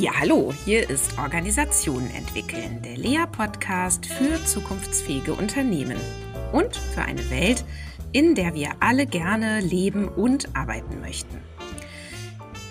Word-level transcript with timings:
Ja, 0.00 0.12
hallo, 0.18 0.50
hier 0.64 0.88
ist 0.88 1.18
Organisationen 1.18 2.10
entwickeln, 2.14 2.80
der 2.80 2.96
Lea-Podcast 2.96 4.06
für 4.06 4.42
zukunftsfähige 4.46 5.34
Unternehmen 5.34 5.98
und 6.52 6.74
für 6.74 7.02
eine 7.02 7.28
Welt, 7.28 7.66
in 8.10 8.34
der 8.34 8.54
wir 8.54 8.70
alle 8.80 9.04
gerne 9.04 9.60
leben 9.60 10.08
und 10.08 10.56
arbeiten 10.56 11.02
möchten. 11.02 11.42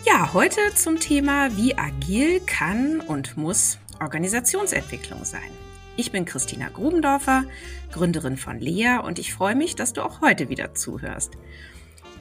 Ja, 0.08 0.34
heute 0.34 0.60
zum 0.74 1.00
Thema, 1.00 1.56
wie 1.56 1.78
agil 1.78 2.40
kann 2.48 3.00
und 3.00 3.38
muss 3.38 3.78
Organisationsentwicklung 4.02 5.24
sein. 5.24 5.52
Ich 5.98 6.12
bin 6.12 6.26
Christina 6.26 6.70
Grubendorfer, 6.70 7.44
Gründerin 7.92 8.38
von 8.38 8.58
Lea 8.60 9.02
und 9.04 9.20
ich 9.20 9.36
freue 9.36 9.56
mich, 9.56 9.76
dass 9.76 9.94
du 9.94 10.02
auch 10.02 10.22
heute 10.22 10.50
wieder 10.50 10.74
zuhörst. 10.74 11.34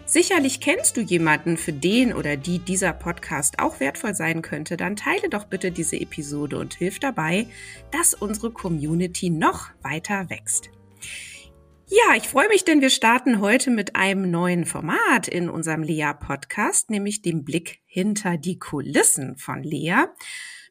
Sicherlich 0.09 0.61
kennst 0.61 0.97
du 0.97 1.03
jemanden, 1.03 1.59
für 1.59 1.75
den 1.75 2.15
oder 2.15 2.39
die 2.39 2.61
dieser 2.61 2.95
Podcast 2.95 3.59
auch 3.59 3.79
wertvoll 3.79 4.15
sein 4.15 4.41
könnte. 4.41 4.79
Dann 4.79 4.97
teile 4.97 5.29
doch 5.29 5.45
bitte 5.45 5.71
diese 5.71 6.01
Episode 6.01 6.59
und 6.59 6.73
hilf 6.73 6.99
dabei, 6.99 7.47
dass 7.91 8.15
unsere 8.15 8.51
Community 8.51 9.29
noch 9.29 9.69
weiter 9.83 10.31
wächst. 10.31 10.71
Ja, 11.89 12.17
ich 12.17 12.27
freue 12.27 12.49
mich, 12.49 12.65
denn 12.65 12.81
wir 12.81 12.89
starten 12.89 13.43
heute 13.43 13.71
mit 13.71 13.97
einem 13.97 14.31
neuen 14.31 14.65
Format 14.65 15.29
in 15.29 15.51
unserem 15.51 15.83
Lea-Podcast, 15.83 16.89
nämlich 16.89 17.21
dem 17.21 17.45
Blick 17.45 17.81
hinter 17.85 18.39
die 18.39 18.59
Kulissen 18.59 19.37
von 19.37 19.63
Lea 19.63 20.07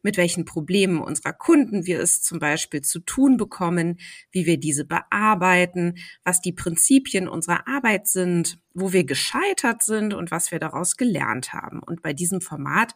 mit 0.02 0.18
welchen 0.18 0.46
Problemen 0.46 1.02
unserer 1.02 1.34
Kunden 1.34 1.86
wir 1.86 2.00
es 2.00 2.22
zum 2.22 2.40
Beispiel 2.40 2.82
zu 2.82 3.00
tun 3.00 3.38
bekommen, 3.38 4.00
wie 4.32 4.46
wir 4.46 4.58
diese 4.58 4.86
bearbeiten, 4.86 5.96
was 6.24 6.42
die 6.42 6.54
Prinzipien 6.54 7.28
unserer 7.28 7.68
Arbeit 7.68 8.08
sind, 8.08 8.60
wo 8.74 8.94
wir 8.94 9.04
gescheitert 9.04 9.84
sind 9.84 10.14
und 10.14 10.32
was 10.32 10.52
wir 10.52 10.60
daraus 10.60 10.98
gelernt 10.98 11.54
haben. 11.54 11.80
Und 11.80 12.02
bei 12.02 12.14
diesem 12.14 12.42
Format 12.42 12.94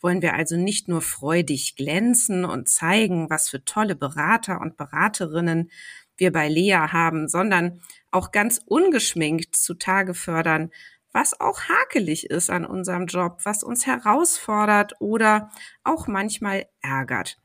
wollen 0.00 0.22
wir 0.22 0.34
also 0.34 0.56
nicht 0.56 0.88
nur 0.88 1.00
freudig 1.00 1.76
glänzen 1.76 2.44
und 2.44 2.68
zeigen, 2.68 3.30
was 3.30 3.48
für 3.48 3.64
tolle 3.64 3.94
Berater 3.94 4.60
und 4.60 4.76
Beraterinnen 4.76 5.70
wir 6.16 6.32
bei 6.32 6.48
Lea 6.48 6.74
haben, 6.74 7.28
sondern 7.28 7.80
auch 8.10 8.30
ganz 8.30 8.60
ungeschminkt 8.64 9.56
zutage 9.56 10.14
fördern, 10.14 10.70
was 11.12 11.38
auch 11.40 11.62
hakelig 11.62 12.30
ist 12.30 12.50
an 12.50 12.64
unserem 12.64 13.06
Job, 13.06 13.40
was 13.44 13.62
uns 13.62 13.86
herausfordert 13.86 14.94
oder 15.00 15.50
auch 15.84 16.06
manchmal 16.06 16.66
ärgert. 16.80 17.38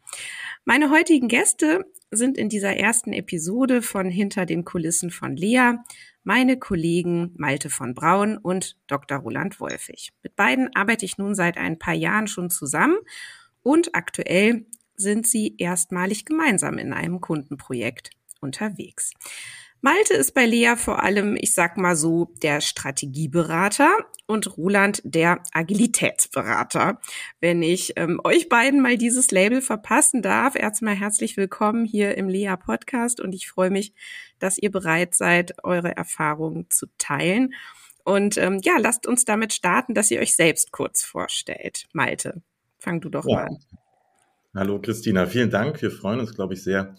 Meine 0.66 0.90
heutigen 0.90 1.28
Gäste 1.28 1.86
sind 2.12 2.38
in 2.38 2.50
dieser 2.50 2.78
ersten 2.78 3.14
Episode 3.14 3.82
von 3.82 4.10
Hinter 4.10 4.45
den 4.45 4.64
Kulissen 4.64 5.12
von 5.12 5.36
Lea 5.36 5.73
meine 6.28 6.60
Kollegen 6.60 7.32
Malte 7.38 7.70
von 7.70 7.94
Braun 7.94 8.38
und 8.38 8.76
Dr. 8.88 9.20
Roland 9.20 9.62
Wolfig. 9.62 10.12
Mit 10.23 10.36
beiden 10.36 10.76
arbeite 10.76 11.06
ich 11.06 11.18
nun 11.18 11.36
seit 11.36 11.56
ein 11.56 11.80
paar 11.80 11.94
Jahren 11.94 12.28
schon 12.28 12.50
zusammen 12.50 12.98
und 13.64 13.95
aktuell 13.95 14.66
sind 14.98 15.26
sie 15.26 15.56
erstmalig 15.58 16.26
gemeinsam 16.26 16.80
in 16.80 16.92
einem 16.92 17.22
Kundenprojekt 17.22 18.10
unterwegs. 18.42 19.14
Malte 19.81 20.16
ist 20.16 20.33
bei 20.33 20.45
Lea 20.45 20.73
vor 20.75 21.03
allem, 21.03 21.38
ich 21.39 21.53
sag 21.53 21.78
mal 21.78 21.95
so, 21.95 22.33
der 22.42 22.61
Strategieberater 22.61 23.89
und 24.25 24.58
Roland 24.58 25.02
der 25.03 25.44
Agilitätsberater. 25.53 27.00
Wenn 27.39 27.61
ich 27.61 27.94
ähm, 27.95 28.20
euch 28.23 28.50
beiden 28.50 28.81
mal 28.81 28.98
dieses 28.98 29.30
Label 29.30 29.61
verpassen 29.61 30.23
darf, 30.23 30.55
erstmal 30.55 30.95
herzlich 30.95 31.38
willkommen 31.38 31.86
hier 31.86 32.17
im 32.17 32.28
Lea 32.28 32.55
Podcast 32.58 33.20
und 33.20 33.33
ich 33.33 33.48
freue 33.48 33.70
mich, 33.70 33.94
dass 34.39 34.58
ihr 34.58 34.72
bereit 34.72 35.14
seid, 35.16 35.53
eure 35.64 35.95
Erfahrungen 35.95 36.66
zu 36.70 36.88
teilen. 36.98 37.53
Und 38.03 38.38
ähm, 38.38 38.59
ja, 38.64 38.78
lasst 38.80 39.05
uns 39.05 39.25
damit 39.25 39.53
starten, 39.53 39.94
dass 39.94 40.09
ihr 40.09 40.20
euch 40.22 40.36
selbst 40.36 40.72
kurz 40.72 41.03
vorstellt. 41.03 41.88
Malte, 41.94 42.42
fang 42.80 43.00
du 43.00 43.09
doch 43.09 43.28
ja. 43.28 43.36
mal 43.36 43.45
an. 43.45 43.58
Hallo 44.55 44.81
Christina, 44.81 45.28
vielen 45.28 45.52
Dank. 45.52 45.80
Wir 45.83 45.92
freuen 45.92 46.20
uns, 46.20 46.33
glaube 46.33 46.55
ich, 46.55 46.64
sehr, 46.64 46.95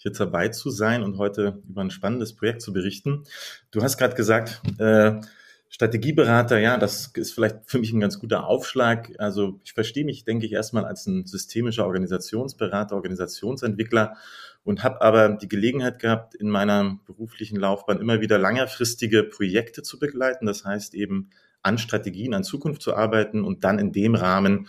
hier 0.00 0.12
dabei 0.12 0.48
zu 0.48 0.70
sein 0.70 1.02
und 1.02 1.18
heute 1.18 1.62
über 1.68 1.82
ein 1.82 1.90
spannendes 1.90 2.34
Projekt 2.34 2.62
zu 2.62 2.72
berichten. 2.72 3.24
Du 3.70 3.82
hast 3.82 3.98
gerade 3.98 4.14
gesagt, 4.14 4.62
äh, 4.78 5.20
Strategieberater, 5.68 6.58
ja, 6.58 6.78
das 6.78 7.12
ist 7.14 7.34
vielleicht 7.34 7.58
für 7.66 7.78
mich 7.78 7.92
ein 7.92 8.00
ganz 8.00 8.18
guter 8.18 8.46
Aufschlag. 8.46 9.12
Also 9.18 9.60
ich 9.62 9.74
verstehe 9.74 10.06
mich, 10.06 10.24
denke 10.24 10.46
ich, 10.46 10.52
erstmal 10.52 10.86
als 10.86 11.06
ein 11.06 11.26
systemischer 11.26 11.86
Organisationsberater, 11.86 12.96
Organisationsentwickler 12.96 14.16
und 14.64 14.82
habe 14.82 15.02
aber 15.02 15.28
die 15.28 15.48
Gelegenheit 15.48 15.98
gehabt, 15.98 16.34
in 16.34 16.48
meiner 16.48 16.98
beruflichen 17.06 17.56
Laufbahn 17.56 18.00
immer 18.00 18.22
wieder 18.22 18.38
längerfristige 18.38 19.22
Projekte 19.22 19.82
zu 19.82 19.98
begleiten. 19.98 20.46
Das 20.46 20.64
heißt 20.64 20.94
eben 20.94 21.28
an 21.62 21.76
Strategien, 21.76 22.32
an 22.32 22.42
Zukunft 22.42 22.80
zu 22.80 22.96
arbeiten 22.96 23.44
und 23.44 23.64
dann 23.64 23.78
in 23.78 23.92
dem 23.92 24.14
Rahmen 24.14 24.66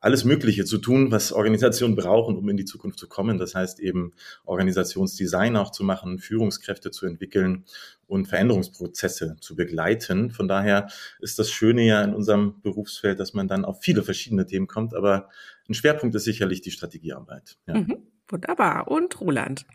alles 0.00 0.24
Mögliche 0.24 0.64
zu 0.64 0.78
tun, 0.78 1.10
was 1.12 1.30
Organisationen 1.32 1.94
brauchen, 1.94 2.36
um 2.36 2.48
in 2.48 2.56
die 2.56 2.64
Zukunft 2.64 2.98
zu 2.98 3.06
kommen. 3.06 3.38
Das 3.38 3.54
heißt 3.54 3.80
eben 3.80 4.12
Organisationsdesign 4.44 5.56
auch 5.56 5.70
zu 5.70 5.84
machen, 5.84 6.18
Führungskräfte 6.18 6.90
zu 6.90 7.06
entwickeln 7.06 7.64
und 8.06 8.26
Veränderungsprozesse 8.26 9.36
zu 9.40 9.54
begleiten. 9.54 10.30
Von 10.30 10.48
daher 10.48 10.88
ist 11.20 11.38
das 11.38 11.50
Schöne 11.50 11.82
ja 11.82 12.02
in 12.02 12.14
unserem 12.14 12.60
Berufsfeld, 12.62 13.20
dass 13.20 13.34
man 13.34 13.46
dann 13.46 13.64
auf 13.64 13.82
viele 13.82 14.02
verschiedene 14.02 14.46
Themen 14.46 14.66
kommt, 14.66 14.94
aber 14.94 15.28
ein 15.68 15.74
Schwerpunkt 15.74 16.14
ist 16.14 16.24
sicherlich 16.24 16.62
die 16.62 16.70
Strategiearbeit. 16.70 17.58
Ja. 17.66 17.74
Mhm, 17.74 17.98
wunderbar. 18.28 18.88
Und 18.88 19.20
Roland? 19.20 19.66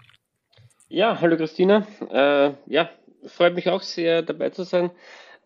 Ja, 0.90 1.22
hallo 1.22 1.38
Christina. 1.38 1.88
Äh, 2.12 2.54
ja, 2.66 2.90
freut 3.26 3.56
mich 3.56 3.70
auch 3.70 3.82
sehr 3.82 4.22
dabei 4.24 4.50
zu 4.50 4.64
sein. 4.64 4.92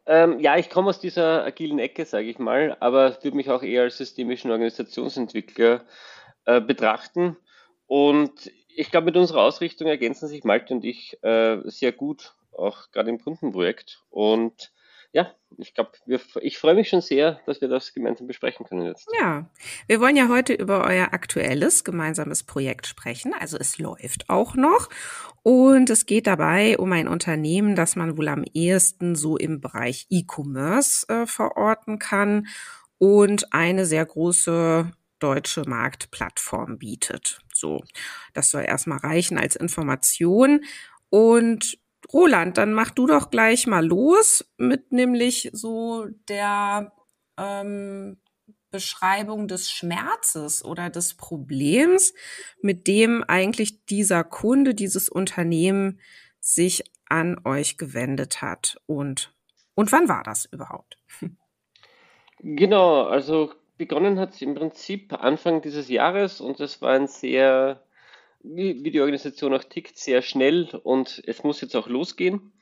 Ähm, 0.10 0.40
ja, 0.40 0.58
ich 0.58 0.72
komme 0.72 0.90
aus 0.90 1.00
dieser 1.00 1.46
agilen 1.46 1.78
Ecke, 1.78 2.04
sage 2.04 2.30
ich 2.30 2.40
mal, 2.40 2.76
aber 2.80 3.24
würde 3.24 3.38
mich 3.38 3.52
auch 3.52 3.62
eher 3.62 3.84
als 3.84 3.98
systemischen 3.98 4.50
Organisationsentwickler 4.50 5.86
äh, 6.46 6.60
betrachten. 6.60 7.38
Und 7.86 8.52
ich 8.76 8.90
glaube, 8.90 9.06
mit 9.06 9.18
unserer 9.18 9.44
Ausrichtung 9.44 9.88
ergänzen 9.88 10.28
sich 10.28 10.44
Malte 10.44 10.74
und 10.74 10.84
ich 10.84 11.22
äh, 11.22 11.60
sehr 11.66 11.92
gut, 11.92 12.34
auch 12.52 12.90
gerade 12.90 13.12
im 13.12 13.20
Kundenprojekt. 13.20 14.02
Und 14.10 14.72
ja, 15.12 15.34
ich 15.58 15.74
glaube, 15.74 15.92
ich 16.42 16.60
freue 16.60 16.76
mich 16.76 16.90
schon 16.90 17.02
sehr, 17.02 17.42
dass 17.48 17.62
wir 17.62 17.68
das 17.68 17.94
gemeinsam 17.94 18.28
besprechen 18.28 18.66
können 18.66 18.86
jetzt. 18.86 19.08
Ja, 19.20 19.50
wir 19.88 20.00
wollen 20.00 20.16
ja 20.16 20.30
heute 20.30 20.54
über 20.54 20.86
euer 20.86 21.14
aktuelles 21.14 21.84
gemeinsames 21.84 22.44
Projekt 22.44 22.86
sprechen. 22.86 23.34
Also 23.34 23.58
es 23.58 23.80
läuft 23.80 24.30
auch 24.30 24.56
noch 24.56 24.90
und 25.42 25.90
es 25.90 26.06
geht 26.06 26.28
dabei 26.28 26.78
um 26.78 26.92
ein 26.92 27.08
Unternehmen, 27.08 27.76
das 27.76 27.96
man 27.96 28.18
wohl 28.18 28.28
am 28.28 28.44
ehesten 28.54 29.16
so 29.16 29.36
im 29.36 29.62
Bereich 29.62 30.06
E-Commerce 30.10 31.08
äh, 31.10 31.26
verorten 31.26 31.98
kann 31.98 32.48
und 33.00 33.52
eine 33.52 33.88
sehr 33.88 34.06
große 34.06 34.92
deutsche 35.18 35.64
Marktplattform 35.68 36.78
bietet. 36.78 37.42
So, 37.54 37.84
das 38.34 38.52
soll 38.52 38.64
erstmal 38.64 39.00
reichen 39.00 39.38
als 39.38 39.56
Information. 39.56 40.64
Und 41.10 41.80
Roland, 42.12 42.58
dann 42.58 42.74
mach 42.74 42.92
du 42.92 43.08
doch 43.08 43.30
gleich 43.30 43.68
mal 43.68 43.86
los 43.86 44.46
mit 44.58 44.92
nämlich 44.92 45.50
so 45.54 46.06
der 46.28 46.92
ähm, 47.38 48.18
Beschreibung 48.72 49.48
des 49.48 49.72
Schmerzes 49.72 50.64
oder 50.64 50.90
des 50.90 51.16
Problems, 51.16 52.14
mit 52.62 52.88
dem 52.88 53.24
eigentlich 53.28 53.86
dieser 53.86 54.24
Kunde, 54.24 54.76
dieses 54.76 55.10
Unternehmen 55.10 56.00
sich 56.40 56.84
an 57.06 57.40
euch 57.46 57.78
gewendet 57.78 58.42
hat. 58.42 58.78
Und, 58.86 59.34
und 59.76 59.92
wann 59.92 60.08
war 60.08 60.24
das 60.24 60.46
überhaupt? 60.46 60.98
Genau, 62.42 63.04
also 63.04 63.52
begonnen 63.78 64.18
hat 64.18 64.34
es 64.34 64.42
im 64.42 64.56
Prinzip 64.56 65.12
Anfang 65.14 65.62
dieses 65.62 65.90
Jahres 65.90 66.40
und 66.40 66.60
es 66.62 66.82
war 66.82 66.94
ein 66.94 67.08
sehr 67.08 67.84
wie, 68.42 68.92
die 68.92 69.02
Organisation 69.02 69.54
auch 69.54 69.64
tickt, 69.64 69.98
sehr 69.98 70.22
schnell 70.22 70.70
und 70.84 71.22
es 71.26 71.44
muss 71.44 71.62
jetzt 71.62 71.76
auch 71.76 71.88
losgehen. 71.88 72.54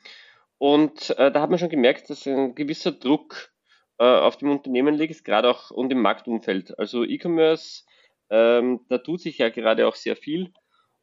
Und 0.58 1.10
äh, 1.18 1.30
da 1.30 1.40
hat 1.40 1.50
man 1.50 1.58
schon 1.58 1.68
gemerkt, 1.68 2.10
dass 2.10 2.26
ein 2.26 2.54
gewisser 2.54 2.92
Druck 2.92 3.52
äh, 3.98 4.04
auf 4.04 4.36
dem 4.36 4.50
Unternehmen 4.50 4.94
liegt, 4.94 5.24
gerade 5.24 5.48
auch 5.50 5.70
und 5.70 5.92
im 5.92 6.02
Marktumfeld. 6.02 6.78
Also 6.78 7.04
E-Commerce, 7.04 7.84
ähm, 8.30 8.80
da 8.88 8.98
tut 8.98 9.20
sich 9.20 9.38
ja 9.38 9.48
gerade 9.50 9.86
auch 9.86 9.94
sehr 9.94 10.16
viel 10.16 10.52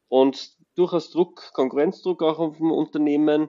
und 0.08 0.50
durchaus 0.76 1.10
Druck, 1.10 1.52
Konkurrenzdruck 1.52 2.22
auch 2.22 2.38
auf 2.38 2.58
dem 2.58 2.70
Unternehmen 2.70 3.48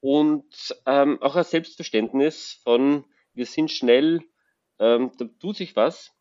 und 0.00 0.76
ähm, 0.86 1.20
auch 1.22 1.34
ein 1.34 1.44
Selbstverständnis 1.44 2.60
von, 2.62 3.04
wir 3.32 3.46
sind 3.46 3.70
schnell, 3.70 4.20
ähm, 4.78 5.12
da 5.18 5.26
tut 5.40 5.56
sich 5.56 5.74
was. 5.76 6.12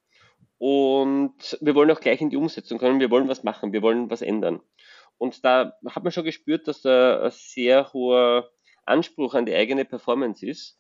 Und 0.59 1.57
wir 1.61 1.75
wollen 1.75 1.91
auch 1.91 1.99
gleich 1.99 2.21
in 2.21 2.29
die 2.29 2.37
Umsetzung 2.37 2.79
kommen. 2.79 2.99
Wir 2.99 3.11
wollen 3.11 3.27
was 3.27 3.43
machen. 3.43 3.73
Wir 3.73 3.81
wollen 3.81 4.09
was 4.09 4.21
ändern. 4.21 4.61
Und 5.17 5.45
da 5.45 5.73
hat 5.87 6.03
man 6.03 6.11
schon 6.11 6.25
gespürt, 6.25 6.67
dass 6.67 6.81
da 6.81 7.23
ein 7.23 7.31
sehr 7.31 7.91
hoher 7.93 8.49
Anspruch 8.85 9.33
an 9.33 9.45
die 9.45 9.55
eigene 9.55 9.85
Performance 9.85 10.45
ist. 10.45 10.77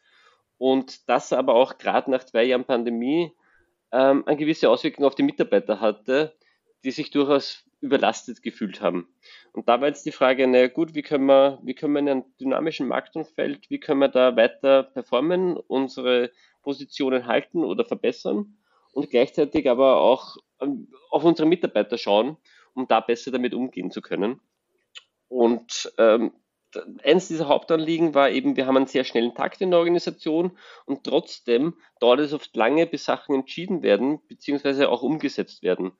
Und 0.57 1.07
das 1.09 1.33
aber 1.33 1.53
auch 1.53 1.77
gerade 1.77 2.09
nach 2.09 2.23
zwei 2.23 2.43
Jahren 2.43 2.65
Pandemie 2.65 3.31
ähm, 3.91 4.23
eine 4.25 4.37
gewisse 4.37 4.69
Auswirkung 4.69 5.05
auf 5.05 5.15
die 5.15 5.23
Mitarbeiter 5.23 5.79
hatte, 5.79 6.35
die 6.83 6.91
sich 6.91 7.11
durchaus 7.11 7.63
überlastet 7.79 8.41
gefühlt 8.41 8.81
haben. 8.81 9.07
Und 9.53 9.69
da 9.69 9.79
war 9.79 9.87
jetzt 9.87 10.05
die 10.05 10.11
Frage, 10.11 10.47
naja 10.47 10.67
gut, 10.67 10.95
wie 10.95 11.03
können 11.03 11.25
wir, 11.25 11.59
wie 11.63 11.75
können 11.75 11.93
wir 11.93 11.99
in 11.99 12.09
einem 12.09 12.25
dynamischen 12.39 12.87
Marktumfeld, 12.87 13.69
wie 13.69 13.79
können 13.79 13.99
wir 13.99 14.07
da 14.07 14.35
weiter 14.35 14.83
performen, 14.83 15.57
unsere 15.57 16.31
Positionen 16.63 17.27
halten 17.27 17.63
oder 17.63 17.85
verbessern? 17.85 18.57
Und 18.97 19.11
gleichzeitig 19.11 19.69
aber 19.69 20.01
auch 20.01 20.37
ähm, 20.59 20.91
auf 21.11 21.23
unsere 21.23 21.47
Mitarbeiter 21.47 21.99
schauen, 21.99 22.35
um 22.73 22.87
da 22.87 22.99
besser 22.99 23.29
damit 23.29 23.53
umgehen 23.53 23.91
zu 23.91 24.01
können. 24.01 24.41
Und 25.27 25.93
ähm, 25.99 26.31
eines 27.03 27.27
dieser 27.27 27.47
Hauptanliegen 27.47 28.15
war 28.15 28.31
eben, 28.31 28.55
wir 28.55 28.65
haben 28.65 28.75
einen 28.75 28.87
sehr 28.87 29.03
schnellen 29.03 29.35
Takt 29.35 29.61
in 29.61 29.69
der 29.69 29.79
Organisation 29.79 30.57
und 30.87 31.03
trotzdem 31.03 31.75
dauert 31.99 32.21
es 32.21 32.33
oft 32.33 32.55
lange, 32.55 32.87
bis 32.87 33.05
Sachen 33.05 33.35
entschieden 33.35 33.83
werden, 33.83 34.19
beziehungsweise 34.27 34.89
auch 34.89 35.03
umgesetzt 35.03 35.61
werden. 35.61 35.91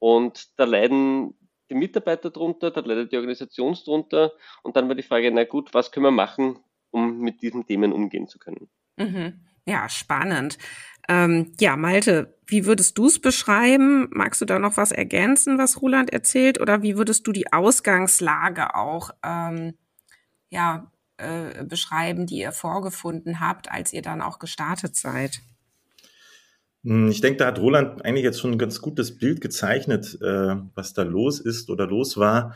Und 0.00 0.58
da 0.58 0.64
leiden 0.64 1.38
die 1.70 1.76
Mitarbeiter 1.76 2.30
drunter, 2.30 2.72
da 2.72 2.80
leidet 2.80 3.12
die 3.12 3.16
Organisation 3.16 3.74
drunter. 3.74 4.32
Und 4.64 4.74
dann 4.74 4.88
war 4.88 4.96
die 4.96 5.04
Frage, 5.04 5.30
na 5.30 5.44
gut, 5.44 5.72
was 5.72 5.92
können 5.92 6.06
wir 6.06 6.10
machen, 6.10 6.58
um 6.90 7.20
mit 7.20 7.42
diesen 7.42 7.64
Themen 7.64 7.92
umgehen 7.92 8.26
zu 8.26 8.40
können? 8.40 8.68
Mhm. 8.96 9.46
Ja, 9.66 9.88
spannend. 9.88 10.58
Ähm, 11.10 11.52
ja, 11.58 11.76
Malte, 11.76 12.36
wie 12.46 12.66
würdest 12.66 12.96
du 12.96 13.06
es 13.06 13.20
beschreiben? 13.20 14.08
Magst 14.12 14.40
du 14.40 14.44
da 14.44 14.60
noch 14.60 14.76
was 14.76 14.92
ergänzen, 14.92 15.58
was 15.58 15.82
Roland 15.82 16.12
erzählt? 16.12 16.60
Oder 16.60 16.84
wie 16.84 16.96
würdest 16.96 17.26
du 17.26 17.32
die 17.32 17.52
Ausgangslage 17.52 18.76
auch 18.76 19.10
ähm, 19.24 19.74
ja, 20.50 20.92
äh, 21.16 21.64
beschreiben, 21.64 22.26
die 22.26 22.38
ihr 22.38 22.52
vorgefunden 22.52 23.40
habt, 23.40 23.72
als 23.72 23.92
ihr 23.92 24.02
dann 24.02 24.22
auch 24.22 24.38
gestartet 24.38 24.94
seid? 24.94 25.40
Hm, 26.84 27.08
ich 27.08 27.20
denke, 27.20 27.38
da 27.38 27.46
hat 27.46 27.58
Roland 27.58 28.04
eigentlich 28.04 28.24
jetzt 28.24 28.38
schon 28.40 28.52
ein 28.52 28.58
ganz 28.58 28.80
gutes 28.80 29.18
Bild 29.18 29.40
gezeichnet, 29.40 30.16
äh, 30.22 30.54
was 30.76 30.94
da 30.94 31.02
los 31.02 31.40
ist 31.40 31.70
oder 31.70 31.88
los 31.88 32.18
war. 32.18 32.54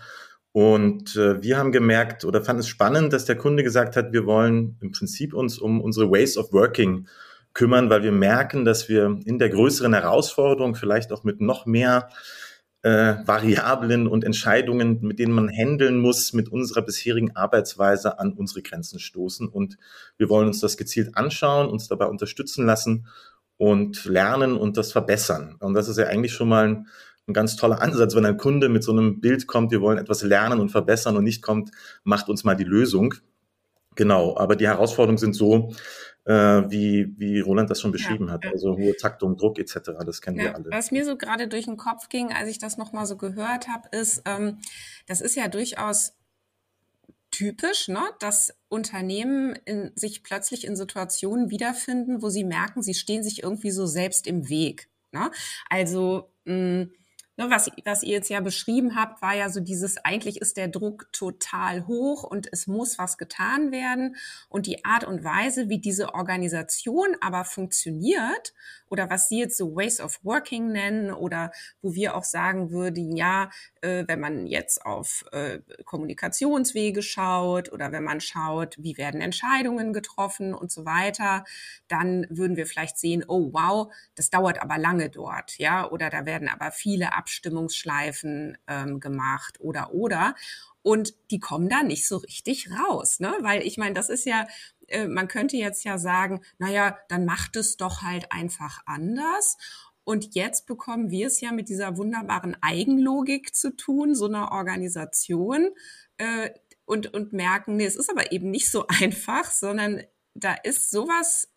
Und 0.53 1.17
äh, 1.17 1.43
wir 1.43 1.59
haben 1.59 1.73
gemerkt 1.73 2.25
oder 2.25 2.41
fanden 2.41 2.61
es 2.61 2.69
spannend, 2.69 3.13
dass 3.13 3.25
der 3.25 3.37
Kunde 3.37 3.65
gesagt 3.65 3.97
hat, 3.97 4.13
wir 4.13 4.27
wollen 4.27 4.79
im 4.81 4.93
Prinzip 4.93 5.35
uns 5.35 5.59
um 5.59 5.81
unsere 5.81 6.09
Ways 6.09 6.37
of 6.37 6.53
Working 6.53 7.09
kümmern, 7.55 7.89
weil 7.89 8.03
wir 8.03 8.13
merken, 8.13 8.65
dass 8.65 8.89
wir 8.89 9.19
in 9.25 9.39
der 9.39 9.49
größeren 9.49 9.95
Herausforderung 9.95 10.75
vielleicht 10.75 11.13
auch 11.13 11.25
mit 11.25 11.41
noch 11.41 11.67
mehr 11.67 12.09
äh, 12.83 13.17
Variablen 13.25 14.07
und 14.07 14.25
Entscheidungen, 14.25 14.99
mit 15.01 15.19
denen 15.19 15.33
man 15.33 15.49
handeln 15.49 15.99
muss, 15.99 16.35
mit 16.35 16.51
unserer 16.51 16.83
bisherigen 16.83 17.35
Arbeitsweise 17.35 18.19
an 18.19 18.33
unsere 18.35 18.61
Grenzen 18.61 18.99
stoßen. 18.99 19.49
Und 19.49 19.79
wir 20.19 20.29
wollen 20.29 20.49
uns 20.49 20.61
das 20.61 20.77
gezielt 20.77 21.17
anschauen, 21.17 21.69
uns 21.69 21.89
dabei 21.89 22.07
unterstützen 22.07 22.67
lassen 22.67 23.07
und 23.57 24.05
lernen 24.05 24.57
und 24.57 24.77
das 24.77 24.93
verbessern. 24.93 25.57
Und 25.61 25.75
das 25.75 25.89
ist 25.89 25.97
ja 25.97 26.09
eigentlich 26.09 26.35
schon 26.35 26.49
mal 26.49 26.69
ein, 26.69 26.87
ein 27.27 27.33
ganz 27.33 27.57
toller 27.57 27.81
Ansatz, 27.81 28.15
wenn 28.15 28.27
ein 28.27 28.37
Kunde 28.37 28.69
mit 28.69 28.85
so 28.85 28.93
einem 28.93 29.21
Bild 29.21 29.47
kommt, 29.47 29.71
wir 29.71 29.81
wollen 29.81 29.97
etwas 29.97 30.23
lernen 30.23 30.61
und 30.61 30.69
verbessern 30.69 31.17
und 31.17 31.25
nicht 31.25 31.41
kommt, 31.41 31.71
macht 32.03 32.29
uns 32.29 32.45
mal 32.45 32.55
die 32.55 32.65
Lösung. 32.65 33.15
Genau, 33.95 34.37
aber 34.37 34.57
die 34.57 34.67
Herausforderungen 34.67 35.19
sind 35.19 35.35
so, 35.35 35.73
äh, 36.25 36.33
wie, 36.33 37.15
wie 37.19 37.41
Roland 37.41 37.71
das 37.71 37.81
schon 37.81 37.93
beschrieben 37.93 38.29
ja, 38.29 38.35
hat. 38.35 38.47
Also 38.47 38.77
hohe 38.77 38.97
Taktung, 38.97 39.37
Druck 39.37 39.59
etc., 39.59 39.91
das 40.05 40.21
kennen 40.21 40.39
ja, 40.39 40.45
wir 40.45 40.55
alle. 40.55 40.71
Was 40.71 40.91
mir 40.91 41.05
so 41.05 41.17
gerade 41.17 41.49
durch 41.49 41.67
den 41.67 41.77
Kopf 41.77 42.09
ging, 42.09 42.33
als 42.33 42.49
ich 42.49 42.59
das 42.59 42.79
nochmal 42.79 43.07
so 43.07 43.17
gehört 43.17 43.69
habe, 43.69 43.89
ist, 43.97 44.23
ähm, 44.25 44.59
das 45.07 45.21
ist 45.21 45.37
ja 45.37 45.49
durchaus 45.49 46.15
typisch, 47.31 47.89
ne, 47.89 48.01
dass 48.21 48.55
Unternehmen 48.69 49.57
in, 49.65 49.91
sich 49.97 50.23
plötzlich 50.23 50.65
in 50.65 50.77
Situationen 50.77 51.51
wiederfinden, 51.51 52.23
wo 52.23 52.29
sie 52.29 52.45
merken, 52.45 52.83
sie 52.83 52.95
stehen 52.95 53.25
sich 53.25 53.43
irgendwie 53.43 53.73
so 53.73 53.87
selbst 53.87 54.27
im 54.27 54.49
Weg. 54.49 54.89
Ne? 55.11 55.31
Also 55.69 56.31
mh, 56.45 56.87
Ne, 57.37 57.51
was, 57.51 57.69
was 57.85 58.05
ihr 58.05 58.13
jetzt 58.13 58.31
ja 58.31 58.41
beschrieben 58.41 58.95
habt, 58.95 59.21
war 59.21 59.35
ja 59.35 59.51
so 59.51 59.59
dieses, 59.59 59.97
eigentlich 60.05 60.41
ist 60.41 60.57
der 60.57 60.69
Druck 60.69 61.09
total 61.13 61.87
hoch 61.89 62.23
und 62.23 62.49
es 62.53 62.69
muss 62.69 62.97
was 62.97 63.19
getan 63.19 63.73
werden. 63.73 64.15
Und 64.49 64.67
die 64.67 64.85
Art 64.85 65.03
und 65.03 65.25
Weise, 65.25 65.69
wie 65.69 65.81
diese 65.81 66.15
Organisation 66.15 67.17
aber 67.21 67.45
funktioniert 67.45 68.55
oder 68.95 69.11
was 69.11 69.29
Sie 69.29 69.41
jetzt 69.41 69.57
so 69.57 69.75
Ways 69.75 70.01
of 70.01 70.21
Working 70.23 70.71
nennen 70.71 71.11
oder 71.11 71.51
wo 71.83 71.95
wir 71.95 72.15
auch 72.15 72.23
sagen 72.23 72.71
würden, 72.71 73.17
ja, 73.17 73.51
äh, 73.81 74.05
wenn 74.07 74.21
man 74.21 74.47
jetzt 74.47 74.87
auf 74.87 75.25
äh, 75.33 75.59
Kommunikationswege 75.85 77.03
schaut 77.03 77.73
oder 77.73 77.91
wenn 77.91 78.05
man 78.05 78.21
schaut, 78.21 78.77
wie 78.79 78.97
werden 78.97 79.21
Entscheidungen 79.21 79.93
getroffen 79.93 80.55
und 80.55 80.71
so 80.71 80.85
weiter, 80.85 81.43
dann 81.89 82.25
würden 82.31 82.57
wir 82.57 82.67
vielleicht 82.67 82.97
sehen, 82.97 83.25
oh 83.27 83.53
wow, 83.53 83.93
das 84.15 84.31
dauert 84.31 84.63
aber 84.63 84.79
lange 84.79 85.11
dort, 85.11 85.59
ja, 85.59 85.91
oder 85.91 86.09
da 86.09 86.25
werden 86.25 86.49
aber 86.49 86.71
viele 86.71 87.15
Abstimmungsschleifen 87.15 88.57
ähm, 88.69 89.01
gemacht 89.01 89.59
oder 89.59 89.93
oder 89.93 90.37
und 90.83 91.15
die 91.31 91.41
kommen 91.41 91.71
da 91.71 91.83
nicht 91.83 92.07
so 92.07 92.19
richtig 92.19 92.69
raus, 92.71 93.19
ne? 93.19 93.35
Weil 93.41 93.63
ich 93.63 93.79
meine, 93.79 93.95
das 93.95 94.11
ist 94.11 94.27
ja 94.27 94.47
äh, 94.89 95.07
man 95.07 95.29
könnte 95.29 95.57
jetzt 95.57 95.85
ja 95.85 95.99
sagen, 95.99 96.43
naja, 96.59 96.99
dann 97.09 97.25
macht 97.25 97.57
es 97.57 97.77
doch 97.77 98.03
halt 98.03 98.31
einfach 98.33 98.81
anders. 98.87 99.57
Und 100.05 100.35
jetzt 100.35 100.67
bekommen 100.67 101.11
wir 101.11 101.27
es 101.29 101.41
ja 101.41 101.51
mit 101.53 101.69
dieser 101.69 101.97
wunderbaren 101.97 102.57
Eigenlogik 102.61 103.55
zu 103.55 103.75
tun, 103.75 104.15
so 104.15 104.27
einer 104.27 104.53
Organisation, 104.53 105.71
äh, 106.19 106.51
und, 106.87 107.15
und 107.15 107.33
merken, 107.33 107.77
nee, 107.77 107.87
es 107.87 107.97
ist 107.97 108.11
aber 108.11 108.33
eben 108.33 108.51
nicht 108.51 108.71
so 108.71 108.87
einfach, 109.01 109.51
sondern 109.51 110.03
da 110.35 110.55
ist 110.55 110.91
sowas 110.91 111.51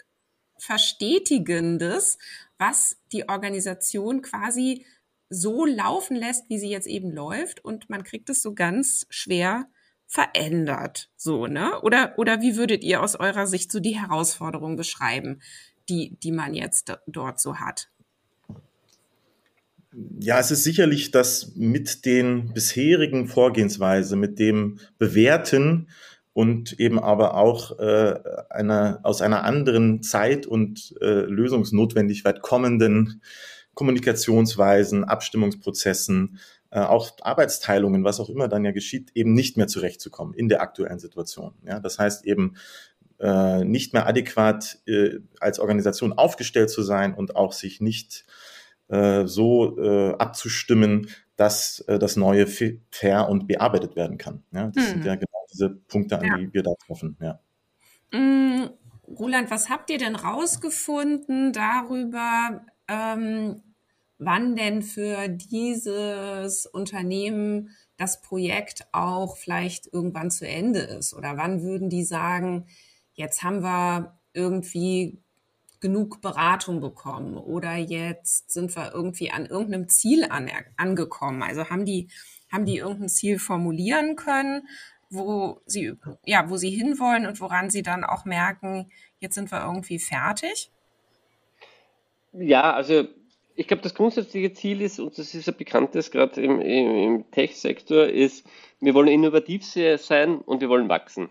Verstetigendes, 0.59 2.17
was 2.57 2.97
die 3.11 3.29
Organisation 3.29 4.21
quasi 4.21 4.85
so 5.29 5.65
laufen 5.65 6.15
lässt, 6.15 6.49
wie 6.49 6.57
sie 6.57 6.69
jetzt 6.69 6.87
eben 6.87 7.11
läuft. 7.11 7.63
Und 7.63 7.89
man 7.89 8.03
kriegt 8.03 8.29
es 8.29 8.41
so 8.41 8.53
ganz 8.55 9.05
schwer 9.09 9.69
verändert. 10.07 11.09
So, 11.17 11.47
ne? 11.47 11.79
Oder, 11.81 12.13
oder 12.17 12.41
wie 12.41 12.55
würdet 12.55 12.83
ihr 12.83 13.01
aus 13.03 13.15
eurer 13.15 13.45
Sicht 13.45 13.71
so 13.71 13.79
die 13.79 13.99
Herausforderung 13.99 14.77
beschreiben, 14.77 15.41
die, 15.89 16.17
die 16.23 16.31
man 16.31 16.53
jetzt 16.53 16.97
dort 17.05 17.39
so 17.39 17.57
hat? 17.57 17.89
Ja, 20.19 20.39
es 20.39 20.51
ist 20.51 20.63
sicherlich 20.63 21.11
das 21.11 21.53
mit 21.55 22.05
den 22.05 22.53
bisherigen 22.53 23.27
Vorgehensweise, 23.27 24.15
mit 24.15 24.39
dem 24.39 24.79
Bewerten 24.97 25.87
und 26.33 26.79
eben 26.79 26.99
aber 26.99 27.35
auch 27.35 27.79
äh, 27.79 28.13
einer, 28.49 28.99
aus 29.03 29.21
einer 29.21 29.43
anderen 29.43 30.03
Zeit 30.03 30.45
und 30.45 30.93
äh, 31.01 31.21
Lösungsnotwendigkeit 31.21 32.41
kommenden 32.41 33.21
Kommunikationsweisen, 33.73 35.03
Abstimmungsprozessen, 35.03 36.39
äh, 36.77 36.81
auch 36.81 37.09
Arbeitsteilungen, 37.21 38.03
was 38.03 38.19
auch 38.19 38.29
immer 38.29 38.47
dann 38.47 38.63
ja 38.63 38.71
geschieht, 38.71 39.11
eben 39.15 39.33
nicht 39.33 39.57
mehr 39.57 39.67
zurechtzukommen 39.67 40.35
in 40.35 40.47
der 40.47 40.61
aktuellen 40.61 40.99
Situation. 40.99 41.55
Ja, 41.63 41.79
das 41.79 41.97
heißt 41.97 42.23
eben 42.25 42.55
äh, 43.19 43.63
nicht 43.63 43.93
mehr 43.93 44.05
adäquat 44.05 44.77
äh, 44.85 45.19
als 45.39 45.59
Organisation 45.59 46.13
aufgestellt 46.13 46.69
zu 46.69 46.83
sein 46.83 47.15
und 47.15 47.35
auch 47.35 47.51
sich 47.51 47.81
nicht 47.81 48.25
äh, 48.89 49.25
so 49.25 49.79
äh, 49.79 50.13
abzustimmen, 50.17 51.09
dass 51.35 51.79
äh, 51.87 51.97
das 51.97 52.15
Neue 52.15 52.45
fair 52.45 53.27
und 53.27 53.47
bearbeitet 53.47 53.95
werden 53.95 54.19
kann. 54.19 54.43
Ja, 54.51 54.67
das 54.67 54.83
hm. 54.83 54.91
sind 54.91 55.05
ja 55.05 55.15
genau 55.15 55.45
diese 55.51 55.69
Punkte, 55.69 56.19
an 56.19 56.25
ja. 56.25 56.37
die 56.37 56.53
wir 56.53 56.61
da 56.61 56.73
treffen. 56.85 57.17
Ja. 57.19 57.39
Mm, 58.11 58.69
Roland, 59.07 59.49
was 59.49 59.69
habt 59.69 59.89
ihr 59.89 59.97
denn 59.97 60.15
rausgefunden 60.15 61.53
darüber, 61.53 62.65
ähm, 62.87 63.63
wann 64.19 64.55
denn 64.55 64.81
für 64.81 65.27
dieses 65.29 66.65
Unternehmen 66.65 67.75
das 67.97 68.21
Projekt 68.21 68.87
auch 68.91 69.37
vielleicht 69.37 69.91
irgendwann 69.91 70.31
zu 70.31 70.47
Ende 70.47 70.79
ist? 70.79 71.13
Oder 71.13 71.37
wann 71.37 71.61
würden 71.61 71.89
die 71.89 72.03
sagen, 72.03 72.65
jetzt 73.13 73.43
haben 73.43 73.61
wir 73.61 74.17
irgendwie 74.33 75.19
genug 75.79 76.21
Beratung 76.21 76.79
bekommen 76.81 77.37
oder 77.37 77.75
jetzt 77.75 78.51
sind 78.51 78.75
wir 78.75 78.93
irgendwie 78.93 79.31
an 79.31 79.45
irgendeinem 79.45 79.89
Ziel 79.89 80.25
an, 80.29 80.49
angekommen? 80.75 81.43
Also 81.43 81.69
haben 81.69 81.85
die, 81.85 82.07
haben 82.51 82.65
die 82.65 82.77
irgendein 82.77 83.09
Ziel 83.09 83.37
formulieren 83.37 84.15
können, 84.15 84.67
wo 85.09 85.61
sie, 85.65 85.93
ja, 86.25 86.49
wo 86.49 86.57
sie 86.57 86.71
hinwollen 86.71 87.27
und 87.27 87.39
woran 87.39 87.69
sie 87.69 87.83
dann 87.83 88.03
auch 88.03 88.25
merken, 88.25 88.91
jetzt 89.19 89.35
sind 89.35 89.51
wir 89.51 89.63
irgendwie 89.63 89.99
fertig? 89.99 90.71
Ja, 92.33 92.73
also 92.73 93.07
ich 93.57 93.67
glaube, 93.67 93.81
das 93.81 93.95
grundsätzliche 93.95 94.53
Ziel 94.53 94.81
ist, 94.81 94.99
und 94.99 95.17
das 95.17 95.33
ist 95.33 95.49
ein 95.49 95.57
bekanntes 95.57 96.11
gerade 96.11 96.39
im, 96.41 96.61
im, 96.61 96.95
im 96.95 97.31
Tech-Sektor, 97.31 98.05
ist, 98.05 98.45
wir 98.79 98.93
wollen 98.93 99.07
innovativ 99.07 99.65
sein 99.65 100.37
und 100.37 100.61
wir 100.61 100.69
wollen 100.69 100.89
wachsen. 100.89 101.29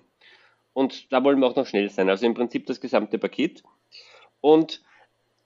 Und 0.72 1.12
da 1.12 1.22
wollen 1.22 1.38
wir 1.38 1.46
auch 1.46 1.54
noch 1.54 1.68
schnell 1.68 1.88
sein. 1.88 2.10
Also 2.10 2.26
im 2.26 2.34
Prinzip 2.34 2.66
das 2.66 2.80
gesamte 2.80 3.18
Paket. 3.18 3.62
Und 4.40 4.82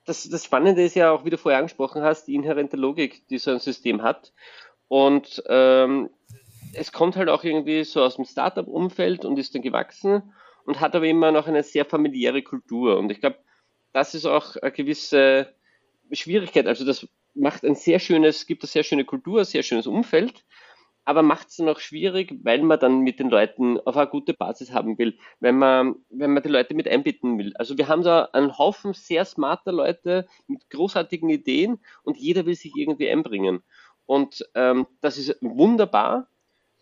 das, 0.07 0.27
das 0.29 0.45
Spannende 0.45 0.83
ist 0.83 0.97
ja 0.97 1.13
auch, 1.13 1.27
wie 1.27 1.31
du 1.31 1.37
vorher 1.37 1.59
angesprochen 1.59 2.03
hast, 2.03 2.25
die 2.25 2.35
inhärente 2.35 2.79
Logik, 2.79 3.29
die 3.29 3.39
so 3.39 3.51
ein 3.51 3.61
System 3.61 4.03
hat. 4.03 4.33
Und 4.89 5.43
ähm, 5.49 6.09
es 6.73 6.93
kommt 6.93 7.17
halt 7.17 7.29
auch 7.29 7.45
irgendwie 7.45 7.85
so 7.85 8.03
aus 8.03 8.17
dem 8.17 8.25
Startup-Umfeld 8.25 9.27
und 9.27 9.39
ist 9.39 9.55
dann 9.55 9.61
gewachsen 9.63 10.33
und 10.65 10.81
hat 10.81 10.97
aber 10.97 11.07
immer 11.07 11.31
noch 11.31 11.47
eine 11.47 11.63
sehr 11.63 11.85
familiäre 11.85 12.43
Kultur. 12.43 12.97
Und 12.99 13.13
ich 13.13 13.21
glaube, 13.21 13.37
das 13.93 14.15
ist 14.15 14.25
auch 14.25 14.57
eine 14.57 14.73
gewisse 14.73 15.53
Schwierigkeit. 16.13 16.67
Also 16.67 16.85
das 16.85 17.07
macht 17.35 17.65
ein 17.65 17.75
sehr 17.75 17.99
schönes, 17.99 18.47
gibt 18.47 18.63
eine 18.63 18.69
sehr 18.69 18.85
schöne 18.85 19.05
Kultur, 19.05 19.41
ein 19.41 19.45
sehr 19.45 19.63
schönes 19.63 19.87
Umfeld. 19.87 20.45
aber 21.05 21.23
macht 21.23 21.49
es 21.49 21.57
dann 21.57 21.69
auch 21.69 21.81
schwierig, 21.81 22.35
weil 22.45 22.63
man 22.63 22.79
dann 22.79 23.01
mit 23.01 23.19
den 23.19 23.31
Leuten 23.31 23.81
auf 23.81 23.97
eine 23.97 24.09
gute 24.09 24.35
Basis 24.35 24.73
haben 24.73 24.99
will, 24.99 25.19
wenn 25.41 25.57
man, 25.59 25.97
wenn 26.11 26.33
man 26.33 26.43
die 26.43 26.49
Leute 26.49 26.75
mit 26.75 26.87
einbinden 26.87 27.39
will. 27.39 27.53
Also 27.57 27.77
wir 27.79 27.89
haben 27.89 28.03
da 28.03 28.29
einen 28.33 28.57
Haufen 28.59 28.93
sehr 28.93 29.25
smarter 29.25 29.73
Leute 29.73 30.29
mit 30.47 30.69
großartigen 30.71 31.29
Ideen 31.29 31.81
und 32.05 32.17
jeder 32.17 32.47
will 32.47 32.55
sich 32.55 32.77
irgendwie 32.77 33.11
einbringen. 33.11 33.63
Und 34.07 34.49
ähm, 34.55 34.87
das 35.01 35.19
ist 35.19 35.37
wunderbar, 35.41 36.29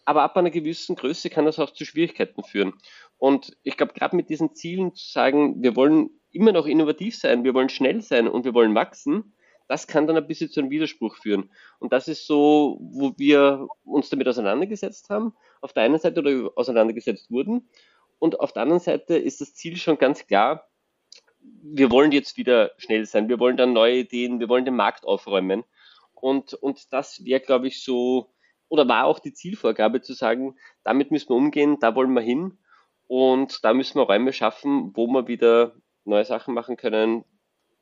aber 0.04 0.22
ab 0.22 0.36
einer 0.36 0.50
gewissen 0.50 0.96
Größe 0.96 1.30
kann 1.30 1.44
das 1.44 1.58
auch 1.58 1.72
zu 1.72 1.84
Schwierigkeiten 1.84 2.42
führen. 2.42 2.74
Und 3.18 3.56
ich 3.62 3.76
glaube, 3.76 3.92
gerade 3.94 4.16
mit 4.16 4.30
diesen 4.30 4.54
Zielen 4.54 4.94
zu 4.94 5.10
sagen, 5.10 5.62
wir 5.62 5.76
wollen 5.76 6.10
immer 6.32 6.52
noch 6.52 6.66
innovativ 6.66 7.16
sein, 7.16 7.44
wir 7.44 7.54
wollen 7.54 7.68
schnell 7.68 8.00
sein 8.02 8.28
und 8.28 8.44
wir 8.44 8.54
wollen 8.54 8.74
wachsen, 8.74 9.34
das 9.68 9.86
kann 9.86 10.06
dann 10.06 10.16
ein 10.16 10.26
bisschen 10.26 10.50
zu 10.50 10.60
einem 10.60 10.70
Widerspruch 10.70 11.16
führen. 11.16 11.50
Und 11.78 11.92
das 11.92 12.08
ist 12.08 12.26
so, 12.26 12.78
wo 12.80 13.12
wir 13.18 13.68
uns 13.84 14.08
damit 14.08 14.26
auseinandergesetzt 14.26 15.10
haben, 15.10 15.34
auf 15.60 15.74
der 15.74 15.82
einen 15.82 15.98
Seite 15.98 16.20
oder 16.20 16.50
auseinandergesetzt 16.56 17.30
wurden. 17.30 17.68
Und 18.18 18.40
auf 18.40 18.52
der 18.52 18.62
anderen 18.62 18.80
Seite 18.80 19.16
ist 19.16 19.40
das 19.40 19.54
Ziel 19.54 19.76
schon 19.76 19.98
ganz 19.98 20.26
klar, 20.26 20.68
wir 21.40 21.90
wollen 21.90 22.12
jetzt 22.12 22.36
wieder 22.36 22.72
schnell 22.78 23.06
sein, 23.06 23.28
wir 23.28 23.38
wollen 23.38 23.56
dann 23.56 23.72
neue 23.72 23.98
Ideen, 23.98 24.40
wir 24.40 24.48
wollen 24.48 24.64
den 24.64 24.76
Markt 24.76 25.04
aufräumen. 25.04 25.64
Und, 26.14 26.54
und 26.54 26.92
das 26.92 27.24
wäre, 27.24 27.40
glaube 27.40 27.68
ich, 27.68 27.82
so, 27.82 28.32
oder 28.68 28.88
war 28.88 29.04
auch 29.04 29.18
die 29.18 29.32
Zielvorgabe 29.34 30.00
zu 30.00 30.14
sagen, 30.14 30.56
damit 30.82 31.10
müssen 31.10 31.28
wir 31.28 31.36
umgehen, 31.36 31.78
da 31.78 31.94
wollen 31.94 32.12
wir 32.12 32.22
hin. 32.22 32.58
Und 33.06 33.64
da 33.64 33.72
müssen 33.72 33.98
wir 33.98 34.04
Räume 34.04 34.32
schaffen, 34.32 34.92
wo 34.94 35.06
wir 35.06 35.28
wieder 35.28 35.74
neue 36.08 36.24
Sachen 36.24 36.54
machen 36.54 36.76
können, 36.76 37.24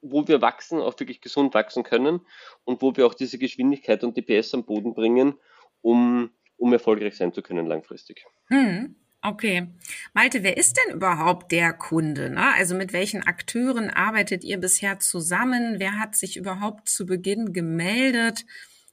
wo 0.02 0.26
wir 0.28 0.42
wachsen, 0.42 0.80
auch 0.80 0.98
wirklich 0.98 1.20
gesund 1.20 1.54
wachsen 1.54 1.82
können 1.82 2.20
und 2.64 2.82
wo 2.82 2.96
wir 2.96 3.06
auch 3.06 3.14
diese 3.14 3.38
Geschwindigkeit 3.38 4.04
und 4.04 4.16
die 4.16 4.22
PS 4.22 4.54
am 4.54 4.64
Boden 4.64 4.94
bringen, 4.94 5.34
um, 5.82 6.30
um 6.56 6.72
erfolgreich 6.72 7.16
sein 7.16 7.32
zu 7.32 7.42
können 7.42 7.66
langfristig. 7.66 8.24
Hm. 8.48 8.96
Okay. 9.22 9.66
Malte, 10.14 10.44
wer 10.44 10.56
ist 10.56 10.76
denn 10.76 10.94
überhaupt 10.94 11.50
der 11.50 11.72
Kunde? 11.72 12.30
Ne? 12.30 12.54
Also 12.54 12.76
mit 12.76 12.92
welchen 12.92 13.26
Akteuren 13.26 13.90
arbeitet 13.90 14.44
ihr 14.44 14.58
bisher 14.58 15.00
zusammen? 15.00 15.76
Wer 15.78 15.98
hat 15.98 16.14
sich 16.14 16.36
überhaupt 16.36 16.88
zu 16.88 17.06
Beginn 17.06 17.52
gemeldet? 17.52 18.44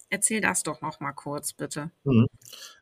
Erzähl 0.09 0.41
das 0.41 0.63
doch 0.63 0.81
noch 0.81 0.99
mal 0.99 1.11
kurz, 1.11 1.53
bitte. 1.53 1.91
Hm. 2.05 2.25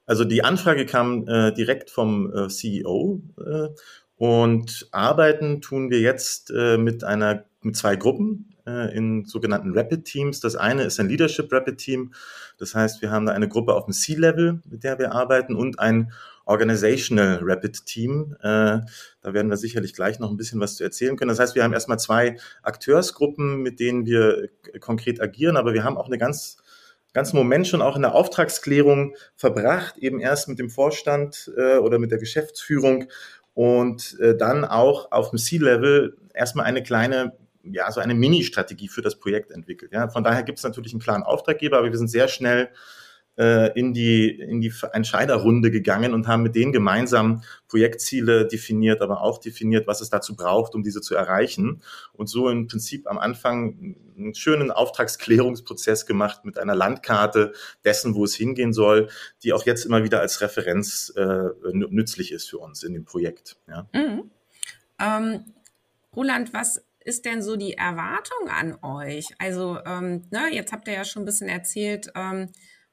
Also 0.05 0.23
die 0.23 0.43
Anfrage 0.43 0.85
kam 0.85 1.27
äh, 1.27 1.53
direkt 1.53 1.89
vom 1.89 2.31
äh, 2.33 2.47
CEO 2.47 3.21
äh, 3.37 3.69
und 4.21 4.87
arbeiten 4.91 5.61
tun 5.61 5.89
wir 5.89 5.99
jetzt 5.99 6.51
äh, 6.55 6.77
mit 6.77 7.03
einer 7.03 7.45
mit 7.61 7.75
zwei 7.75 7.95
Gruppen 7.95 8.53
äh, 8.67 8.95
in 8.95 9.25
sogenannten 9.25 9.75
Rapid 9.75 10.05
Teams. 10.05 10.39
Das 10.41 10.55
eine 10.55 10.83
ist 10.83 10.99
ein 10.99 11.09
Leadership 11.09 11.51
Rapid 11.51 11.79
Team. 11.79 12.13
Das 12.59 12.75
heißt, 12.75 13.01
wir 13.01 13.09
haben 13.09 13.25
da 13.25 13.33
eine 13.33 13.47
Gruppe 13.47 13.73
auf 13.73 13.85
dem 13.85 13.93
C-Level, 13.93 14.61
mit 14.69 14.83
der 14.83 14.99
wir 14.99 15.13
arbeiten 15.13 15.55
und 15.55 15.79
ein 15.79 16.11
Organizational 16.45 17.39
Rapid 17.41 17.87
Team. 17.87 18.35
Äh, 18.41 18.81
da 19.21 19.33
werden 19.33 19.49
wir 19.49 19.57
sicherlich 19.57 19.95
gleich 19.95 20.19
noch 20.19 20.29
ein 20.29 20.37
bisschen 20.37 20.59
was 20.59 20.75
zu 20.75 20.83
erzählen 20.83 21.17
können. 21.17 21.29
Das 21.29 21.39
heißt, 21.39 21.55
wir 21.55 21.63
haben 21.63 21.73
erstmal 21.73 21.97
zwei 21.97 22.37
Akteursgruppen, 22.61 23.63
mit 23.63 23.79
denen 23.79 24.05
wir 24.05 24.49
konkret 24.81 25.19
agieren, 25.19 25.57
aber 25.57 25.73
wir 25.73 25.83
haben 25.83 25.97
auch 25.97 26.05
eine 26.05 26.19
ganz 26.19 26.57
ganzen 27.13 27.35
Moment 27.35 27.67
schon 27.67 27.81
auch 27.81 27.95
in 27.95 28.03
der 28.03 28.15
Auftragsklärung 28.15 29.15
verbracht, 29.35 29.97
eben 29.97 30.19
erst 30.19 30.47
mit 30.47 30.59
dem 30.59 30.69
Vorstand 30.69 31.51
äh, 31.57 31.77
oder 31.77 31.99
mit 31.99 32.11
der 32.11 32.19
Geschäftsführung 32.19 33.09
und 33.53 34.17
äh, 34.19 34.35
dann 34.35 34.65
auch 34.65 35.11
auf 35.11 35.29
dem 35.29 35.39
C-Level 35.39 36.17
erstmal 36.33 36.65
eine 36.65 36.83
kleine, 36.83 37.33
ja, 37.63 37.91
so 37.91 37.99
eine 37.99 38.15
Mini-Strategie 38.15 38.87
für 38.87 39.01
das 39.01 39.19
Projekt 39.19 39.51
entwickelt. 39.51 39.91
Ja, 39.93 40.09
von 40.09 40.23
daher 40.23 40.43
gibt 40.43 40.59
es 40.59 40.63
natürlich 40.63 40.93
einen 40.93 41.01
klaren 41.01 41.23
Auftraggeber, 41.23 41.77
aber 41.77 41.91
wir 41.91 41.97
sind 41.97 42.09
sehr 42.09 42.27
schnell 42.27 42.69
äh, 43.37 43.77
in 43.79 43.93
die, 43.93 44.29
in 44.29 44.61
die 44.61 44.73
Entscheiderrunde 44.93 45.71
gegangen 45.71 46.13
und 46.13 46.27
haben 46.27 46.43
mit 46.43 46.55
denen 46.55 46.71
gemeinsam 46.71 47.43
Projektziele 47.67 48.47
definiert, 48.47 49.01
aber 49.01 49.21
auch 49.21 49.39
definiert, 49.39 49.87
was 49.87 50.01
es 50.01 50.09
dazu 50.09 50.35
braucht, 50.35 50.75
um 50.75 50.83
diese 50.83 51.01
zu 51.01 51.15
erreichen. 51.15 51.81
Und 52.13 52.27
so 52.27 52.49
im 52.49 52.67
Prinzip 52.67 53.07
am 53.07 53.17
Anfang 53.17 53.95
einen 54.17 54.35
schönen 54.35 54.71
Auftragsklärungsprozess 54.71 56.05
gemacht 56.05 56.45
mit 56.45 56.59
einer 56.59 56.75
Landkarte 56.75 57.53
dessen, 57.85 58.15
wo 58.15 58.25
es 58.25 58.35
hingehen 58.35 58.73
soll, 58.73 59.09
die 59.43 59.53
auch 59.53 59.65
jetzt 59.65 59.85
immer 59.85 60.03
wieder 60.03 60.19
als 60.19 60.41
Referenz 60.41 61.13
äh, 61.15 61.49
nützlich 61.71 62.31
ist 62.31 62.49
für 62.49 62.59
uns 62.59 62.83
in 62.83 62.93
dem 62.93 63.05
Projekt. 63.05 63.57
Ja. 63.67 63.87
Mhm. 63.93 64.29
Ähm, 64.99 65.45
Roland, 66.15 66.53
was 66.53 66.85
ist 67.03 67.25
denn 67.25 67.41
so 67.41 67.55
die 67.55 67.73
Erwartung 67.73 68.49
an 68.49 68.77
euch? 68.83 69.27
Also, 69.39 69.79
ähm, 69.85 70.23
ne, 70.29 70.49
jetzt 70.51 70.71
habt 70.71 70.87
ihr 70.87 70.93
ja 70.93 71.05
schon 71.05 71.23
ein 71.23 71.25
bisschen 71.25 71.49
erzählt, 71.49 72.11
ähm, 72.15 72.49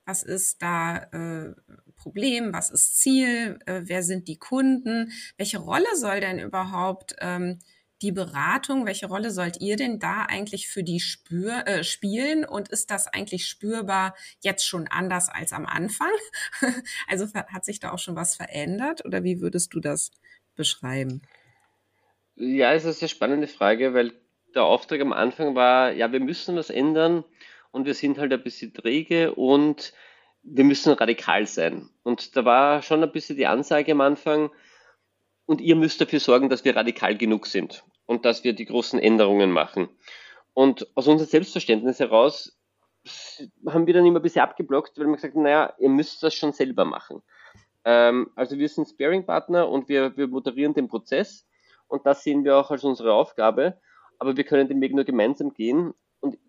was 0.09 0.23
ist 0.23 0.63
da 0.63 0.97
äh, 1.13 1.55
Problem, 1.97 2.55
was 2.55 2.71
ist 2.71 2.99
Ziel, 2.99 3.59
äh, 3.67 3.83
wer 3.85 4.03
sind 4.03 4.27
die 4.27 4.39
Kunden, 4.39 5.13
welche 5.37 5.59
Rolle 5.59 5.97
soll 5.97 6.21
denn 6.21 6.39
überhaupt 6.39 7.15
ähm, 7.21 7.59
die 8.01 8.13
Beratung, 8.13 8.87
welche 8.87 9.07
Rolle 9.07 9.31
sollt 9.31 9.61
ihr 9.61 9.77
denn 9.77 9.99
da 9.99 10.23
eigentlich 10.23 10.69
für 10.69 10.83
die 10.83 11.01
spür, 11.01 11.67
äh, 11.67 11.85
spielen? 11.85 12.47
Und 12.47 12.69
ist 12.69 12.91
das 12.91 13.07
eigentlich 13.07 13.47
spürbar 13.47 14.17
jetzt 14.41 14.67
schon 14.67 14.89
anders 14.89 15.29
als 15.29 15.53
am 15.53 15.67
Anfang? 15.67 16.13
also 17.09 17.27
hat 17.35 17.67
sich 17.67 17.79
da 17.79 17.93
auch 17.93 17.99
schon 17.99 18.17
was 18.17 18.35
verändert? 18.35 19.05
Oder 19.05 19.25
wie 19.25 19.43
würdest 19.43 19.75
du 19.75 19.81
das 19.81 20.11
beschreiben? 20.55 21.21
Ja, 22.37 22.73
es 22.73 22.87
ist 22.87 23.03
eine 23.03 23.11
spannende 23.11 23.47
Frage, 23.47 23.93
weil 23.93 24.13
der 24.55 24.65
Auftrag 24.65 25.03
am 25.03 25.13
Anfang 25.13 25.55
war, 25.55 25.93
ja, 25.93 26.11
wir 26.13 26.21
müssen 26.21 26.57
was 26.57 26.71
ändern 26.71 27.25
und 27.71 27.87
wir 27.87 27.95
sind 27.95 28.19
halt 28.19 28.33
ein 28.33 28.43
bisschen 28.43 28.73
träge 28.73 29.35
und 29.35 29.93
wir 30.43 30.65
müssen 30.65 30.93
radikal 30.93 31.47
sein. 31.47 31.91
Und 32.03 32.37
da 32.37 32.45
war 32.45 32.83
schon 32.83 33.03
ein 33.03 33.13
bisschen 33.13 33.37
die 33.37 33.47
Ansage 33.47 33.93
am 33.93 34.01
Anfang, 34.01 34.51
und 35.49 35.63
ihr 35.63 35.77
müsst 35.77 35.99
dafür 36.01 36.21
sorgen, 36.21 36.51
dass 36.51 36.67
wir 36.67 36.77
radikal 36.77 37.17
genug 37.17 37.47
sind 37.47 37.83
und 38.05 38.27
dass 38.27 38.45
wir 38.45 38.53
die 38.53 38.67
großen 38.67 38.99
Änderungen 38.99 39.51
machen. 39.51 39.89
Und 40.53 40.87
aus 40.95 41.09
unserem 41.09 41.29
Selbstverständnis 41.29 42.01
heraus 42.01 42.61
haben 43.67 43.87
wir 43.87 43.95
dann 43.95 44.05
immer 44.05 44.21
ein 44.21 44.23
bisschen 44.23 44.43
abgeblockt, 44.43 44.99
weil 44.99 45.07
wir 45.07 45.15
gesagt 45.15 45.35
haben, 45.35 45.45
naja, 45.45 45.73
ihr 45.79 45.89
müsst 45.89 46.23
das 46.23 46.35
schon 46.35 46.53
selber 46.53 46.85
machen. 46.85 47.23
Ähm, 47.87 48.31
also 48.35 48.59
wir 48.59 48.69
sind 48.69 48.89
Sparing-Partner 48.89 49.67
und 49.67 49.89
wir, 49.89 50.15
wir 50.19 50.29
moderieren 50.29 50.75
den 50.75 50.89
Prozess 50.89 51.47
und 51.87 52.05
das 52.05 52.23
sehen 52.25 52.45
wir 52.45 52.59
auch 52.59 52.71
als 52.71 52.85
unsere 52.85 53.15
Aufgabe, 53.15 53.81
aber 54.19 54.37
wir 54.37 54.45
können 54.45 54.69
den 54.69 54.83
Weg 54.83 54.93
nur 54.93 55.05
gemeinsam 55.05 55.55
gehen 55.55 55.95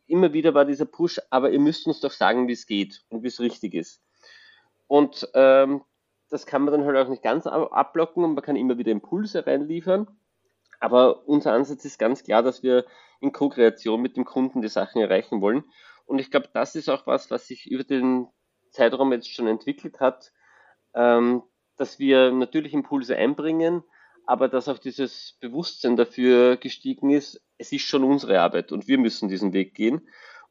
immer 0.10 0.34
wieder 0.34 0.54
war 0.54 0.66
dieser 0.66 0.86
Push, 0.86 1.20
aber 1.30 1.51
ihr 1.51 1.60
müsst 1.60 1.88
uns 1.88 2.00
doch 2.00 2.12
sagen, 2.12 2.48
wie 2.48 2.54
es 2.54 2.66
geht 2.66 3.04
und 3.10 3.24
wie 3.24 3.28
es 3.28 3.39
richtig 3.39 3.74
ist. 3.74 4.01
Und 4.88 5.30
ähm, 5.34 5.82
das 6.30 6.46
kann 6.46 6.63
man 6.63 6.72
dann 6.72 6.86
halt 6.86 6.98
auch 6.98 7.10
nicht 7.10 7.24
ganz 7.24 7.48
abblocken 7.48 8.24
und 8.24 8.34
man 8.34 8.44
kann 8.44 8.56
immer 8.56 8.78
wieder 8.78 8.92
Impulse 8.92 9.46
reinliefern. 9.46 10.08
Aber 10.80 11.28
unser 11.28 11.54
Ansatz 11.54 11.86
ist 11.86 12.00
ganz 12.00 12.24
klar, 12.24 12.44
dass 12.44 12.63
wir 12.63 12.86
in 13.20 13.34
Co-Kreation 13.34 14.01
mit 14.01 14.16
dem 14.16 14.25
Kunden 14.25 14.62
die 14.62 14.70
Sachen 14.70 15.01
erreichen 15.01 15.42
wollen. 15.42 15.63
Und 16.06 16.20
ich 16.20 16.32
glaube, 16.32 16.50
das 16.54 16.75
ist 16.75 16.89
auch 16.89 17.06
was, 17.06 17.30
was 17.30 17.48
sich 17.48 17.70
über 17.70 17.84
den 17.84 18.28
Zeitraum 18.72 19.12
jetzt 19.12 19.34
schon 19.34 19.48
entwickelt 19.48 20.00
hat, 20.00 20.32
ähm, 20.94 21.44
dass 21.75 22.00
wir 22.00 22.32
natürlich 22.32 22.74
Impulse 22.74 23.16
einbringen, 23.16 23.84
aber 24.29 24.48
dass 24.48 24.67
auch 24.67 24.77
dieses 24.77 25.38
Bewusstsein 25.39 25.95
dafür 25.95 26.55
gestiegen 26.57 27.09
ist, 27.09 27.41
es 27.57 27.71
ist 27.71 27.81
schon 27.81 28.03
unsere 28.03 28.39
Arbeit 28.39 28.71
und 28.71 28.88
wir 28.88 29.00
müssen 29.00 29.27
diesen 29.27 29.53
Weg 29.53 29.74
gehen. 29.74 30.07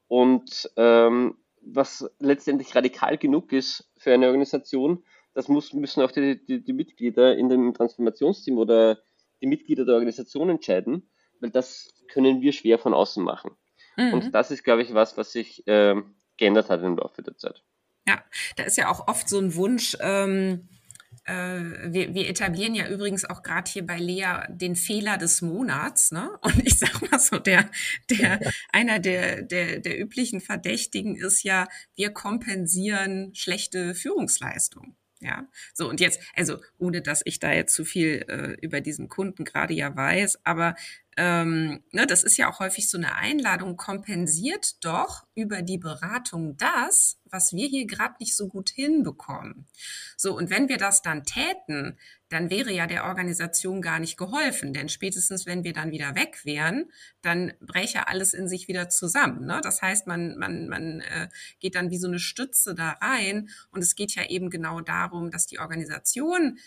Und 0.09 0.69
ähm, 0.75 1.37
was 1.61 2.11
letztendlich 2.19 2.75
radikal 2.75 3.17
genug 3.17 3.53
ist 3.53 3.89
für 3.95 4.13
eine 4.13 4.27
Organisation, 4.27 5.05
das 5.33 5.47
muss, 5.47 5.71
müssen 5.71 6.01
auch 6.01 6.11
die, 6.11 6.43
die, 6.45 6.61
die 6.61 6.73
Mitglieder 6.73 7.37
in 7.37 7.47
dem 7.47 7.73
Transformationsteam 7.73 8.57
oder 8.57 8.99
die 9.41 9.47
Mitglieder 9.47 9.85
der 9.85 9.93
Organisation 9.93 10.49
entscheiden, 10.49 11.09
weil 11.39 11.49
das 11.49 11.93
können 12.11 12.41
wir 12.41 12.51
schwer 12.51 12.79
von 12.79 12.93
außen 12.93 13.23
machen. 13.23 13.51
Mhm. 13.95 14.13
Und 14.13 14.35
das 14.35 14.51
ist, 14.51 14.65
glaube 14.65 14.81
ich, 14.81 14.93
was, 14.93 15.15
was 15.15 15.31
sich 15.31 15.65
äh, 15.67 15.95
geändert 16.35 16.69
hat 16.69 16.83
im 16.83 16.97
Laufe 16.97 17.21
der 17.21 17.37
Zeit. 17.37 17.63
Ja, 18.05 18.21
da 18.57 18.63
ist 18.63 18.77
ja 18.77 18.91
auch 18.91 19.07
oft 19.07 19.29
so 19.29 19.39
ein 19.39 19.55
Wunsch, 19.55 19.95
ähm, 20.01 20.67
äh, 20.73 20.78
wir, 21.25 22.13
wir 22.13 22.27
etablieren 22.27 22.73
ja 22.73 22.87
übrigens 22.87 23.23
auch 23.23 23.43
gerade 23.43 23.69
hier 23.69 23.85
bei 23.85 23.97
Lea 23.97 24.45
den 24.49 24.75
Fehler 24.75 25.17
des 25.17 25.41
Monats, 25.41 26.11
ne? 26.11 26.29
Und 26.41 26.65
ich 26.65 26.79
sag 26.79 27.09
mal 27.11 27.19
so, 27.19 27.37
der, 27.37 27.69
der, 28.09 28.39
einer 28.71 28.99
der, 28.99 29.43
der, 29.43 29.79
der 29.79 29.99
üblichen 29.99 30.41
Verdächtigen 30.41 31.15
ist 31.15 31.43
ja, 31.43 31.67
wir 31.95 32.11
kompensieren 32.11 33.33
schlechte 33.35 33.93
Führungsleistung. 33.93 34.95
Ja, 35.21 35.47
so 35.73 35.89
und 35.89 35.99
jetzt, 35.99 36.21
also 36.33 36.61
ohne 36.77 37.01
dass 37.01 37.21
ich 37.25 37.39
da 37.39 37.51
jetzt 37.51 37.73
zu 37.73 37.83
viel 37.83 38.25
äh, 38.29 38.65
über 38.65 38.79
diesen 38.79 39.09
Kunden 39.09 39.43
gerade 39.43 39.73
ja 39.73 39.93
weiß, 39.93 40.45
aber 40.45 40.75
ähm, 41.17 41.83
ne, 41.91 42.07
das 42.07 42.23
ist 42.23 42.37
ja 42.37 42.49
auch 42.49 42.59
häufig 42.59 42.89
so 42.89 42.97
eine 42.97 43.15
Einladung, 43.15 43.75
kompensiert 43.75 44.85
doch 44.85 45.25
über 45.35 45.61
die 45.61 45.77
Beratung 45.77 46.55
das, 46.55 47.19
was 47.25 47.51
wir 47.51 47.67
hier 47.67 47.85
gerade 47.85 48.15
nicht 48.21 48.37
so 48.37 48.47
gut 48.47 48.69
hinbekommen. 48.69 49.67
So, 50.15 50.37
und 50.37 50.49
wenn 50.49 50.69
wir 50.69 50.77
das 50.77 51.01
dann 51.01 51.25
täten, 51.25 51.97
dann 52.29 52.49
wäre 52.49 52.71
ja 52.71 52.87
der 52.87 53.05
Organisation 53.05 53.81
gar 53.81 53.99
nicht 53.99 54.17
geholfen. 54.17 54.73
Denn 54.73 54.87
spätestens, 54.87 55.45
wenn 55.45 55.63
wir 55.63 55.73
dann 55.73 55.91
wieder 55.91 56.15
weg 56.15 56.45
wären, 56.45 56.91
dann 57.21 57.53
bräche 57.59 58.07
alles 58.07 58.33
in 58.33 58.47
sich 58.47 58.67
wieder 58.67 58.89
zusammen. 58.89 59.45
Ne? 59.45 59.59
Das 59.63 59.81
heißt, 59.81 60.07
man, 60.07 60.37
man, 60.37 60.67
man 60.67 61.01
äh, 61.01 61.27
geht 61.59 61.75
dann 61.75 61.89
wie 61.89 61.97
so 61.97 62.07
eine 62.07 62.19
Stütze 62.19 62.75
da 62.75 62.91
rein. 63.01 63.49
Und 63.71 63.81
es 63.81 63.95
geht 63.95 64.15
ja 64.15 64.29
eben 64.29 64.49
genau 64.49 64.81
darum, 64.81 65.31
dass 65.31 65.47
die 65.47 65.59
Organisation 65.59 66.59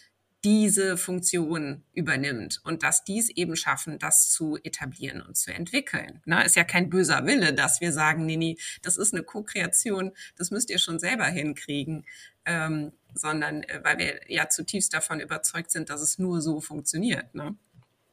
diese 0.45 0.97
Funktion 0.97 1.85
übernimmt 1.93 2.61
und 2.65 2.83
dass 2.83 3.05
dies 3.05 3.31
eben 3.31 3.55
schaffen, 3.55 3.99
das 3.99 4.31
zu 4.31 4.59
etablieren 4.63 5.23
und 5.23 5.37
zu 5.37 5.53
entwickeln. 5.55 6.21
Na, 6.25 6.43
ist 6.43 6.57
ja 6.57 6.65
kein 6.65 6.91
böser 6.91 7.27
Wille, 7.27 7.55
dass 7.55 7.81
wir 7.81 7.93
sagen, 7.93 8.27
nee, 8.27 8.37
nee, 8.37 8.57
das 8.83 8.97
ist 8.97 9.15
eine 9.15 9.23
Co-Kreation, 9.23 10.13
das 10.37 10.51
müsst 10.51 10.71
ihr 10.71 10.79
schon 10.79 10.99
selber 10.99 11.27
hinkriegen, 11.27 12.05
ähm, 12.45 12.93
sondern 13.15 13.63
äh, 13.63 13.81
weil 13.85 13.99
wir 13.99 14.21
ja 14.27 14.49
zutiefst 14.49 14.93
davon 14.93 15.21
überzeugt 15.21 15.71
sind, 15.71 15.91
dass 15.91 16.01
es 16.01 16.19
nur 16.19 16.41
so 16.41 16.61
funktioniert. 16.61 17.35
Ne? 17.35 17.55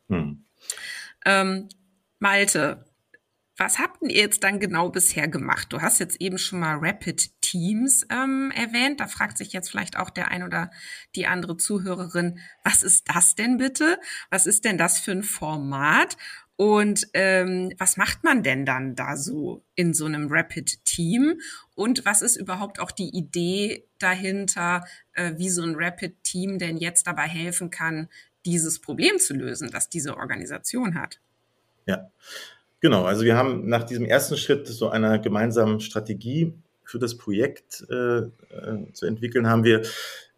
Hm. 0.10 0.46
Ähm, 1.26 1.70
Malte, 2.20 2.86
was 3.60 3.78
habt 3.78 4.02
ihr 4.02 4.12
jetzt 4.12 4.44
dann 4.44 4.60
genau 4.60 4.90
bisher 4.90 5.28
gemacht? 5.28 5.68
Du 5.72 5.82
hast 5.82 6.00
jetzt 6.00 6.22
eben 6.22 6.38
schon 6.38 6.62
mal 6.62 6.78
Rapid 6.80 7.42
Teams 7.42 8.06
ähm, 8.10 8.52
erwähnt. 8.56 9.02
Da 9.02 9.08
fragt 9.08 9.38
sich 9.38 9.52
jetzt 9.52 9.70
vielleicht 9.70 9.98
auch 9.98 10.10
der 10.10 10.30
ein 10.30 10.44
oder 10.44 10.72
die 11.16 11.28
andere 11.28 11.58
Zuhörerin, 11.58 12.40
was 12.64 12.84
ist 12.84 13.10
das 13.14 13.36
denn 13.36 13.58
bitte? 13.58 14.00
Was 14.30 14.46
ist 14.46 14.64
denn 14.64 14.78
das 14.78 14.98
für 15.00 15.12
ein 15.12 15.24
Format? 15.24 16.16
Und 16.56 17.08
ähm, 17.14 17.74
was 17.78 17.98
macht 17.98 18.24
man 18.24 18.44
denn 18.44 18.66
dann 18.66 18.96
da 18.96 19.18
so 19.18 19.64
in 19.76 19.94
so 19.94 20.06
einem 20.06 20.28
Rapid 20.30 20.86
Team? 20.86 21.40
Und 21.76 22.06
was 22.06 22.22
ist 22.22 22.38
überhaupt 22.38 22.80
auch 22.80 22.92
die 22.92 23.10
Idee 23.10 23.88
dahinter, 23.98 24.86
äh, 25.14 25.34
wie 25.38 25.50
so 25.50 25.64
ein 25.64 25.76
Rapid 25.76 26.24
Team 26.24 26.60
denn 26.60 26.78
jetzt 26.78 27.08
dabei 27.08 27.28
helfen 27.28 27.70
kann, 27.70 28.10
dieses 28.46 28.80
Problem 28.80 29.20
zu 29.20 29.34
lösen, 29.34 29.70
das 29.70 29.90
diese 29.90 30.16
Organisation 30.16 30.96
hat? 30.96 31.20
Ja, 31.86 32.12
Genau, 32.82 33.04
also 33.04 33.24
wir 33.24 33.36
haben 33.36 33.68
nach 33.68 33.84
diesem 33.84 34.06
ersten 34.06 34.38
Schritt 34.38 34.68
so 34.68 34.90
einer 34.90 35.20
gemeinsamen 35.20 35.82
Strategie 35.82 36.54
für 36.84 37.00
das 37.00 37.18
Projekt 37.18 37.86
äh, 37.90 38.20
äh, 38.20 38.30
zu 38.94 39.06
entwickeln, 39.06 39.48
haben 39.48 39.64
wir 39.64 39.84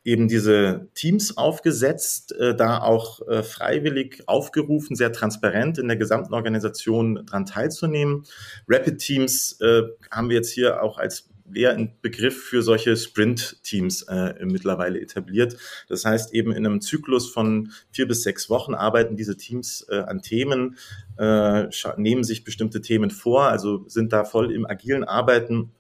eben 0.03 0.27
diese 0.27 0.87
Teams 0.95 1.37
aufgesetzt, 1.37 2.33
äh, 2.33 2.55
da 2.55 2.81
auch 2.81 3.25
äh, 3.27 3.43
freiwillig 3.43 4.23
aufgerufen, 4.27 4.95
sehr 4.95 5.13
transparent 5.13 5.77
in 5.77 5.87
der 5.87 5.97
gesamten 5.97 6.33
Organisation 6.33 7.25
dran 7.25 7.45
teilzunehmen. 7.45 8.23
Rapid 8.67 8.97
Teams 8.97 9.59
äh, 9.61 9.83
haben 10.09 10.29
wir 10.29 10.37
jetzt 10.37 10.51
hier 10.51 10.81
auch 10.81 10.97
als 10.97 11.29
eher 11.55 11.73
ein 11.73 11.93
Begriff 12.01 12.43
für 12.43 12.61
solche 12.61 12.95
Sprint-Teams 12.95 14.03
äh, 14.03 14.33
mittlerweile 14.45 14.99
etabliert. 14.99 15.57
Das 15.87 16.05
heißt, 16.05 16.33
eben 16.33 16.51
in 16.51 16.65
einem 16.65 16.81
Zyklus 16.81 17.29
von 17.29 17.71
vier 17.91 18.07
bis 18.07 18.23
sechs 18.23 18.49
Wochen 18.49 18.73
arbeiten 18.73 19.15
diese 19.15 19.37
Teams 19.37 19.85
äh, 19.89 19.99
an 19.99 20.21
Themen, 20.21 20.77
äh, 21.17 21.67
nehmen 21.97 22.23
sich 22.23 22.43
bestimmte 22.43 22.81
Themen 22.81 23.11
vor, 23.11 23.43
also 23.43 23.87
sind 23.87 24.13
da 24.13 24.23
voll 24.23 24.51
im 24.51 24.65
agilen 24.65 25.03
Arbeiten. 25.03 25.71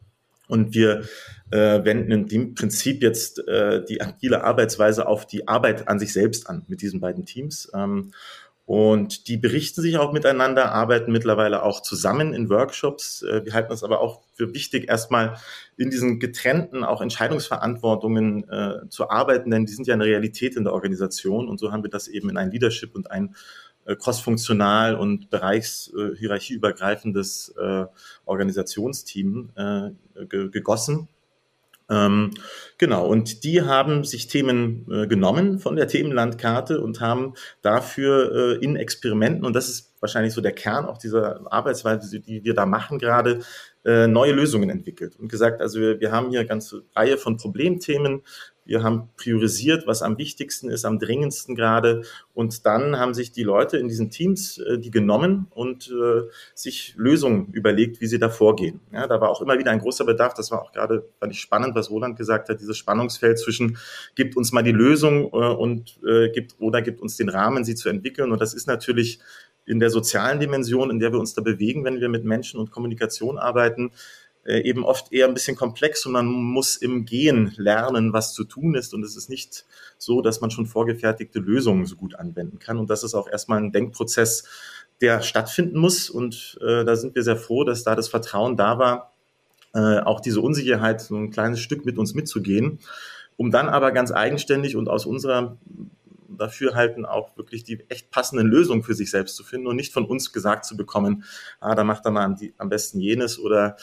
Und 0.47 0.75
wir 0.75 1.05
äh, 1.49 1.85
wenden 1.85 2.11
in 2.11 2.27
dem 2.27 2.55
Prinzip 2.55 3.01
jetzt 3.01 3.39
äh, 3.47 3.85
die 3.85 4.01
agile 4.01 4.43
Arbeitsweise 4.43 5.07
auf 5.07 5.25
die 5.25 5.47
Arbeit 5.47 5.87
an 5.87 5.97
sich 5.97 6.11
selbst 6.11 6.49
an 6.49 6.65
mit 6.67 6.81
diesen 6.81 6.99
beiden 6.99 7.25
Teams. 7.25 7.71
Ähm, 7.73 8.11
und 8.71 9.27
die 9.27 9.35
berichten 9.35 9.81
sich 9.81 9.97
auch 9.97 10.13
miteinander, 10.13 10.71
arbeiten 10.71 11.11
mittlerweile 11.11 11.63
auch 11.63 11.81
zusammen 11.81 12.33
in 12.33 12.49
Workshops. 12.49 13.21
Äh, 13.21 13.43
wir 13.43 13.53
halten 13.53 13.73
es 13.73 13.83
aber 13.83 13.99
auch 13.99 14.21
für 14.33 14.53
wichtig, 14.53 14.87
erstmal 14.87 15.35
in 15.75 15.89
diesen 15.89 16.21
getrennten 16.21 16.85
auch 16.85 17.01
Entscheidungsverantwortungen 17.01 18.49
äh, 18.49 18.87
zu 18.87 19.09
arbeiten, 19.09 19.51
denn 19.51 19.65
die 19.65 19.73
sind 19.73 19.87
ja 19.87 19.95
eine 19.95 20.05
Realität 20.05 20.55
in 20.55 20.63
der 20.63 20.71
Organisation. 20.71 21.49
Und 21.49 21.59
so 21.59 21.73
haben 21.73 21.83
wir 21.83 21.89
das 21.89 22.07
eben 22.07 22.29
in 22.29 22.37
ein 22.37 22.49
Leadership 22.49 22.95
und 22.95 23.11
ein 23.11 23.35
äh, 23.83 23.97
crossfunktional 23.97 24.95
und 24.95 25.29
bereichshierarchieübergreifendes 25.29 27.53
äh, 27.59 27.87
Organisationsteam 28.23 29.49
äh, 29.57 29.89
gegossen. 30.27 31.09
Ähm, 31.91 32.31
genau, 32.77 33.05
und 33.05 33.43
die 33.43 33.61
haben 33.61 34.05
sich 34.05 34.27
Themen 34.27 34.87
äh, 34.89 35.07
genommen 35.07 35.59
von 35.59 35.75
der 35.75 35.87
Themenlandkarte 35.87 36.79
und 36.79 37.01
haben 37.01 37.33
dafür 37.61 38.59
äh, 38.59 38.63
in 38.63 38.77
Experimenten, 38.77 39.45
und 39.45 39.53
das 39.53 39.67
ist 39.67 39.91
wahrscheinlich 39.99 40.33
so 40.33 40.41
der 40.41 40.53
Kern 40.53 40.85
auch 40.85 40.97
dieser 40.97 41.41
Arbeitsweise, 41.51 42.19
die 42.19 42.43
wir 42.43 42.53
da 42.53 42.65
machen 42.65 42.97
gerade, 42.97 43.41
äh, 43.83 44.07
neue 44.07 44.31
Lösungen 44.31 44.69
entwickelt 44.69 45.17
und 45.19 45.27
gesagt, 45.27 45.59
also 45.59 45.79
wir, 45.79 45.99
wir 45.99 46.11
haben 46.11 46.29
hier 46.29 46.39
eine 46.39 46.47
ganze 46.47 46.83
Reihe 46.95 47.17
von 47.17 47.37
Problemthemen, 47.37 48.21
wir 48.63 48.83
haben 48.83 49.09
priorisiert, 49.17 49.87
was 49.87 50.01
am 50.01 50.17
wichtigsten 50.17 50.69
ist, 50.69 50.85
am 50.85 50.99
dringendsten 50.99 51.55
gerade. 51.55 52.03
Und 52.33 52.65
dann 52.65 52.97
haben 52.97 53.13
sich 53.13 53.31
die 53.31 53.43
Leute 53.43 53.77
in 53.77 53.87
diesen 53.87 54.11
Teams 54.11 54.59
äh, 54.59 54.77
die 54.77 54.91
genommen 54.91 55.47
und 55.49 55.89
äh, 55.89 56.29
sich 56.53 56.93
Lösungen 56.95 57.51
überlegt, 57.53 58.01
wie 58.01 58.07
sie 58.07 58.19
da 58.19 58.29
vorgehen. 58.29 58.79
Ja, 58.93 59.07
da 59.07 59.19
war 59.19 59.29
auch 59.29 59.41
immer 59.41 59.57
wieder 59.57 59.71
ein 59.71 59.79
großer 59.79 60.05
Bedarf. 60.05 60.35
Das 60.35 60.51
war 60.51 60.61
auch 60.61 60.71
gerade, 60.71 61.05
fand 61.19 61.33
ich 61.33 61.41
spannend, 61.41 61.75
was 61.75 61.89
Roland 61.89 62.17
gesagt 62.17 62.49
hat, 62.49 62.61
dieses 62.61 62.77
Spannungsfeld 62.77 63.39
zwischen 63.39 63.77
gibt 64.15 64.37
uns 64.37 64.51
mal 64.51 64.63
die 64.63 64.71
Lösung 64.71 65.25
äh, 65.25 65.37
und 65.37 65.99
äh, 66.07 66.29
gibt 66.29 66.55
oder 66.59 66.81
gibt 66.81 67.01
uns 67.01 67.17
den 67.17 67.29
Rahmen, 67.29 67.65
sie 67.65 67.75
zu 67.75 67.89
entwickeln. 67.89 68.31
Und 68.31 68.39
das 68.39 68.53
ist 68.53 68.67
natürlich 68.67 69.19
in 69.65 69.79
der 69.79 69.89
sozialen 69.89 70.39
Dimension, 70.39 70.89
in 70.89 70.99
der 70.99 71.11
wir 71.11 71.19
uns 71.19 71.33
da 71.33 71.41
bewegen, 71.41 71.83
wenn 71.83 71.99
wir 71.99 72.09
mit 72.09 72.25
Menschen 72.25 72.59
und 72.59 72.71
Kommunikation 72.71 73.37
arbeiten, 73.37 73.91
eben 74.45 74.83
oft 74.83 75.11
eher 75.13 75.27
ein 75.27 75.33
bisschen 75.33 75.55
komplex 75.55 76.05
und 76.05 76.13
man 76.13 76.25
muss 76.25 76.75
im 76.75 77.05
Gehen 77.05 77.53
lernen, 77.57 78.11
was 78.11 78.33
zu 78.33 78.43
tun 78.43 78.75
ist. 78.75 78.93
Und 78.93 79.03
es 79.03 79.15
ist 79.15 79.29
nicht 79.29 79.65
so, 79.97 80.21
dass 80.21 80.41
man 80.41 80.49
schon 80.49 80.65
vorgefertigte 80.65 81.39
Lösungen 81.39 81.85
so 81.85 81.95
gut 81.95 82.15
anwenden 82.15 82.57
kann. 82.59 82.77
Und 82.77 82.89
das 82.89 83.03
ist 83.03 83.13
auch 83.13 83.27
erstmal 83.27 83.59
ein 83.59 83.71
Denkprozess, 83.71 84.45
der 84.99 85.21
stattfinden 85.21 85.79
muss. 85.79 86.09
Und 86.09 86.57
äh, 86.61 86.83
da 86.83 86.95
sind 86.95 87.15
wir 87.15 87.23
sehr 87.23 87.37
froh, 87.37 87.63
dass 87.63 87.83
da 87.83 87.95
das 87.95 88.07
Vertrauen 88.07 88.57
da 88.57 88.79
war, 88.79 89.13
äh, 89.73 89.99
auch 89.99 90.19
diese 90.19 90.41
Unsicherheit 90.41 91.01
so 91.01 91.15
ein 91.15 91.31
kleines 91.31 91.59
Stück 91.59 91.85
mit 91.85 91.97
uns 91.97 92.13
mitzugehen, 92.13 92.79
um 93.37 93.51
dann 93.51 93.69
aber 93.69 93.91
ganz 93.91 94.11
eigenständig 94.11 94.75
und 94.75 94.89
aus 94.89 95.05
unserer 95.05 95.57
Dafürhalten 96.37 97.05
auch 97.05 97.37
wirklich 97.37 97.63
die 97.63 97.83
echt 97.89 98.11
passenden 98.11 98.47
Lösungen 98.47 98.83
für 98.83 98.93
sich 98.93 99.11
selbst 99.11 99.35
zu 99.35 99.43
finden 99.43 99.67
und 99.67 99.75
nicht 99.75 99.93
von 99.93 100.05
uns 100.05 100.33
gesagt 100.33 100.65
zu 100.65 100.77
bekommen, 100.77 101.23
ah, 101.59 101.75
da 101.75 101.83
macht 101.83 102.05
er 102.05 102.11
mal 102.11 102.25
am, 102.25 102.37
am 102.57 102.69
besten 102.69 102.99
jenes 102.99 103.39
oder 103.39 103.77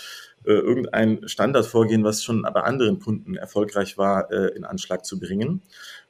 äh, 0.44 0.52
irgendein 0.52 1.26
Standardvorgehen, 1.28 2.04
was 2.04 2.22
schon 2.22 2.42
bei 2.42 2.62
anderen 2.62 3.00
Kunden 3.00 3.36
erfolgreich 3.36 3.98
war, 3.98 4.30
äh, 4.30 4.56
in 4.56 4.64
Anschlag 4.64 5.04
zu 5.04 5.18
bringen. 5.18 5.62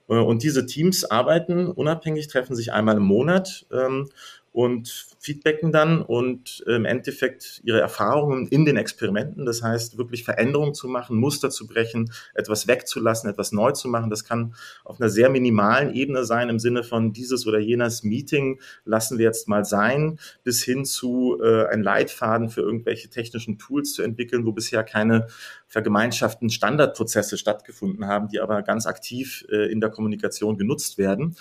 Äh, 0.09 0.15
und 0.15 0.43
diese 0.43 0.67
Teams 0.67 1.05
arbeiten 1.05 1.69
unabhängig, 1.69 2.29
treffen 2.29 2.57
sich 2.57 2.73
einmal 2.73 2.97
im 2.97 3.05
Monat 3.05 3.67
ähm, 3.73 4.09
und 4.59 5.07
feedbacken 5.21 5.71
dann 5.71 6.03
und 6.03 6.65
im 6.67 6.85
Endeffekt 6.85 7.61
ihre 7.63 7.81
Erfahrungen 7.81 8.49
in 8.49 8.65
den 8.65 8.77
Experimenten, 8.77 9.47
das 9.47 9.63
heißt 9.63 9.99
wirklich 9.99 10.25
Veränderungen 10.25 10.75
zu 10.75 10.89
machen, 10.89 11.17
Muster 11.17 11.49
zu 11.49 11.69
brechen, 11.69 12.11
etwas 12.35 12.67
wegzulassen, 12.67 13.31
etwas 13.31 13.53
neu 13.53 13.71
zu 13.71 13.87
machen. 13.87 14.11
Das 14.11 14.25
kann 14.25 14.57
auf 14.83 15.01
einer 15.01 15.11
sehr 15.11 15.31
minimalen 15.31 15.95
Ebene 15.95 16.25
sein 16.25 16.49
im 16.49 16.59
Sinne 16.59 16.83
von 16.83 17.13
dieses 17.13 17.47
oder 17.47 17.61
jenes 17.61 18.03
Meeting 18.03 18.59
lassen 18.85 19.19
wir 19.19 19.27
jetzt 19.27 19.47
mal 19.47 19.65
sein, 19.65 20.19
bis 20.43 20.65
hin 20.65 20.85
zu 20.85 21.39
äh, 21.41 21.67
ein 21.67 21.85
Leitfaden 21.85 22.51
für 22.51 22.63
irgendwelche 22.63 23.11
technischen 23.11 23.61
Tools 23.61 23.93
zu 23.93 24.03
entwickeln, 24.03 24.45
wo 24.45 24.51
bisher 24.51 24.83
keine 24.83 25.29
vergemeinschafteten 25.69 26.51
Standardprozesse 26.51 27.39
stattgefunden 27.39 28.07
haben, 28.07 28.27
die 28.27 28.41
aber 28.41 28.63
ganz 28.63 28.87
aktiv 28.87 29.47
äh, 29.51 29.71
in 29.71 29.81
der 29.81 29.91
Kommunikation 29.91 30.59
genutzt 30.59 30.99
werden. 30.99 31.37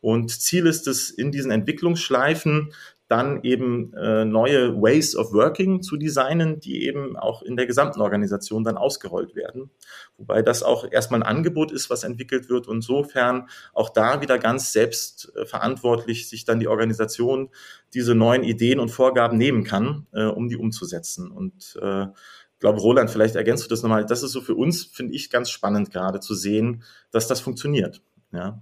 Und 0.00 0.30
Ziel 0.30 0.66
ist 0.66 0.86
es, 0.86 1.10
in 1.10 1.32
diesen 1.32 1.50
Entwicklungsschleifen 1.50 2.72
dann 3.08 3.42
eben 3.42 3.94
äh, 3.94 4.26
neue 4.26 4.74
Ways 4.80 5.16
of 5.16 5.32
Working 5.32 5.82
zu 5.82 5.96
designen, 5.96 6.60
die 6.60 6.84
eben 6.84 7.16
auch 7.16 7.42
in 7.42 7.56
der 7.56 7.66
gesamten 7.66 8.02
Organisation 8.02 8.64
dann 8.64 8.76
ausgerollt 8.76 9.34
werden. 9.34 9.70
Wobei 10.18 10.42
das 10.42 10.62
auch 10.62 10.86
erstmal 10.90 11.22
ein 11.22 11.26
Angebot 11.26 11.72
ist, 11.72 11.88
was 11.88 12.04
entwickelt 12.04 12.50
wird 12.50 12.68
und 12.68 12.76
insofern 12.76 13.48
auch 13.72 13.88
da 13.88 14.20
wieder 14.20 14.38
ganz 14.38 14.72
selbstverantwortlich 14.72 16.22
äh, 16.22 16.24
sich 16.26 16.44
dann 16.44 16.60
die 16.60 16.68
Organisation 16.68 17.48
diese 17.94 18.14
neuen 18.14 18.44
Ideen 18.44 18.78
und 18.78 18.90
Vorgaben 18.90 19.38
nehmen 19.38 19.64
kann, 19.64 20.06
äh, 20.12 20.24
um 20.24 20.48
die 20.48 20.56
umzusetzen. 20.56 21.30
Und 21.30 21.78
äh, 21.80 22.02
ich 22.04 22.60
glaube, 22.60 22.80
Roland, 22.80 23.10
vielleicht 23.10 23.36
ergänzt 23.36 23.64
du 23.64 23.68
das 23.68 23.82
nochmal. 23.82 24.04
Das 24.04 24.22
ist 24.22 24.32
so 24.32 24.42
für 24.42 24.54
uns, 24.54 24.84
finde 24.84 25.14
ich, 25.14 25.30
ganz 25.30 25.48
spannend 25.48 25.90
gerade 25.90 26.20
zu 26.20 26.34
sehen, 26.34 26.82
dass 27.10 27.26
das 27.26 27.40
funktioniert. 27.40 28.02
Ja. 28.32 28.60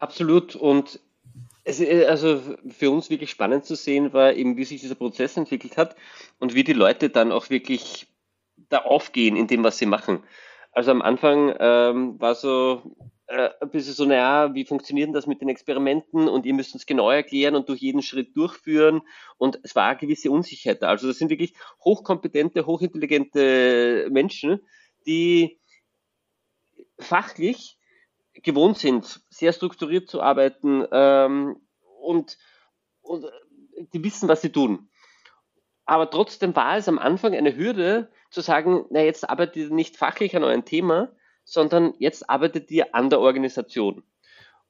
Absolut. 0.00 0.56
Und 0.56 0.98
es, 1.62 1.78
ist 1.78 2.06
also 2.06 2.40
für 2.68 2.90
uns 2.90 3.10
wirklich 3.10 3.30
spannend 3.30 3.64
zu 3.64 3.76
sehen 3.76 4.12
war 4.12 4.32
eben, 4.32 4.56
wie 4.56 4.64
sich 4.64 4.80
dieser 4.80 4.94
Prozess 4.94 5.36
entwickelt 5.36 5.76
hat 5.76 5.94
und 6.40 6.54
wie 6.54 6.64
die 6.64 6.72
Leute 6.72 7.10
dann 7.10 7.30
auch 7.30 7.50
wirklich 7.50 8.08
da 8.68 8.78
aufgehen 8.78 9.36
in 9.36 9.46
dem, 9.46 9.62
was 9.62 9.78
sie 9.78 9.86
machen. 9.86 10.24
Also 10.72 10.90
am 10.90 11.02
Anfang 11.02 11.54
ähm, 11.58 12.20
war 12.20 12.34
so, 12.34 12.82
äh, 13.26 13.50
ein 13.60 13.70
bisschen 13.70 13.92
so, 13.92 14.04
naja, 14.06 14.54
wie 14.54 14.64
funktioniert 14.64 15.08
denn 15.08 15.14
das 15.14 15.26
mit 15.26 15.40
den 15.40 15.48
Experimenten 15.48 16.28
und 16.28 16.46
ihr 16.46 16.54
müsst 16.54 16.74
uns 16.74 16.86
genau 16.86 17.10
erklären 17.10 17.54
und 17.54 17.68
durch 17.68 17.80
jeden 17.80 18.02
Schritt 18.02 18.36
durchführen 18.36 19.02
und 19.36 19.60
es 19.62 19.74
war 19.76 19.88
eine 19.88 19.98
gewisse 19.98 20.30
Unsicherheit 20.30 20.82
da. 20.82 20.88
Also 20.88 21.08
das 21.08 21.18
sind 21.18 21.30
wirklich 21.30 21.54
hochkompetente, 21.84 22.66
hochintelligente 22.66 24.08
Menschen, 24.10 24.60
die 25.06 25.60
fachlich 26.98 27.79
gewohnt 28.42 28.78
sind, 28.78 29.20
sehr 29.28 29.52
strukturiert 29.52 30.08
zu 30.08 30.20
arbeiten 30.20 30.84
ähm, 30.92 31.56
und, 32.00 32.38
und 33.02 33.26
die 33.92 34.04
wissen, 34.04 34.28
was 34.28 34.42
sie 34.42 34.50
tun. 34.50 34.88
Aber 35.84 36.10
trotzdem 36.10 36.54
war 36.54 36.76
es 36.76 36.88
am 36.88 36.98
Anfang 36.98 37.34
eine 37.34 37.56
Hürde 37.56 38.10
zu 38.30 38.40
sagen, 38.40 38.84
na 38.90 39.00
jetzt 39.00 39.28
arbeitet 39.28 39.56
ihr 39.56 39.70
nicht 39.70 39.96
fachlich 39.96 40.36
an 40.36 40.44
eurem 40.44 40.64
Thema, 40.64 41.10
sondern 41.44 41.94
jetzt 41.98 42.30
arbeitet 42.30 42.70
ihr 42.70 42.94
an 42.94 43.10
der 43.10 43.20
Organisation. 43.20 44.04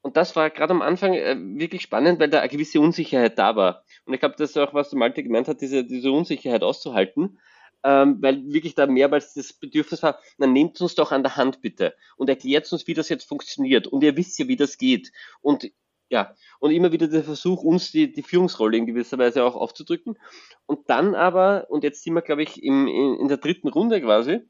Und 0.02 0.16
das 0.16 0.34
war 0.34 0.48
gerade 0.48 0.72
am 0.72 0.80
Anfang 0.80 1.12
äh, 1.12 1.36
wirklich 1.38 1.82
spannend, 1.82 2.20
weil 2.20 2.30
da 2.30 2.40
eine 2.40 2.48
gewisse 2.48 2.80
Unsicherheit 2.80 3.38
da 3.38 3.54
war. 3.54 3.84
Und 4.06 4.14
ich 4.14 4.20
glaube, 4.20 4.36
das 4.38 4.50
ist 4.50 4.56
auch, 4.56 4.72
was 4.72 4.90
der 4.90 4.98
Malte 4.98 5.22
gemeint 5.22 5.46
hat, 5.46 5.60
diese, 5.60 5.84
diese 5.84 6.10
Unsicherheit 6.10 6.62
auszuhalten, 6.62 7.38
ähm, 7.82 8.18
weil 8.20 8.44
wirklich 8.52 8.74
da 8.74 8.86
mehrmals 8.86 9.34
das 9.34 9.52
Bedürfnis 9.52 10.02
war, 10.02 10.18
dann 10.38 10.52
nehmt 10.52 10.80
uns 10.80 10.94
doch 10.94 11.12
an 11.12 11.22
der 11.22 11.36
Hand 11.36 11.60
bitte 11.60 11.94
und 12.16 12.28
erklärt 12.28 12.70
uns, 12.72 12.86
wie 12.86 12.94
das 12.94 13.08
jetzt 13.08 13.28
funktioniert. 13.28 13.86
Und 13.86 14.02
ihr 14.02 14.16
wisst 14.16 14.38
ja, 14.38 14.48
wie 14.48 14.56
das 14.56 14.78
geht. 14.78 15.12
Und 15.40 15.70
ja, 16.08 16.34
und 16.58 16.72
immer 16.72 16.90
wieder 16.90 17.06
der 17.06 17.22
Versuch, 17.22 17.62
uns 17.62 17.92
die, 17.92 18.12
die 18.12 18.24
Führungsrolle 18.24 18.76
in 18.76 18.86
gewisser 18.86 19.16
Weise 19.18 19.44
auch 19.44 19.54
aufzudrücken. 19.54 20.18
Und 20.66 20.90
dann 20.90 21.14
aber, 21.14 21.66
und 21.70 21.84
jetzt 21.84 22.02
sind 22.02 22.14
wir, 22.14 22.22
glaube 22.22 22.42
ich, 22.42 22.62
im, 22.62 22.88
in, 22.88 23.20
in 23.20 23.28
der 23.28 23.36
dritten 23.36 23.68
Runde 23.68 24.00
quasi, 24.00 24.40